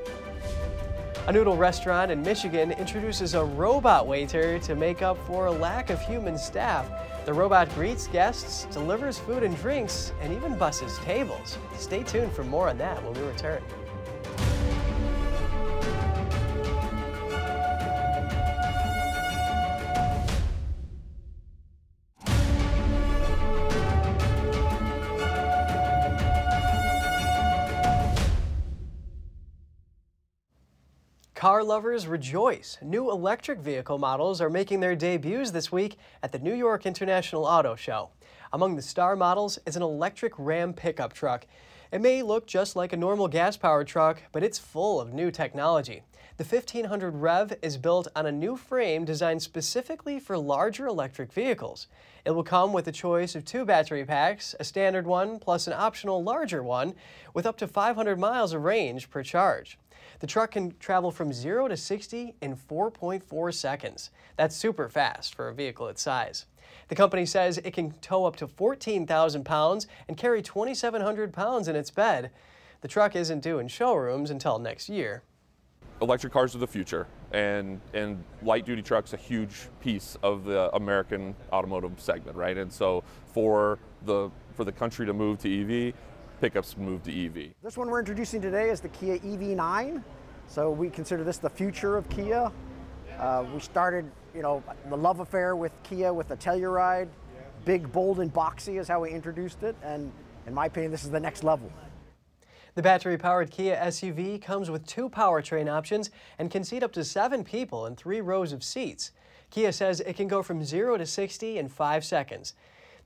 A 1.26 1.32
noodle 1.32 1.56
restaurant 1.56 2.12
in 2.12 2.22
Michigan 2.22 2.72
introduces 2.72 3.34
a 3.34 3.42
robot 3.42 4.06
waiter 4.06 4.58
to 4.60 4.76
make 4.76 5.00
up 5.02 5.18
for 5.26 5.46
a 5.46 5.50
lack 5.50 5.88
of 5.90 6.00
human 6.02 6.38
staff. 6.38 6.88
The 7.26 7.34
robot 7.34 7.74
greets 7.74 8.06
guests, 8.06 8.68
delivers 8.72 9.18
food 9.18 9.42
and 9.42 9.56
drinks, 9.56 10.12
and 10.20 10.32
even 10.32 10.56
busses 10.56 10.96
tables. 10.98 11.58
Stay 11.76 12.04
tuned 12.04 12.30
for 12.30 12.44
more 12.44 12.68
on 12.68 12.78
that 12.78 13.02
when 13.02 13.14
we 13.14 13.22
return. 13.22 13.60
Car 31.46 31.62
lovers 31.62 32.08
rejoice. 32.08 32.76
New 32.82 33.08
electric 33.08 33.60
vehicle 33.60 33.98
models 33.98 34.40
are 34.40 34.50
making 34.50 34.80
their 34.80 34.96
debuts 34.96 35.52
this 35.52 35.70
week 35.70 35.96
at 36.20 36.32
the 36.32 36.40
New 36.40 36.52
York 36.52 36.84
International 36.86 37.44
Auto 37.44 37.76
Show. 37.76 38.10
Among 38.52 38.74
the 38.74 38.82
star 38.82 39.14
models 39.14 39.56
is 39.64 39.76
an 39.76 39.82
electric 39.82 40.32
Ram 40.38 40.72
pickup 40.72 41.12
truck. 41.12 41.46
It 41.92 42.00
may 42.00 42.24
look 42.24 42.48
just 42.48 42.74
like 42.74 42.92
a 42.92 42.96
normal 42.96 43.28
gas-powered 43.28 43.86
truck, 43.86 44.22
but 44.32 44.42
it's 44.42 44.58
full 44.58 45.00
of 45.00 45.14
new 45.14 45.30
technology. 45.30 46.02
The 46.36 46.42
1500 46.42 47.14
REV 47.14 47.58
is 47.62 47.76
built 47.76 48.08
on 48.16 48.26
a 48.26 48.32
new 48.32 48.56
frame 48.56 49.04
designed 49.04 49.40
specifically 49.40 50.18
for 50.18 50.36
larger 50.36 50.88
electric 50.88 51.32
vehicles. 51.32 51.86
It 52.24 52.32
will 52.32 52.42
come 52.42 52.72
with 52.72 52.88
a 52.88 52.92
choice 52.92 53.36
of 53.36 53.44
two 53.44 53.64
battery 53.64 54.04
packs, 54.04 54.56
a 54.58 54.64
standard 54.64 55.06
one 55.06 55.38
plus 55.38 55.68
an 55.68 55.74
optional 55.74 56.24
larger 56.24 56.64
one, 56.64 56.94
with 57.34 57.46
up 57.46 57.56
to 57.58 57.68
500 57.68 58.18
miles 58.18 58.52
of 58.52 58.64
range 58.64 59.10
per 59.10 59.22
charge. 59.22 59.78
The 60.20 60.26
truck 60.26 60.52
can 60.52 60.74
travel 60.78 61.10
from 61.10 61.32
0 61.32 61.68
to 61.68 61.76
60 61.76 62.34
in 62.40 62.56
4.4 62.56 63.54
seconds. 63.54 64.10
That's 64.36 64.56
super 64.56 64.88
fast 64.88 65.34
for 65.34 65.48
a 65.48 65.54
vehicle 65.54 65.88
its 65.88 66.02
size. 66.02 66.46
The 66.88 66.94
company 66.94 67.26
says 67.26 67.58
it 67.58 67.72
can 67.72 67.92
tow 68.00 68.24
up 68.24 68.36
to 68.36 68.46
14,000 68.46 69.44
pounds 69.44 69.86
and 70.08 70.16
carry 70.16 70.42
2,700 70.42 71.32
pounds 71.32 71.68
in 71.68 71.76
its 71.76 71.90
bed. 71.90 72.30
The 72.80 72.88
truck 72.88 73.16
isn't 73.16 73.40
due 73.40 73.58
in 73.58 73.68
showrooms 73.68 74.30
until 74.30 74.58
next 74.58 74.88
year. 74.88 75.22
Electric 76.02 76.32
cars 76.32 76.54
are 76.54 76.58
the 76.58 76.66
future, 76.66 77.06
and, 77.32 77.80
and 77.94 78.22
light 78.42 78.66
duty 78.66 78.82
trucks 78.82 79.14
a 79.14 79.16
huge 79.16 79.68
piece 79.80 80.18
of 80.22 80.44
the 80.44 80.74
American 80.76 81.34
automotive 81.52 81.98
segment, 81.98 82.36
right? 82.36 82.58
And 82.58 82.70
so 82.70 83.02
for 83.32 83.78
the 84.04 84.30
for 84.54 84.64
the 84.64 84.72
country 84.72 85.04
to 85.06 85.12
move 85.12 85.38
to 85.40 85.88
EV, 85.88 85.94
pickups 86.40 86.76
move 86.76 87.02
to 87.04 87.26
EV. 87.26 87.52
This 87.62 87.76
one 87.76 87.88
we're 87.88 87.98
introducing 87.98 88.40
today 88.40 88.70
is 88.70 88.80
the 88.80 88.88
Kia 88.88 89.18
EV9. 89.18 90.02
So 90.48 90.70
we 90.70 90.90
consider 90.90 91.24
this 91.24 91.38
the 91.38 91.50
future 91.50 91.96
of 91.96 92.08
Kia. 92.08 92.50
Uh, 93.18 93.44
we 93.52 93.60
started, 93.60 94.10
you 94.34 94.42
know, 94.42 94.62
the 94.88 94.96
love 94.96 95.20
affair 95.20 95.56
with 95.56 95.72
Kia 95.82 96.12
with 96.12 96.28
the 96.28 96.36
Telluride. 96.36 97.08
Big, 97.64 97.90
bold, 97.90 98.20
and 98.20 98.32
boxy 98.32 98.78
is 98.78 98.86
how 98.86 99.00
we 99.00 99.10
introduced 99.10 99.62
it. 99.62 99.74
And 99.82 100.12
in 100.46 100.54
my 100.54 100.66
opinion, 100.66 100.92
this 100.92 101.04
is 101.04 101.10
the 101.10 101.20
next 101.20 101.42
level. 101.42 101.70
The 102.74 102.82
battery-powered 102.82 103.50
Kia 103.50 103.74
SUV 103.76 104.40
comes 104.40 104.70
with 104.70 104.86
two 104.86 105.08
powertrain 105.08 105.72
options 105.72 106.10
and 106.38 106.50
can 106.50 106.62
seat 106.62 106.82
up 106.82 106.92
to 106.92 107.04
seven 107.04 107.42
people 107.42 107.86
in 107.86 107.96
three 107.96 108.20
rows 108.20 108.52
of 108.52 108.62
seats. 108.62 109.12
Kia 109.50 109.72
says 109.72 110.00
it 110.00 110.14
can 110.14 110.28
go 110.28 110.42
from 110.42 110.62
0 110.62 110.98
to 110.98 111.06
60 111.06 111.58
in 111.58 111.68
five 111.68 112.04
seconds. 112.04 112.52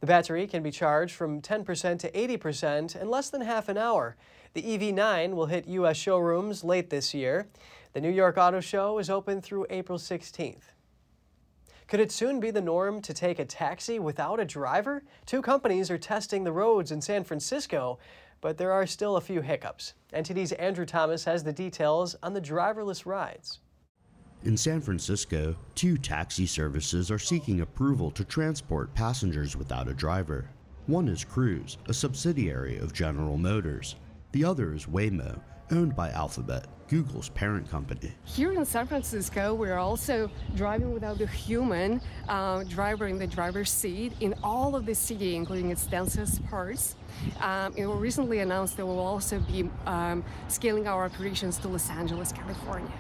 The 0.01 0.07
battery 0.07 0.47
can 0.47 0.63
be 0.63 0.71
charged 0.71 1.15
from 1.15 1.43
10% 1.43 1.99
to 1.99 2.11
80% 2.11 3.01
in 3.01 3.11
less 3.11 3.29
than 3.29 3.43
half 3.43 3.69
an 3.69 3.77
hour. 3.77 4.17
The 4.55 4.63
EV9 4.63 5.35
will 5.35 5.47
hit 5.47 5.69
U.S. 5.69 5.97
showrooms 5.97 6.65
late 6.65 6.89
this 6.89 7.13
year. 7.13 7.49
The 7.93 8.01
New 8.01 8.11
York 8.11 8.39
Auto 8.39 8.61
Show 8.61 8.99
is 8.99 9.11
open 9.11 9.43
through 9.43 9.67
April 9.69 9.99
16th. 9.99 10.73
Could 11.87 12.01
it 12.01 12.13
soon 12.13 12.41
be 12.41 12.51
the 12.51 12.61
norm 12.63 13.03
to 13.03 13.13
take 13.13 13.39
a 13.39 13.45
taxi 13.45 13.99
without 13.99 14.41
a 14.41 14.45
driver? 14.45 15.03
Two 15.27 15.43
companies 15.43 15.91
are 15.91 15.99
testing 15.99 16.45
the 16.45 16.53
roads 16.53 16.93
in 16.93 17.03
San 17.03 17.25
Francisco. 17.25 17.99
but 18.41 18.57
there 18.57 18.73
are 18.73 18.87
still 18.87 19.17
a 19.17 19.21
few 19.21 19.43
hiccups. 19.43 19.93
NTD's 20.15 20.53
Andrew 20.53 20.87
Thomas 20.87 21.25
has 21.25 21.45
the 21.45 21.53
details 21.53 22.17
on 22.23 22.33
the 22.33 22.41
driverless 22.41 23.05
rides. 23.05 23.59
In 24.43 24.57
San 24.57 24.81
Francisco, 24.81 25.55
two 25.75 25.99
taxi 25.99 26.47
services 26.47 27.11
are 27.11 27.19
seeking 27.19 27.61
approval 27.61 28.11
to 28.13 28.25
transport 28.25 28.95
passengers 28.95 29.55
without 29.55 29.87
a 29.87 29.93
driver. 29.93 30.49
One 30.87 31.09
is 31.09 31.25
Cruise, 31.25 31.77
a 31.89 31.93
subsidiary 31.93 32.79
of 32.79 32.95
General 32.95 33.37
Motors. 33.37 33.97
The 34.33 34.45
other 34.45 34.73
is 34.73 34.87
Waymo, 34.87 35.39
owned 35.71 35.95
by 35.95 36.09
Alphabet, 36.13 36.69
Google's 36.89 37.29
parent 37.29 37.71
company. 37.71 38.13
Here 38.25 38.53
in 38.53 38.65
San 38.65 38.87
Francisco, 38.87 39.53
we're 39.53 39.77
also 39.77 40.31
driving 40.57 40.95
without 40.95 41.21
a 41.21 41.27
human 41.27 42.01
uh, 42.27 42.65
driver 42.65 43.09
in 43.09 43.19
the 43.19 43.27
driver's 43.27 43.71
seat 43.71 44.15
in 44.21 44.35
all 44.43 44.75
of 44.75 44.87
the 44.87 44.95
city, 44.95 45.37
including 45.37 45.71
its 45.71 45.85
densest 45.87 46.43
parts. 46.47 46.97
Um, 47.43 47.75
it 47.77 47.85
was 47.85 47.99
recently 47.99 48.39
announced 48.39 48.79
that 48.79 48.87
we'll 48.87 49.01
also 49.01 49.39
be 49.41 49.69
um, 49.85 50.25
scaling 50.49 50.89
our 50.89 51.05
operations 51.05 51.59
to 51.59 51.69
Los 51.69 51.91
Angeles, 51.91 52.33
California. 52.33 52.91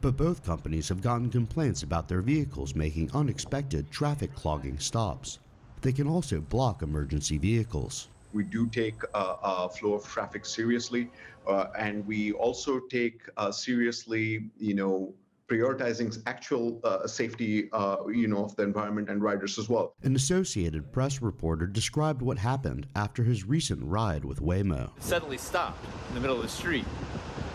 But 0.00 0.16
both 0.16 0.44
companies 0.44 0.88
have 0.88 1.00
gotten 1.00 1.30
complaints 1.30 1.82
about 1.82 2.08
their 2.08 2.20
vehicles 2.20 2.74
making 2.74 3.10
unexpected 3.14 3.90
traffic 3.90 4.34
clogging 4.34 4.78
stops. 4.78 5.38
They 5.80 5.92
can 5.92 6.06
also 6.06 6.40
block 6.40 6.82
emergency 6.82 7.38
vehicles. 7.38 8.08
We 8.32 8.44
do 8.44 8.66
take 8.66 9.02
uh, 9.14 9.36
uh, 9.42 9.68
flow 9.68 9.94
of 9.94 10.06
traffic 10.06 10.44
seriously, 10.44 11.10
uh, 11.46 11.66
and 11.78 12.06
we 12.06 12.32
also 12.32 12.80
take 12.80 13.22
uh, 13.36 13.50
seriously, 13.50 14.50
you 14.58 14.74
know, 14.74 15.14
prioritizing 15.48 16.20
actual 16.26 16.80
uh, 16.82 17.06
safety, 17.06 17.68
uh, 17.72 17.98
you 18.08 18.26
know, 18.26 18.44
of 18.44 18.56
the 18.56 18.64
environment 18.64 19.08
and 19.08 19.22
riders 19.22 19.58
as 19.58 19.68
well. 19.68 19.94
An 20.02 20.16
Associated 20.16 20.92
Press 20.92 21.22
reporter 21.22 21.66
described 21.66 22.20
what 22.20 22.36
happened 22.36 22.88
after 22.96 23.22
his 23.22 23.44
recent 23.44 23.82
ride 23.84 24.24
with 24.24 24.40
Waymo. 24.40 24.90
It 24.96 25.02
suddenly 25.02 25.38
stopped 25.38 25.84
in 26.08 26.14
the 26.14 26.20
middle 26.20 26.36
of 26.36 26.42
the 26.42 26.48
street, 26.48 26.84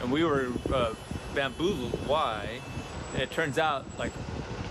and 0.01 0.11
we 0.11 0.23
were 0.23 0.47
bamboozled. 1.33 1.93
Why? 2.07 2.59
And 3.13 3.21
it 3.21 3.31
turns 3.31 3.57
out, 3.57 3.85
like, 3.97 4.11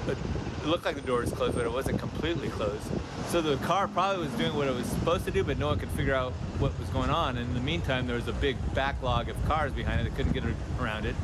it 0.09 0.17
looked 0.65 0.85
like 0.85 0.97
the 0.97 1.03
door 1.03 1.21
was 1.21 1.33
closed, 1.33 1.55
but 1.55 1.65
it 1.65 1.73
wasn't 1.73 1.99
completely 1.99 2.49
closed. 2.49 2.83
So 3.29 3.41
the 3.41 3.57
car 3.65 3.89
probably 3.89 4.27
was 4.27 4.33
doing 4.37 4.55
what 4.55 4.69
it 4.69 4.75
was 4.75 4.87
supposed 4.87 5.25
to 5.27 5.31
do, 5.31 5.45
but 5.45 5.59
no 5.59 5.69
one 5.69 5.79
could 5.79 5.91
figure 5.91 6.15
out 6.15 6.33
what 6.59 6.79
was 6.79 6.89
going 6.91 7.11
on. 7.11 7.37
And 7.37 7.49
in 7.49 7.55
the 7.55 7.61
meantime, 7.61 8.07
there 8.07 8.17
was 8.17 8.29
a 8.29 8.33
big 8.33 8.57
backlog 8.75 9.29
of 9.29 9.45
cars 9.47 9.73
behind 9.73 10.01
it 10.01 10.05
that 10.05 10.17
couldn't 10.17 10.33
get 10.33 10.45
around 10.81 11.07
it. 11.07 11.15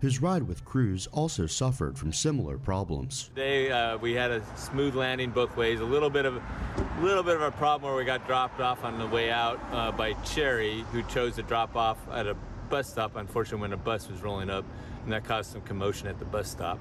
His 0.00 0.20
ride 0.20 0.42
with 0.42 0.64
Cruise 0.64 1.06
also 1.12 1.46
suffered 1.46 1.96
from 1.96 2.12
similar 2.12 2.58
problems. 2.58 3.28
Today 3.36 3.70
uh, 3.70 3.98
we 3.98 4.14
had 4.14 4.32
a 4.32 4.42
smooth 4.56 4.96
landing 4.96 5.30
both 5.30 5.56
ways. 5.56 5.78
A 5.78 5.84
little 5.84 6.10
bit 6.10 6.24
of 6.24 6.38
a 6.38 7.04
little 7.04 7.22
bit 7.22 7.36
of 7.36 7.42
a 7.42 7.52
problem 7.52 7.88
where 7.88 7.96
we 7.96 8.04
got 8.04 8.26
dropped 8.26 8.60
off 8.60 8.82
on 8.82 8.98
the 8.98 9.06
way 9.06 9.30
out 9.30 9.60
uh, 9.70 9.92
by 9.92 10.14
Cherry, 10.24 10.84
who 10.90 11.04
chose 11.04 11.36
to 11.36 11.44
drop 11.44 11.76
off 11.76 11.98
at 12.10 12.26
a 12.26 12.36
bus 12.72 12.88
stop. 12.88 13.16
Unfortunately, 13.16 13.60
when 13.60 13.74
a 13.74 13.76
bus 13.76 14.08
was 14.08 14.22
rolling 14.22 14.48
up, 14.48 14.64
and 15.04 15.12
that 15.12 15.24
caused 15.24 15.52
some 15.52 15.60
commotion 15.60 16.08
at 16.08 16.18
the 16.18 16.24
bus 16.24 16.48
stop. 16.48 16.78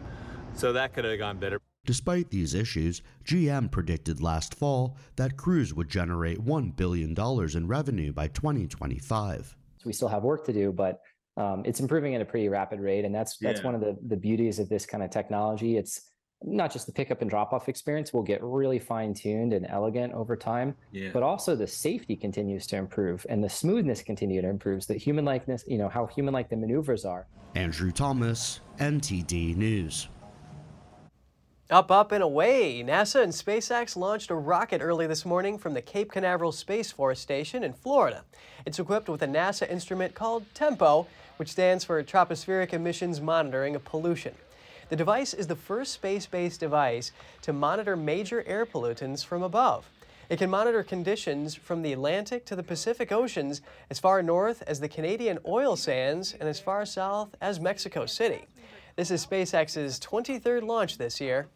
So 0.54 0.72
that 0.72 0.94
could 0.94 1.04
have 1.04 1.20
gone 1.20 1.38
better. 1.38 1.60
Despite 1.86 2.30
these 2.30 2.54
issues, 2.54 3.02
GM 3.26 3.70
predicted 3.70 4.22
last 4.22 4.56
fall 4.56 4.96
that 5.18 5.36
Cruise 5.36 5.74
would 5.74 5.90
generate 5.90 6.40
$1 6.40 6.76
billion 6.78 7.14
in 7.14 7.68
revenue 7.68 8.14
by 8.14 8.28
2025. 8.28 9.58
We 9.84 9.92
still 9.92 10.08
have 10.08 10.24
work 10.24 10.46
to 10.46 10.54
do, 10.54 10.72
but 10.72 11.02
um, 11.36 11.64
it's 11.66 11.82
improving 11.82 12.16
at 12.16 12.22
a 12.22 12.26
pretty 12.26 12.48
rapid 12.48 12.80
rate. 12.80 13.04
And 13.04 13.14
that's, 13.14 13.38
that's 13.38 13.60
yeah. 13.60 13.66
one 13.66 13.76
of 13.76 13.82
the, 13.82 13.98
the 14.08 14.16
beauties 14.16 14.60
of 14.60 14.70
this 14.70 14.86
kind 14.86 15.04
of 15.04 15.10
technology. 15.10 15.76
It's 15.76 16.11
not 16.44 16.72
just 16.72 16.86
the 16.86 16.92
pickup 16.92 17.22
and 17.22 17.30
drop 17.30 17.54
off 17.54 17.70
experience 17.70 18.14
will 18.14 18.24
get 18.24 18.42
really 18.44 18.80
fine 18.80 19.14
tuned 19.14 19.54
and 19.54 19.66
elegant 19.68 20.14
over 20.14 20.36
time, 20.36 20.76
yeah. 20.92 21.10
but 21.14 21.24
also 21.24 21.56
the 21.56 21.68
safety 21.68 22.16
continues 22.16 22.66
to 22.68 22.78
improve 22.78 23.26
and 23.30 23.44
the 23.44 23.50
smoothness 23.50 24.02
continues 24.02 24.44
to 24.44 24.50
improve. 24.50 24.86
The 24.88 24.96
human 24.96 25.26
likeness, 25.26 25.64
you 25.68 25.78
know, 25.78 25.90
how 25.90 26.08
human 26.08 26.34
like 26.34 26.50
the 26.50 26.58
maneuvers 26.58 27.06
are. 27.06 27.28
Andrew 27.56 27.92
Thomas, 27.92 28.62
NTD 28.80 29.56
News. 29.56 30.08
Up, 31.70 31.90
up, 31.90 32.12
and 32.12 32.22
away. 32.22 32.84
NASA 32.86 33.24
and 33.24 33.32
SpaceX 33.32 33.96
launched 33.96 34.30
a 34.30 34.36
rocket 34.36 34.82
early 34.82 35.08
this 35.08 35.26
morning 35.26 35.58
from 35.58 35.74
the 35.74 35.82
Cape 35.82 36.12
Canaveral 36.12 36.52
Space 36.52 36.92
Force 36.92 37.20
Station 37.20 37.64
in 37.64 37.72
Florida. 37.72 38.26
It's 38.66 38.80
equipped 38.80 39.08
with 39.08 39.22
a 39.22 39.28
NASA 39.28 39.70
instrument 39.70 40.14
called 40.14 40.44
TEMPO, 40.54 41.08
which 41.38 41.50
stands 41.50 41.86
for 41.86 42.04
Tropospheric 42.04 42.74
Emissions 42.74 43.22
Monitoring 43.22 43.76
of 43.76 43.86
Pollution. 43.86 44.36
The 44.92 44.98
device 44.98 45.34
is 45.34 45.48
the 45.48 45.56
first 45.56 45.94
space 45.94 46.26
based 46.26 46.60
device 46.60 47.14
to 47.44 47.54
monitor 47.54 47.96
major 47.96 48.44
air 48.46 48.66
pollutants 48.66 49.24
from 49.24 49.42
above. 49.42 49.90
It 50.28 50.38
can 50.38 50.50
monitor 50.50 50.84
conditions 50.84 51.56
from 51.56 51.82
the 51.82 51.94
Atlantic 51.94 52.46
to 52.48 52.58
the 52.58 52.62
Pacific 52.62 53.10
Oceans 53.10 53.62
as 53.90 54.00
far 54.00 54.22
north 54.22 54.62
as 54.68 54.82
the 54.82 54.90
Canadian 54.90 55.40
oil 55.48 55.78
sands 55.78 56.34
and 56.38 56.50
as 56.50 56.60
far 56.60 56.86
south 56.86 57.34
as 57.40 57.62
Mexico 57.62 58.06
City. 58.06 58.48
This 58.98 59.12
is 59.12 59.26
SpaceX's 59.26 59.98
23rd 60.02 60.68
launch 60.68 60.98
this 60.98 61.22
year. 61.22 61.48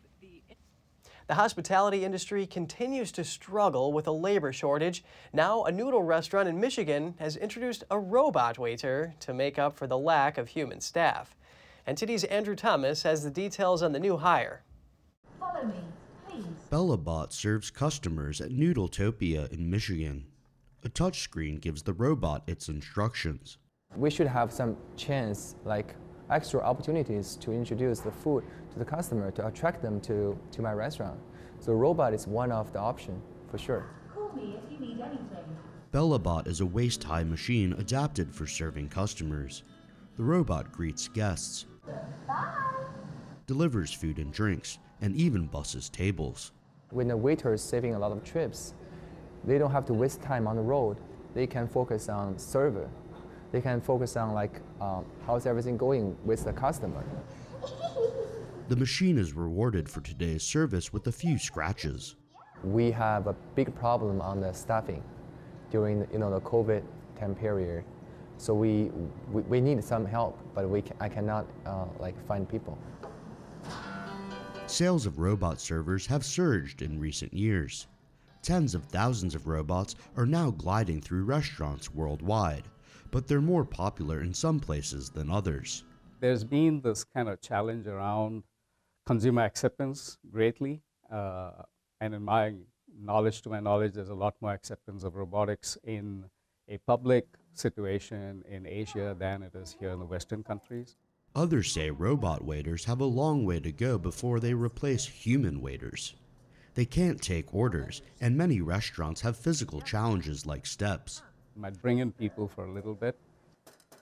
The 1.27 1.33
hospitality 1.33 2.05
industry 2.05 2.47
continues 2.47 3.11
to 3.11 3.25
struggle 3.25 3.91
with 3.91 4.07
a 4.07 4.13
labor 4.13 4.53
shortage. 4.53 5.03
Now, 5.33 5.65
a 5.65 5.73
noodle 5.73 6.03
restaurant 6.03 6.47
in 6.47 6.61
Michigan 6.61 7.15
has 7.19 7.35
introduced 7.35 7.83
a 7.91 7.99
robot 7.99 8.57
waiter 8.57 9.13
to 9.19 9.33
make 9.33 9.59
up 9.59 9.75
for 9.75 9.87
the 9.87 9.97
lack 9.97 10.37
of 10.37 10.47
human 10.47 10.79
staff. 10.79 11.35
NTD's 11.87 12.23
Andrew 12.23 12.55
Thomas 12.55 13.03
has 13.03 13.23
the 13.23 13.29
details 13.29 13.83
on 13.83 13.91
the 13.91 13.99
new 13.99 14.17
hire. 14.17 14.63
Follow 15.39 15.65
me, 15.65 15.75
please. 16.27 16.43
BellaBot 16.71 17.31
serves 17.31 17.69
customers 17.69 18.41
at 18.41 18.49
Noodletopia 18.49 19.53
in 19.53 19.69
Michigan. 19.69 20.25
A 20.83 20.89
touchscreen 20.89 21.61
gives 21.61 21.83
the 21.83 21.93
robot 21.93 22.41
its 22.47 22.69
instructions. 22.69 23.59
We 23.95 24.09
should 24.09 24.25
have 24.25 24.51
some 24.51 24.77
chance, 24.97 25.57
like 25.63 25.95
extra 26.31 26.59
opportunities 26.59 27.35
to 27.35 27.51
introduce 27.51 27.99
the 27.99 28.11
food 28.11 28.43
to 28.73 28.79
the 28.79 28.85
customer 28.85 29.29
to 29.29 29.45
attract 29.45 29.83
them 29.83 30.01
to, 30.01 30.35
to 30.53 30.61
my 30.63 30.73
restaurant. 30.73 31.19
So 31.59 31.73
robot 31.73 32.15
is 32.15 32.25
one 32.25 32.51
of 32.51 32.73
the 32.73 32.79
option 32.79 33.21
for 33.47 33.59
sure. 33.59 33.85
Call 34.11 34.31
me 34.33 34.57
if 34.57 34.71
you 34.71 34.79
need 34.79 35.01
anything. 35.01 35.55
BellaBot 35.93 36.47
is 36.47 36.61
a 36.61 36.65
waist-high 36.65 37.25
machine 37.25 37.73
adapted 37.73 38.33
for 38.33 38.47
serving 38.47 38.89
customers. 38.89 39.61
The 40.17 40.23
robot 40.23 40.71
greets 40.71 41.07
guests, 41.09 41.65
Bye. 42.27 42.53
delivers 43.47 43.91
food 43.91 44.17
and 44.17 44.33
drinks, 44.33 44.79
and 45.01 45.15
even 45.15 45.45
busses 45.45 45.89
tables. 45.89 46.51
When 46.89 47.07
the 47.07 47.17
waiter 47.17 47.53
is 47.53 47.61
saving 47.61 47.93
a 47.93 47.99
lot 47.99 48.11
of 48.11 48.23
trips, 48.23 48.73
they 49.43 49.57
don't 49.57 49.71
have 49.71 49.85
to 49.85 49.93
waste 49.93 50.21
time 50.21 50.47
on 50.47 50.55
the 50.55 50.61
road. 50.61 50.97
They 51.33 51.45
can 51.45 51.67
focus 51.67 52.09
on 52.09 52.39
server. 52.39 52.89
They 53.51 53.61
can 53.61 53.81
focus 53.81 54.17
on 54.17 54.33
like 54.33 54.61
um, 54.81 55.05
how's 55.25 55.45
everything 55.45 55.77
going 55.77 56.17
with 56.25 56.43
the 56.43 56.53
customer. 56.53 57.03
The 58.67 58.75
machine 58.75 59.17
is 59.17 59.33
rewarded 59.33 59.87
for 59.87 60.01
today's 60.01 60.41
service 60.41 60.91
with 60.91 61.05
a 61.07 61.11
few 61.11 61.37
scratches. 61.37 62.15
We 62.63 62.89
have 62.91 63.27
a 63.27 63.35
big 63.53 63.75
problem 63.75 64.21
on 64.21 64.41
the 64.41 64.51
staffing 64.53 65.03
during 65.69 66.07
you 66.11 66.19
know 66.19 66.31
the 66.31 66.41
COVID 66.41 66.83
time 67.19 67.35
period. 67.35 67.83
So 68.37 68.53
we, 68.53 68.91
we, 69.31 69.41
we 69.43 69.61
need 69.61 69.83
some 69.83 70.05
help, 70.05 70.37
but 70.53 70.69
we 70.69 70.81
can, 70.81 70.95
I 70.99 71.09
cannot 71.09 71.45
uh, 71.65 71.85
like 71.99 72.15
find 72.27 72.47
people. 72.47 72.77
Sales 74.67 75.05
of 75.05 75.19
robot 75.19 75.61
servers 75.61 76.05
have 76.07 76.25
surged 76.25 76.81
in 76.81 76.99
recent 76.99 77.33
years. 77.33 77.87
Tens 78.41 78.75
of 78.75 78.83
thousands 78.85 79.35
of 79.35 79.47
robots 79.47 79.95
are 80.17 80.25
now 80.25 80.51
gliding 80.51 81.01
through 81.01 81.23
restaurants 81.23 81.93
worldwide, 81.93 82.63
but 83.11 83.27
they're 83.27 83.41
more 83.41 83.65
popular 83.65 84.21
in 84.21 84.33
some 84.33 84.59
places 84.59 85.09
than 85.09 85.31
others. 85.31 85.83
There's 86.19 86.43
been 86.43 86.81
this 86.81 87.03
kind 87.03 87.29
of 87.29 87.41
challenge 87.41 87.87
around 87.87 88.43
consumer 89.05 89.43
acceptance 89.43 90.17
greatly. 90.31 90.81
Uh, 91.11 91.51
and 92.01 92.13
in 92.13 92.23
my 92.23 92.53
knowledge, 92.99 93.41
to 93.43 93.49
my 93.49 93.59
knowledge, 93.59 93.93
there's 93.93 94.09
a 94.09 94.15
lot 94.15 94.35
more 94.41 94.53
acceptance 94.53 95.03
of 95.03 95.15
robotics 95.15 95.77
in 95.83 96.25
a 96.67 96.77
public 96.79 97.27
situation 97.57 98.43
in 98.49 98.65
Asia 98.65 99.15
than 99.17 99.43
it 99.43 99.55
is 99.55 99.75
here 99.79 99.89
in 99.89 99.99
the 99.99 100.05
Western 100.05 100.43
countries. 100.43 100.95
Others 101.35 101.73
say 101.73 101.89
robot 101.89 102.45
waiters 102.45 102.85
have 102.85 103.01
a 103.01 103.05
long 103.05 103.45
way 103.45 103.59
to 103.59 103.71
go 103.71 103.97
before 103.97 104.39
they 104.39 104.53
replace 104.53 105.05
human 105.05 105.61
waiters. 105.61 106.15
They 106.75 106.85
can't 106.85 107.21
take 107.21 107.53
orders, 107.53 108.01
and 108.21 108.37
many 108.37 108.61
restaurants 108.61 109.21
have 109.21 109.37
physical 109.37 109.81
challenges 109.81 110.45
like 110.45 110.65
steps. 110.65 111.23
Might 111.55 111.81
bring 111.81 111.99
in 111.99 112.11
people 112.11 112.47
for 112.47 112.65
a 112.65 112.71
little 112.71 112.93
bit, 112.95 113.17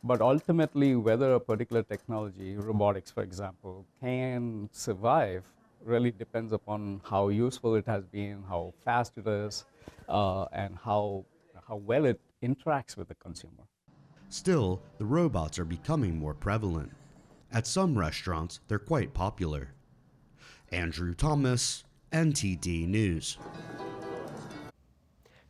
but 0.03 0.21
ultimately, 0.21 0.95
whether 0.95 1.33
a 1.33 1.39
particular 1.39 1.83
technology, 1.83 2.55
robotics 2.55 3.09
for 3.09 3.23
example, 3.23 3.85
can 3.99 4.69
survive 4.71 5.43
really 5.83 6.11
depends 6.11 6.51
upon 6.51 7.01
how 7.03 7.29
useful 7.29 7.75
it 7.75 7.85
has 7.85 8.05
been, 8.05 8.43
how 8.47 8.73
fast 8.83 9.17
it 9.17 9.27
is, 9.27 9.65
uh, 10.09 10.45
and 10.51 10.77
how, 10.83 11.25
how 11.67 11.75
well 11.75 12.05
it 12.05 12.19
interacts 12.43 12.95
with 12.95 13.07
the 13.07 13.15
consumer. 13.15 13.67
Still, 14.29 14.81
the 14.97 15.05
robots 15.05 15.57
are 15.57 15.65
becoming 15.65 16.17
more 16.17 16.33
prevalent. 16.33 16.91
At 17.51 17.67
some 17.67 17.97
restaurants, 17.97 18.59
they're 18.67 18.79
quite 18.79 19.13
popular. 19.13 19.73
Andrew 20.71 21.13
Thomas, 21.13 21.83
NTD 22.11 22.87
News. 22.87 23.37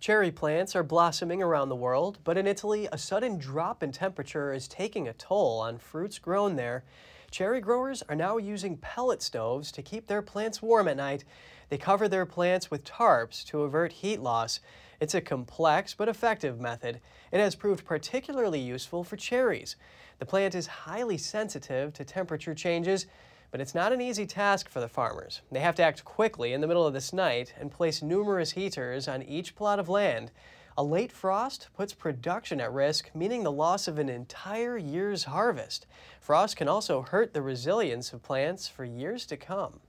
Cherry 0.02 0.32
plants 0.32 0.76
are 0.76 0.84
blossoming 0.84 1.42
around 1.42 1.70
the 1.70 1.78
world, 1.78 2.20
but 2.26 2.38
in 2.38 2.46
Italy, 2.46 2.90
a 2.92 2.98
sudden 2.98 3.38
drop 3.38 3.82
in 3.82 3.94
temperature 3.94 4.52
is 4.52 4.68
taking 4.68 5.08
a 5.08 5.14
toll 5.14 5.62
on 5.62 5.78
fruits 5.78 6.20
grown 6.20 6.58
there. 6.58 6.84
Cherry 7.32 7.62
growers 7.62 8.04
are 8.10 8.16
now 8.16 8.36
using 8.36 8.76
pellet 8.76 9.22
stoves 9.22 9.72
to 9.72 9.82
keep 9.82 10.08
their 10.08 10.22
plants 10.22 10.62
warm 10.62 10.90
at 10.90 10.98
night. 10.98 11.24
They 11.70 11.78
cover 11.78 12.10
their 12.10 12.26
plants 12.26 12.70
with 12.70 12.84
tarps 12.84 13.46
to 13.46 13.62
avert 13.62 13.94
heat 13.94 14.20
loss. 14.20 14.60
It's 15.04 15.16
a 15.16 15.20
complex 15.20 15.94
but 15.94 16.08
effective 16.08 16.62
method. 16.62 17.02
It 17.34 17.42
has 17.42 17.56
proved 17.56 17.84
particularly 17.84 18.62
useful 18.62 19.04
for 19.04 19.18
cherries. 19.18 19.76
The 20.20 20.26
plant 20.26 20.56
is 20.56 20.66
highly 20.66 21.18
sensitive 21.18 21.92
to 21.96 22.06
temperature 22.06 22.56
changes, 22.56 23.06
but 23.52 23.60
it's 23.60 23.76
not 23.76 23.92
an 23.92 24.00
easy 24.00 24.26
task 24.26 24.70
for 24.70 24.80
the 24.80 24.88
farmers. 24.88 25.42
They 25.52 25.60
have 25.60 25.76
to 25.76 25.84
act 25.84 26.06
quickly 26.06 26.54
in 26.54 26.62
the 26.62 26.68
middle 26.68 26.88
of 26.88 26.94
this 26.94 27.12
night 27.12 27.54
and 27.60 27.70
place 27.70 28.02
numerous 28.02 28.52
heaters 28.52 29.10
on 29.10 29.24
each 29.24 29.58
plot 29.58 29.78
of 29.78 29.90
land. 29.90 30.32
A 30.78 30.84
late 30.86 31.12
frost 31.12 31.68
puts 31.76 31.94
production 31.94 32.62
at 32.62 32.72
risk, 32.72 33.10
meaning 33.14 33.44
the 33.44 33.52
loss 33.52 33.90
of 33.90 34.00
an 34.00 34.08
entire 34.08 34.78
year's 34.78 35.26
harvest. 35.26 35.86
Frost 36.22 36.56
can 36.56 36.70
also 36.70 37.02
hurt 37.02 37.34
the 37.34 37.42
resilience 37.42 38.14
of 38.14 38.24
plants 38.24 38.70
for 38.70 38.86
years 38.86 39.26
to 39.26 39.36
come. 39.36 39.82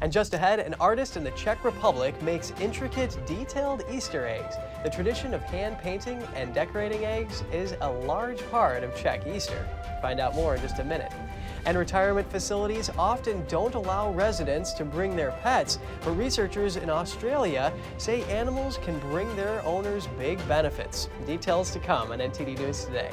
And 0.00 0.12
just 0.12 0.34
ahead, 0.34 0.60
an 0.60 0.74
artist 0.80 1.16
in 1.16 1.24
the 1.24 1.30
Czech 1.32 1.64
Republic 1.64 2.20
makes 2.22 2.52
intricate, 2.60 3.16
detailed 3.26 3.84
Easter 3.90 4.26
eggs. 4.26 4.56
The 4.82 4.90
tradition 4.90 5.34
of 5.34 5.42
hand 5.42 5.78
painting 5.78 6.22
and 6.34 6.52
decorating 6.54 7.04
eggs 7.04 7.42
is 7.52 7.74
a 7.80 7.90
large 7.90 8.40
part 8.50 8.82
of 8.82 8.94
Czech 8.96 9.26
Easter. 9.26 9.66
Find 10.02 10.20
out 10.20 10.34
more 10.34 10.56
in 10.56 10.60
just 10.60 10.78
a 10.78 10.84
minute. 10.84 11.12
And 11.66 11.78
retirement 11.78 12.30
facilities 12.30 12.90
often 12.98 13.44
don't 13.46 13.74
allow 13.74 14.12
residents 14.12 14.72
to 14.74 14.84
bring 14.84 15.16
their 15.16 15.30
pets, 15.42 15.78
but 16.04 16.12
researchers 16.12 16.76
in 16.76 16.90
Australia 16.90 17.72
say 17.96 18.22
animals 18.24 18.78
can 18.82 18.98
bring 18.98 19.34
their 19.36 19.64
owners 19.64 20.06
big 20.18 20.46
benefits. 20.46 21.08
Details 21.26 21.70
to 21.70 21.78
come 21.78 22.12
on 22.12 22.18
NTD 22.18 22.58
News 22.58 22.84
Today. 22.84 23.10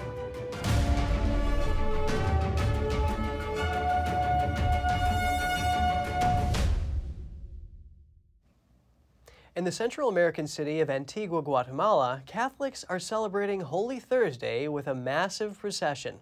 In 9.62 9.66
the 9.66 9.72
Central 9.72 10.10
American 10.10 10.48
city 10.48 10.80
of 10.80 10.90
Antigua, 10.90 11.44
Guatemala, 11.44 12.24
Catholics 12.26 12.84
are 12.90 12.98
celebrating 12.98 13.62
Holy 13.62 14.00
Thursday 14.00 14.68
with 14.68 14.88
a 14.88 14.96
massive 14.96 15.60
procession. 15.60 16.16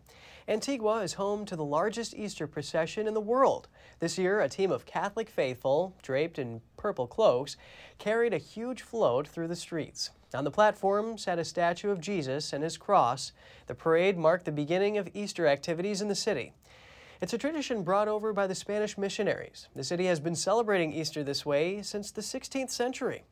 Antigua 0.50 0.98
is 1.04 1.14
home 1.14 1.46
to 1.46 1.56
the 1.56 1.64
largest 1.64 2.14
Easter 2.14 2.48
procession 2.48 3.08
in 3.08 3.14
the 3.14 3.22
world. 3.22 3.70
This 4.00 4.18
year, 4.18 4.42
a 4.42 4.50
team 4.50 4.74
of 4.74 4.86
Catholic 4.86 5.30
faithful, 5.30 5.96
draped 6.02 6.38
in 6.38 6.60
purple 6.76 7.08
cloaks, 7.08 7.56
carried 7.98 8.34
a 8.34 8.40
huge 8.40 8.82
float 8.82 9.26
through 9.26 9.48
the 9.48 9.56
streets. 9.56 10.10
On 10.34 10.44
the 10.44 10.52
platform 10.52 11.18
sat 11.18 11.40
a 11.40 11.46
statue 11.46 11.92
of 11.92 12.02
Jesus 12.02 12.52
and 12.52 12.62
his 12.62 12.78
cross. 12.78 13.32
The 13.68 13.74
parade 13.74 14.18
marked 14.18 14.44
the 14.44 14.52
beginning 14.52 14.98
of 14.98 15.08
Easter 15.14 15.48
activities 15.48 16.02
in 16.02 16.10
the 16.10 16.14
city. 16.14 16.52
It's 17.22 17.34
a 17.34 17.38
tradition 17.38 17.84
brought 17.84 18.08
over 18.08 18.32
by 18.32 18.48
the 18.48 18.56
Spanish 18.56 18.98
missionaries. 18.98 19.68
The 19.76 19.84
city 19.84 20.06
has 20.06 20.22
been 20.22 20.36
celebrating 20.36 20.94
Easter 20.94 21.22
this 21.22 21.46
way 21.46 21.82
since 21.82 22.12
the 22.12 22.22
16th 22.22 22.70
century. 22.70 23.24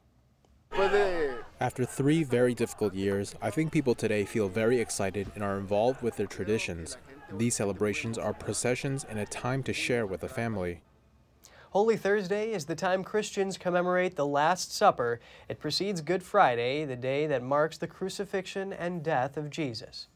After 1.61 1.85
three 1.85 2.23
very 2.23 2.53
difficult 2.53 2.93
years, 2.93 3.33
I 3.41 3.49
think 3.49 3.71
people 3.71 3.95
today 3.95 4.25
feel 4.25 4.49
very 4.49 4.81
excited 4.81 5.31
and 5.35 5.43
are 5.43 5.57
involved 5.57 6.01
with 6.01 6.17
their 6.17 6.27
traditions. 6.27 6.97
These 7.31 7.55
celebrations 7.55 8.17
are 8.17 8.33
processions 8.33 9.05
and 9.05 9.19
a 9.19 9.25
time 9.25 9.63
to 9.63 9.71
share 9.71 10.05
with 10.05 10.19
the 10.19 10.27
family. 10.27 10.81
Holy 11.69 11.95
Thursday 11.95 12.51
is 12.51 12.65
the 12.65 12.75
time 12.75 13.05
Christians 13.05 13.57
commemorate 13.57 14.17
the 14.17 14.25
Last 14.25 14.75
Supper. 14.75 15.21
It 15.47 15.61
precedes 15.61 16.01
Good 16.01 16.23
Friday, 16.23 16.83
the 16.83 16.97
day 16.97 17.25
that 17.27 17.41
marks 17.41 17.77
the 17.77 17.87
crucifixion 17.87 18.73
and 18.73 19.01
death 19.01 19.37
of 19.37 19.49
Jesus. 19.49 20.07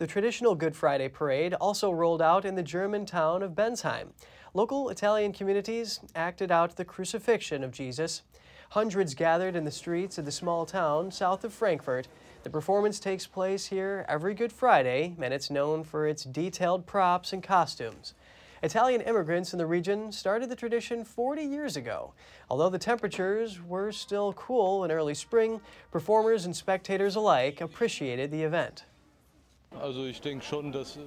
The 0.00 0.06
traditional 0.06 0.54
Good 0.54 0.74
Friday 0.74 1.10
parade 1.10 1.52
also 1.52 1.90
rolled 1.90 2.22
out 2.22 2.46
in 2.46 2.54
the 2.54 2.62
German 2.62 3.04
town 3.04 3.42
of 3.42 3.54
Bensheim. 3.54 4.14
Local 4.54 4.88
Italian 4.88 5.34
communities 5.34 6.00
acted 6.14 6.50
out 6.50 6.76
the 6.76 6.86
crucifixion 6.86 7.62
of 7.62 7.70
Jesus. 7.70 8.22
Hundreds 8.70 9.14
gathered 9.14 9.54
in 9.56 9.66
the 9.66 9.70
streets 9.70 10.16
of 10.16 10.24
the 10.24 10.32
small 10.32 10.64
town 10.64 11.10
south 11.10 11.44
of 11.44 11.52
Frankfurt. 11.52 12.08
The 12.44 12.48
performance 12.48 12.98
takes 12.98 13.26
place 13.26 13.66
here 13.66 14.06
every 14.08 14.32
Good 14.32 14.52
Friday, 14.52 15.16
and 15.20 15.34
it's 15.34 15.50
known 15.50 15.84
for 15.84 16.08
its 16.08 16.24
detailed 16.24 16.86
props 16.86 17.34
and 17.34 17.42
costumes. 17.42 18.14
Italian 18.62 19.02
immigrants 19.02 19.52
in 19.52 19.58
the 19.58 19.66
region 19.66 20.12
started 20.12 20.48
the 20.48 20.56
tradition 20.56 21.04
40 21.04 21.42
years 21.42 21.76
ago. 21.76 22.14
Although 22.48 22.70
the 22.70 22.78
temperatures 22.78 23.60
were 23.60 23.92
still 23.92 24.32
cool 24.32 24.82
in 24.82 24.90
early 24.90 25.14
spring, 25.14 25.60
performers 25.90 26.46
and 26.46 26.56
spectators 26.56 27.16
alike 27.16 27.60
appreciated 27.60 28.30
the 28.30 28.44
event. 28.44 28.84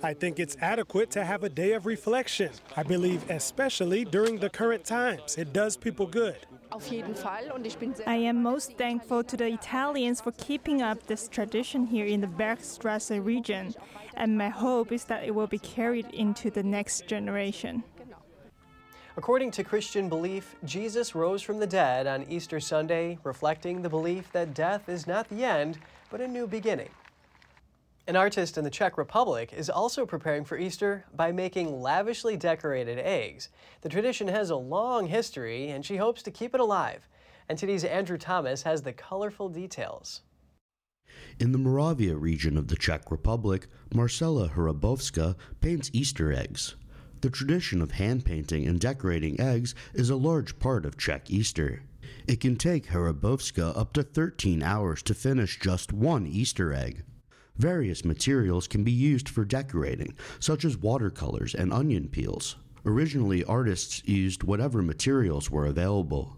I 0.01 0.13
think 0.13 0.39
it's 0.39 0.57
adequate 0.59 1.11
to 1.11 1.23
have 1.23 1.43
a 1.43 1.49
day 1.49 1.73
of 1.73 1.85
reflection. 1.85 2.49
I 2.75 2.83
believe, 2.83 3.29
especially 3.29 4.05
during 4.05 4.39
the 4.39 4.49
current 4.49 4.83
times, 4.85 5.37
it 5.37 5.53
does 5.53 5.77
people 5.77 6.07
good. 6.07 6.37
I 6.71 8.15
am 8.15 8.41
most 8.41 8.77
thankful 8.77 9.23
to 9.25 9.37
the 9.37 9.47
Italians 9.53 10.21
for 10.21 10.31
keeping 10.33 10.81
up 10.81 11.05
this 11.05 11.27
tradition 11.27 11.85
here 11.85 12.05
in 12.05 12.21
the 12.21 12.27
Bergstrasse 12.27 13.23
region, 13.23 13.75
and 14.15 14.37
my 14.37 14.49
hope 14.49 14.91
is 14.91 15.03
that 15.05 15.23
it 15.23 15.35
will 15.35 15.47
be 15.47 15.59
carried 15.59 16.07
into 16.07 16.49
the 16.49 16.63
next 16.63 17.05
generation. 17.05 17.83
According 19.17 19.51
to 19.51 19.63
Christian 19.63 20.09
belief, 20.09 20.55
Jesus 20.63 21.13
rose 21.13 21.43
from 21.43 21.59
the 21.59 21.67
dead 21.67 22.07
on 22.07 22.23
Easter 22.23 22.59
Sunday, 22.59 23.19
reflecting 23.23 23.83
the 23.83 23.89
belief 23.89 24.31
that 24.31 24.55
death 24.55 24.89
is 24.89 25.05
not 25.05 25.29
the 25.29 25.43
end, 25.43 25.77
but 26.09 26.21
a 26.21 26.27
new 26.27 26.47
beginning. 26.47 26.89
An 28.05 28.17
artist 28.17 28.57
in 28.57 28.65
the 28.65 28.69
Czech 28.69 28.97
Republic 28.97 29.53
is 29.53 29.69
also 29.69 30.05
preparing 30.05 30.43
for 30.43 30.57
Easter 30.57 31.05
by 31.15 31.31
making 31.31 31.79
lavishly 31.81 32.35
decorated 32.35 32.99
eggs. 32.99 33.47
The 33.79 33.87
tradition 33.87 34.27
has 34.27 34.49
a 34.49 34.57
long 34.57 35.07
history, 35.07 35.69
and 35.69 35.85
she 35.85 35.95
hopes 35.95 36.21
to 36.23 36.31
keep 36.31 36.53
it 36.53 36.59
alive. 36.59 37.07
NTD's 37.49 37.85
Andrew 37.85 38.17
Thomas 38.17 38.63
has 38.63 38.81
the 38.81 38.91
colorful 38.91 39.47
details. 39.47 40.19
In 41.39 41.53
the 41.53 41.57
Moravia 41.57 42.17
region 42.17 42.57
of 42.57 42.67
the 42.67 42.75
Czech 42.75 43.09
Republic, 43.09 43.67
Marcela 43.93 44.49
Hrabovska 44.49 45.37
paints 45.61 45.89
Easter 45.93 46.33
eggs. 46.33 46.75
The 47.21 47.29
tradition 47.29 47.81
of 47.81 47.91
hand 47.91 48.25
painting 48.25 48.67
and 48.67 48.81
decorating 48.81 49.39
eggs 49.39 49.75
is 49.93 50.09
a 50.09 50.17
large 50.17 50.59
part 50.59 50.85
of 50.85 50.97
Czech 50.97 51.31
Easter. 51.31 51.83
It 52.27 52.41
can 52.41 52.57
take 52.57 52.87
Hrabovska 52.87 53.77
up 53.77 53.93
to 53.93 54.03
13 54.03 54.61
hours 54.61 55.01
to 55.03 55.13
finish 55.13 55.57
just 55.57 55.93
one 55.93 56.27
Easter 56.27 56.73
egg. 56.73 57.05
Various 57.57 58.03
materials 58.03 58.67
can 58.67 58.83
be 58.83 58.91
used 58.91 59.29
for 59.29 59.45
decorating, 59.45 60.15
such 60.39 60.65
as 60.65 60.77
watercolors 60.77 61.53
and 61.53 61.71
onion 61.71 62.07
peels. 62.07 62.55
Originally, 62.85 63.43
artists 63.43 64.03
used 64.05 64.43
whatever 64.43 64.81
materials 64.81 65.49
were 65.51 65.65
available. 65.65 66.37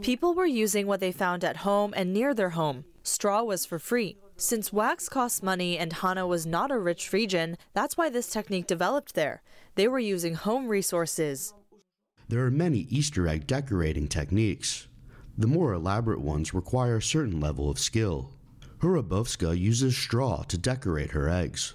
People 0.00 0.34
were 0.34 0.46
using 0.46 0.86
what 0.86 1.00
they 1.00 1.12
found 1.12 1.44
at 1.44 1.58
home 1.58 1.92
and 1.96 2.12
near 2.12 2.32
their 2.34 2.50
home. 2.50 2.84
Straw 3.02 3.42
was 3.42 3.66
for 3.66 3.78
free. 3.78 4.16
Since 4.36 4.72
wax 4.72 5.08
costs 5.08 5.42
money 5.42 5.76
and 5.76 5.92
Hana 5.92 6.26
was 6.26 6.46
not 6.46 6.70
a 6.70 6.78
rich 6.78 7.12
region, 7.12 7.56
that's 7.74 7.96
why 7.96 8.08
this 8.08 8.28
technique 8.28 8.66
developed 8.66 9.14
there. 9.14 9.42
They 9.74 9.88
were 9.88 9.98
using 9.98 10.34
home 10.34 10.68
resources. 10.68 11.54
There 12.28 12.44
are 12.44 12.50
many 12.50 12.86
Easter 12.90 13.28
egg 13.28 13.46
decorating 13.46 14.08
techniques. 14.08 14.88
The 15.38 15.46
more 15.46 15.72
elaborate 15.72 16.20
ones 16.20 16.52
require 16.52 16.96
a 16.96 17.02
certain 17.02 17.40
level 17.40 17.70
of 17.70 17.78
skill. 17.78 18.30
Hrabovska 18.80 19.58
uses 19.58 19.96
straw 19.96 20.42
to 20.42 20.58
decorate 20.58 21.12
her 21.12 21.28
eggs. 21.28 21.74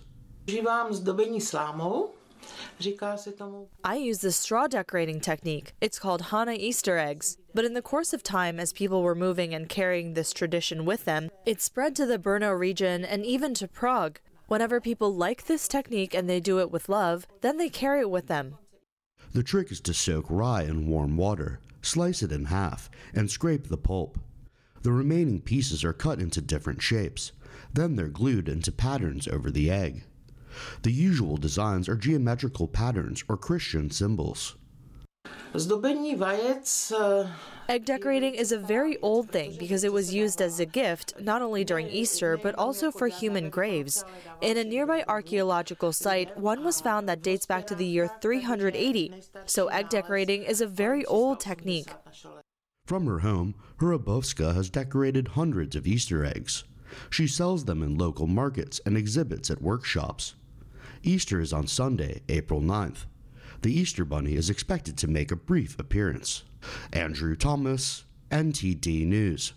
I 3.83 3.95
use 3.95 4.19
the 4.19 4.31
straw 4.31 4.67
decorating 4.67 5.19
technique. 5.19 5.73
It's 5.81 5.99
called 5.99 6.21
Hana 6.23 6.53
Easter 6.53 6.97
eggs. 6.97 7.37
But 7.53 7.65
in 7.65 7.73
the 7.73 7.81
course 7.81 8.13
of 8.13 8.23
time, 8.23 8.59
as 8.59 8.71
people 8.71 9.01
were 9.01 9.15
moving 9.15 9.53
and 9.53 9.67
carrying 9.67 10.13
this 10.13 10.31
tradition 10.31 10.85
with 10.85 11.05
them, 11.05 11.29
it 11.45 11.61
spread 11.61 11.95
to 11.95 12.05
the 12.05 12.19
Brno 12.19 12.57
region 12.57 13.03
and 13.03 13.25
even 13.25 13.53
to 13.55 13.67
Prague. 13.67 14.19
Whenever 14.47 14.79
people 14.79 15.13
like 15.13 15.45
this 15.45 15.67
technique 15.67 16.13
and 16.13 16.29
they 16.29 16.39
do 16.39 16.59
it 16.59 16.71
with 16.71 16.87
love, 16.87 17.27
then 17.41 17.57
they 17.57 17.69
carry 17.69 18.01
it 18.01 18.11
with 18.11 18.27
them. 18.27 18.57
The 19.33 19.43
trick 19.43 19.71
is 19.71 19.81
to 19.81 19.93
soak 19.93 20.27
rye 20.29 20.63
in 20.63 20.87
warm 20.87 21.17
water, 21.17 21.59
slice 21.87 22.21
it 22.21 22.31
in 22.31 22.45
half, 22.45 22.89
and 23.13 23.31
scrape 23.31 23.67
the 23.67 23.77
pulp. 23.77 24.19
The 24.83 24.91
remaining 24.91 25.41
pieces 25.41 25.83
are 25.83 25.93
cut 25.93 26.19
into 26.19 26.41
different 26.41 26.81
shapes. 26.81 27.31
Then 27.73 27.95
they're 27.95 28.07
glued 28.07 28.47
into 28.47 28.71
patterns 28.71 29.27
over 29.27 29.49
the 29.49 29.71
egg. 29.71 30.03
The 30.83 30.91
usual 30.91 31.37
designs 31.37 31.89
are 31.89 31.95
geometrical 31.95 32.67
patterns 32.67 33.23
or 33.27 33.37
Christian 33.37 33.89
symbols. 33.91 34.55
Eh, 36.91 37.25
egg 37.69 37.85
decorating 37.85 38.35
is 38.35 38.51
a 38.51 38.57
very 38.57 38.97
old 38.97 39.29
thing 39.29 39.55
because 39.57 39.83
it 39.83 39.91
was 39.91 40.13
used 40.13 40.41
as 40.41 40.59
a 40.59 40.65
gift 40.65 41.13
not 41.19 41.41
only 41.41 41.63
during 41.63 41.87
Easter 41.87 42.37
but 42.37 42.55
also 42.55 42.91
for 42.91 43.07
human 43.07 43.49
graves. 43.49 44.05
In 44.41 44.57
a 44.57 44.63
nearby 44.63 45.03
archaeological 45.07 45.91
site, 45.93 46.37
one 46.37 46.63
was 46.63 46.79
found 46.81 47.09
that 47.09 47.21
dates 47.21 47.45
back 47.45 47.65
to 47.67 47.75
the 47.75 47.85
year 47.85 48.09
380. 48.21 49.13
So 49.45 49.67
egg 49.67 49.89
decorating 49.89 50.43
is 50.43 50.61
a 50.61 50.67
very 50.67 51.05
old 51.05 51.39
technique. 51.39 51.91
From 52.85 53.05
her 53.05 53.19
home, 53.19 53.55
Hrabovska 53.79 54.55
has 54.55 54.69
decorated 54.69 55.29
hundreds 55.29 55.75
of 55.75 55.87
Easter 55.87 56.23
eggs. 56.23 56.63
She 57.09 57.27
sells 57.27 57.65
them 57.65 57.83
in 57.83 57.97
local 57.97 58.27
markets 58.27 58.79
and 58.85 58.95
exhibits 58.95 59.51
at 59.51 59.61
workshops. 59.61 60.35
Easter 61.03 61.39
is 61.41 61.51
on 61.51 61.67
Sunday, 61.67 62.21
April 62.29 62.61
9th. 62.61 63.05
The 63.63 63.73
Easter 63.73 64.05
Bunny 64.05 64.35
is 64.35 64.51
expected 64.51 64.97
to 64.97 65.07
make 65.07 65.31
a 65.31 65.35
brief 65.35 65.79
appearance. 65.79 66.43
Andrew 66.93 67.35
Thomas, 67.35 68.05
NTD 68.29 69.05
News. 69.07 69.53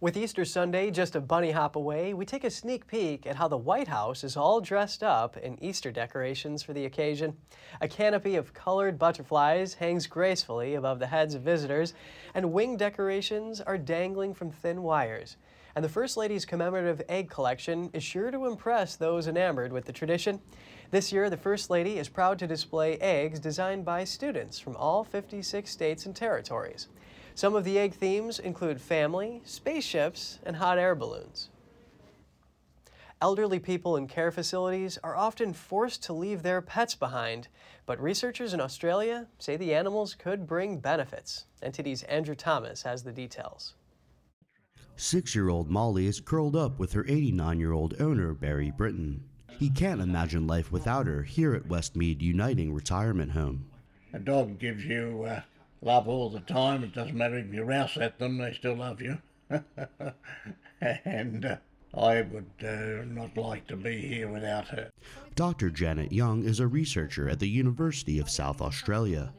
With 0.00 0.16
Easter 0.16 0.44
Sunday 0.44 0.90
just 0.90 1.14
a 1.14 1.20
bunny 1.20 1.52
hop 1.52 1.76
away, 1.76 2.12
we 2.12 2.26
take 2.26 2.42
a 2.42 2.50
sneak 2.50 2.86
peek 2.88 3.24
at 3.24 3.36
how 3.36 3.46
the 3.46 3.56
White 3.56 3.88
House 3.88 4.24
is 4.24 4.36
all 4.36 4.60
dressed 4.60 5.02
up 5.02 5.36
in 5.36 5.62
Easter 5.62 5.92
decorations 5.92 6.62
for 6.62 6.72
the 6.72 6.84
occasion. 6.84 7.36
A 7.80 7.88
canopy 7.88 8.34
of 8.34 8.52
colored 8.52 8.98
butterflies 8.98 9.74
hangs 9.74 10.08
gracefully 10.08 10.74
above 10.74 10.98
the 10.98 11.06
heads 11.06 11.34
of 11.34 11.42
visitors, 11.42 11.94
and 12.34 12.52
wing 12.52 12.76
decorations 12.76 13.60
are 13.60 13.78
dangling 13.78 14.34
from 14.34 14.50
thin 14.50 14.82
wires. 14.82 15.36
And 15.76 15.84
the 15.84 15.90
First 15.90 16.16
Lady's 16.16 16.44
commemorative 16.44 17.02
egg 17.08 17.30
collection 17.30 17.90
is 17.92 18.02
sure 18.02 18.30
to 18.30 18.46
impress 18.46 18.96
those 18.96 19.28
enamored 19.28 19.72
with 19.72 19.84
the 19.84 19.92
tradition. 19.92 20.40
This 20.90 21.12
year, 21.12 21.28
the 21.28 21.36
First 21.36 21.68
Lady 21.68 21.98
is 21.98 22.08
proud 22.08 22.38
to 22.38 22.46
display 22.46 22.96
eggs 22.98 23.40
designed 23.40 23.84
by 23.84 24.04
students 24.04 24.60
from 24.60 24.76
all 24.76 25.02
56 25.02 25.68
states 25.68 26.06
and 26.06 26.14
territories. 26.14 26.86
Some 27.34 27.56
of 27.56 27.64
the 27.64 27.78
egg 27.78 27.94
themes 27.94 28.38
include 28.38 28.80
family, 28.80 29.42
spaceships, 29.44 30.38
and 30.44 30.56
hot 30.56 30.78
air 30.78 30.94
balloons. 30.94 31.50
Elderly 33.20 33.58
people 33.58 33.96
in 33.96 34.06
care 34.06 34.30
facilities 34.30 34.98
are 35.02 35.16
often 35.16 35.52
forced 35.52 36.02
to 36.04 36.12
leave 36.12 36.42
their 36.42 36.60
pets 36.60 36.94
behind, 36.94 37.48
but 37.84 38.00
researchers 38.00 38.54
in 38.54 38.60
Australia 38.60 39.26
say 39.38 39.56
the 39.56 39.74
animals 39.74 40.14
could 40.14 40.46
bring 40.46 40.78
benefits. 40.78 41.46
NTD's 41.62 42.04
Andrew 42.04 42.34
Thomas 42.34 42.82
has 42.82 43.02
the 43.02 43.12
details. 43.12 43.74
Six 44.96 45.34
year 45.34 45.48
old 45.48 45.68
Molly 45.68 46.06
is 46.06 46.20
curled 46.20 46.54
up 46.54 46.78
with 46.78 46.92
her 46.92 47.04
89 47.08 47.58
year 47.58 47.72
old 47.72 48.00
owner, 48.00 48.32
Barry 48.34 48.70
Britton. 48.70 49.24
He 49.58 49.70
can't 49.70 50.02
imagine 50.02 50.46
life 50.46 50.70
without 50.70 51.06
her 51.06 51.22
here 51.22 51.54
at 51.54 51.68
Westmead 51.68 52.20
Uniting 52.20 52.74
Retirement 52.74 53.32
Home. 53.32 53.66
A 54.12 54.18
dog 54.18 54.58
gives 54.58 54.84
you 54.84 55.24
uh, 55.26 55.40
love 55.80 56.08
all 56.08 56.28
the 56.28 56.40
time. 56.40 56.84
It 56.84 56.94
doesn't 56.94 57.16
matter 57.16 57.38
if 57.38 57.52
you 57.52 57.64
rouse 57.64 57.96
at 57.96 58.18
them, 58.18 58.36
they 58.36 58.52
still 58.52 58.76
love 58.76 59.00
you. 59.00 59.18
and 60.80 61.44
uh, 61.44 61.56
I 61.94 62.20
would 62.20 62.50
uh, 62.62 63.04
not 63.06 63.36
like 63.38 63.66
to 63.68 63.76
be 63.76 64.06
here 64.06 64.28
without 64.28 64.68
her. 64.68 64.90
Dr. 65.34 65.70
Janet 65.70 66.12
Young 66.12 66.44
is 66.44 66.60
a 66.60 66.66
researcher 66.66 67.28
at 67.28 67.38
the 67.38 67.48
University 67.48 68.18
of 68.18 68.28
South 68.28 68.60
Australia. 68.60 69.32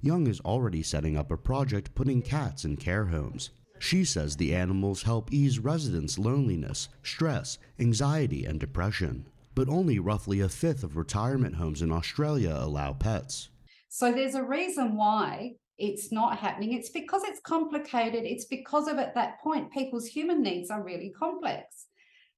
Young 0.00 0.28
is 0.28 0.40
already 0.40 0.82
setting 0.82 1.16
up 1.16 1.32
a 1.32 1.36
project 1.36 1.94
putting 1.96 2.22
cats 2.22 2.64
in 2.64 2.76
care 2.76 3.06
homes. 3.06 3.50
She 3.80 4.04
says 4.04 4.36
the 4.36 4.54
animals 4.54 5.02
help 5.02 5.32
ease 5.32 5.58
residents' 5.58 6.18
loneliness, 6.18 6.88
stress, 7.02 7.58
anxiety, 7.80 8.44
and 8.44 8.60
depression. 8.60 9.26
But 9.54 9.68
only 9.68 9.98
roughly 9.98 10.40
a 10.40 10.48
fifth 10.48 10.82
of 10.82 10.96
retirement 10.96 11.56
homes 11.56 11.82
in 11.82 11.92
Australia 11.92 12.56
allow 12.58 12.92
pets. 12.92 13.50
So 13.88 14.12
there's 14.12 14.34
a 14.34 14.42
reason 14.42 14.96
why 14.96 15.52
it's 15.78 16.10
not 16.12 16.38
happening. 16.38 16.72
It's 16.72 16.90
because 16.90 17.22
it's 17.24 17.40
complicated. 17.40 18.24
It's 18.24 18.46
because 18.46 18.88
of 18.88 18.98
at 18.98 19.14
that 19.14 19.40
point, 19.40 19.72
people's 19.72 20.06
human 20.06 20.42
needs 20.42 20.70
are 20.70 20.82
really 20.82 21.10
complex. 21.10 21.86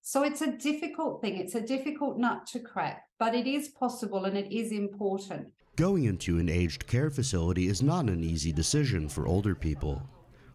So 0.02 0.22
it's 0.22 0.42
a 0.42 0.56
difficult 0.56 1.20
thing. 1.20 1.36
It's 1.36 1.54
a 1.54 1.60
difficult 1.60 2.18
nut 2.18 2.46
to 2.52 2.60
crack, 2.60 3.02
but 3.18 3.34
it 3.34 3.46
is 3.46 3.68
possible 3.68 4.24
and 4.24 4.36
it 4.36 4.54
is 4.54 4.70
important. 4.70 5.48
Going 5.76 6.04
into 6.04 6.38
an 6.38 6.48
aged 6.48 6.86
care 6.86 7.10
facility 7.10 7.66
is 7.66 7.82
not 7.82 8.08
an 8.08 8.22
easy 8.22 8.52
decision 8.52 9.08
for 9.08 9.26
older 9.26 9.54
people. 9.54 10.02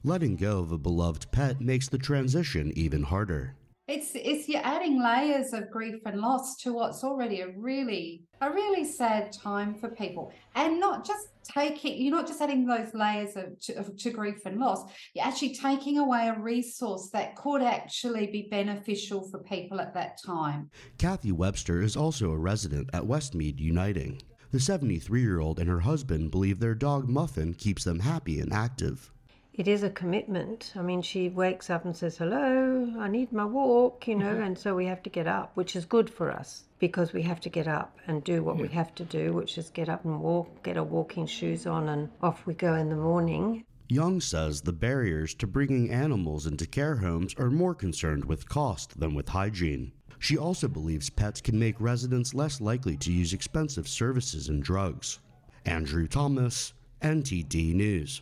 Letting 0.03 0.36
go 0.36 0.59
of 0.59 0.72
a 0.72 0.78
beloved 0.78 1.32
pet 1.32 1.62
makes 1.62 1.89
the 1.89 1.97
transition 1.97 2.72
even 2.76 3.03
harder. 3.03 3.55
It's 3.88 4.11
it's 4.13 4.47
you're 4.47 4.61
adding 4.63 5.03
layers 5.03 5.53
of 5.53 5.69
grief 5.69 6.01
and 6.05 6.21
loss 6.21 6.55
to 6.57 6.71
what's 6.71 7.03
already 7.03 7.41
a 7.41 7.49
really 7.49 8.23
a 8.39 8.49
really 8.49 8.86
sad 8.86 9.34
time 9.34 9.75
for 9.75 9.89
people, 9.89 10.32
and 10.55 10.79
not 10.79 11.05
just 11.05 11.27
taking 11.43 12.01
you're 12.01 12.15
not 12.15 12.27
just 12.27 12.41
adding 12.41 12.65
those 12.65 12.93
layers 12.93 13.36
of 13.36 13.59
to, 13.61 13.73
of, 13.73 13.97
to 13.97 14.11
grief 14.11 14.45
and 14.45 14.59
loss. 14.59 14.86
You're 15.13 15.25
actually 15.25 15.55
taking 15.55 15.97
away 15.97 16.27
a 16.27 16.39
resource 16.39 17.09
that 17.11 17.36
could 17.36 17.63
actually 17.63 18.27
be 18.27 18.47
beneficial 18.49 19.27
for 19.29 19.39
people 19.39 19.82
at 19.82 19.93
that 19.95 20.19
time. 20.23 20.69
Kathy 20.97 21.32
Webster 21.32 21.82
is 21.82 21.97
also 21.97 22.32
a 22.32 22.38
resident 22.38 22.89
at 22.93 23.03
Westmead 23.03 23.59
Uniting. 23.59 24.21
The 24.51 24.59
73 24.59 25.21
year 25.21 25.39
old 25.39 25.59
and 25.59 25.69
her 25.69 25.79
husband 25.79 26.32
believe 26.32 26.59
their 26.59 26.75
dog 26.75 27.09
Muffin 27.09 27.53
keeps 27.53 27.84
them 27.84 27.99
happy 27.99 28.39
and 28.39 28.53
active 28.53 29.11
it 29.54 29.68
is 29.68 29.84
a 29.84 29.89
commitment. 29.89 30.74
I 30.78 30.82
mean, 30.82 31.02
she 31.02 31.30
wakes 31.30 31.70
up 31.70 31.84
and 31.84 31.95
says, 31.95 32.18
Hello, 32.18 32.93
I 32.99 33.08
need 33.10 33.34
my 33.34 33.45
walk, 33.45 34.08
you 34.08 34.16
know, 34.16 34.34
mm-hmm. 34.34 34.43
and 34.43 34.58
so 34.58 34.76
we 34.76 34.86
have 34.86 35.04
to 35.04 35.10
get 35.10 35.28
up, 35.28 35.52
which 35.56 35.76
is 35.76 35.86
good 35.86 36.10
for 36.10 36.32
us 36.32 36.64
because 36.80 37.14
we 37.14 37.22
have 37.24 37.39
to 37.41 37.49
get 37.49 37.68
up 37.68 37.97
and 38.08 38.24
do 38.24 38.43
what 38.43 38.56
yeah. 38.56 38.62
we 38.64 38.68
have 38.70 38.95
to 38.95 39.04
do, 39.04 39.34
which 39.34 39.58
is 39.58 39.70
get 39.70 39.89
up 39.89 40.06
and 40.06 40.22
walk, 40.22 40.64
get 40.64 40.78
our 40.78 40.84
walking 40.84 41.26
shoes 41.26 41.68
on, 41.68 41.89
and 41.89 42.10
off 42.24 42.45
we 42.45 42.54
go 42.54 42.76
in 42.76 42.89
the 42.89 42.95
morning. 42.95 43.64
Young 43.89 44.22
says 44.22 44.62
the 44.62 44.72
barriers 44.72 45.34
to 45.36 45.45
bringing 45.45 45.91
animals 45.91 46.47
into 46.47 46.66
care 46.66 46.95
homes 46.95 47.36
are 47.38 47.52
more 47.52 47.76
concerned 47.76 48.24
with 48.24 48.47
cost 48.47 48.97
than 48.99 49.14
with 49.14 49.28
hygiene. 49.28 49.91
She 50.18 50.38
also 50.38 50.70
believes 50.70 51.10
pets 51.10 51.41
can 51.41 51.60
make 51.60 51.76
residents 51.82 52.34
less 52.34 52.62
likely 52.62 52.95
to 52.97 53.12
use 53.12 53.34
expensive 53.34 53.88
services 53.88 54.47
and 54.47 54.64
drugs. 54.64 55.20
Andrew 55.66 56.08
Thomas, 56.08 56.74
NTD 57.02 57.74
News. 57.74 58.22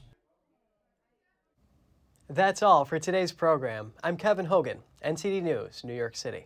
That's 2.32 2.62
all 2.62 2.86
for 2.86 3.00
today's 3.00 3.32
program. 3.32 3.94
I'm 4.04 4.16
Kevin 4.16 4.46
Hogan, 4.46 4.84
NTD 5.04 5.42
News, 5.42 5.84
New 5.84 5.96
York 5.96 6.16
City. 6.16 6.46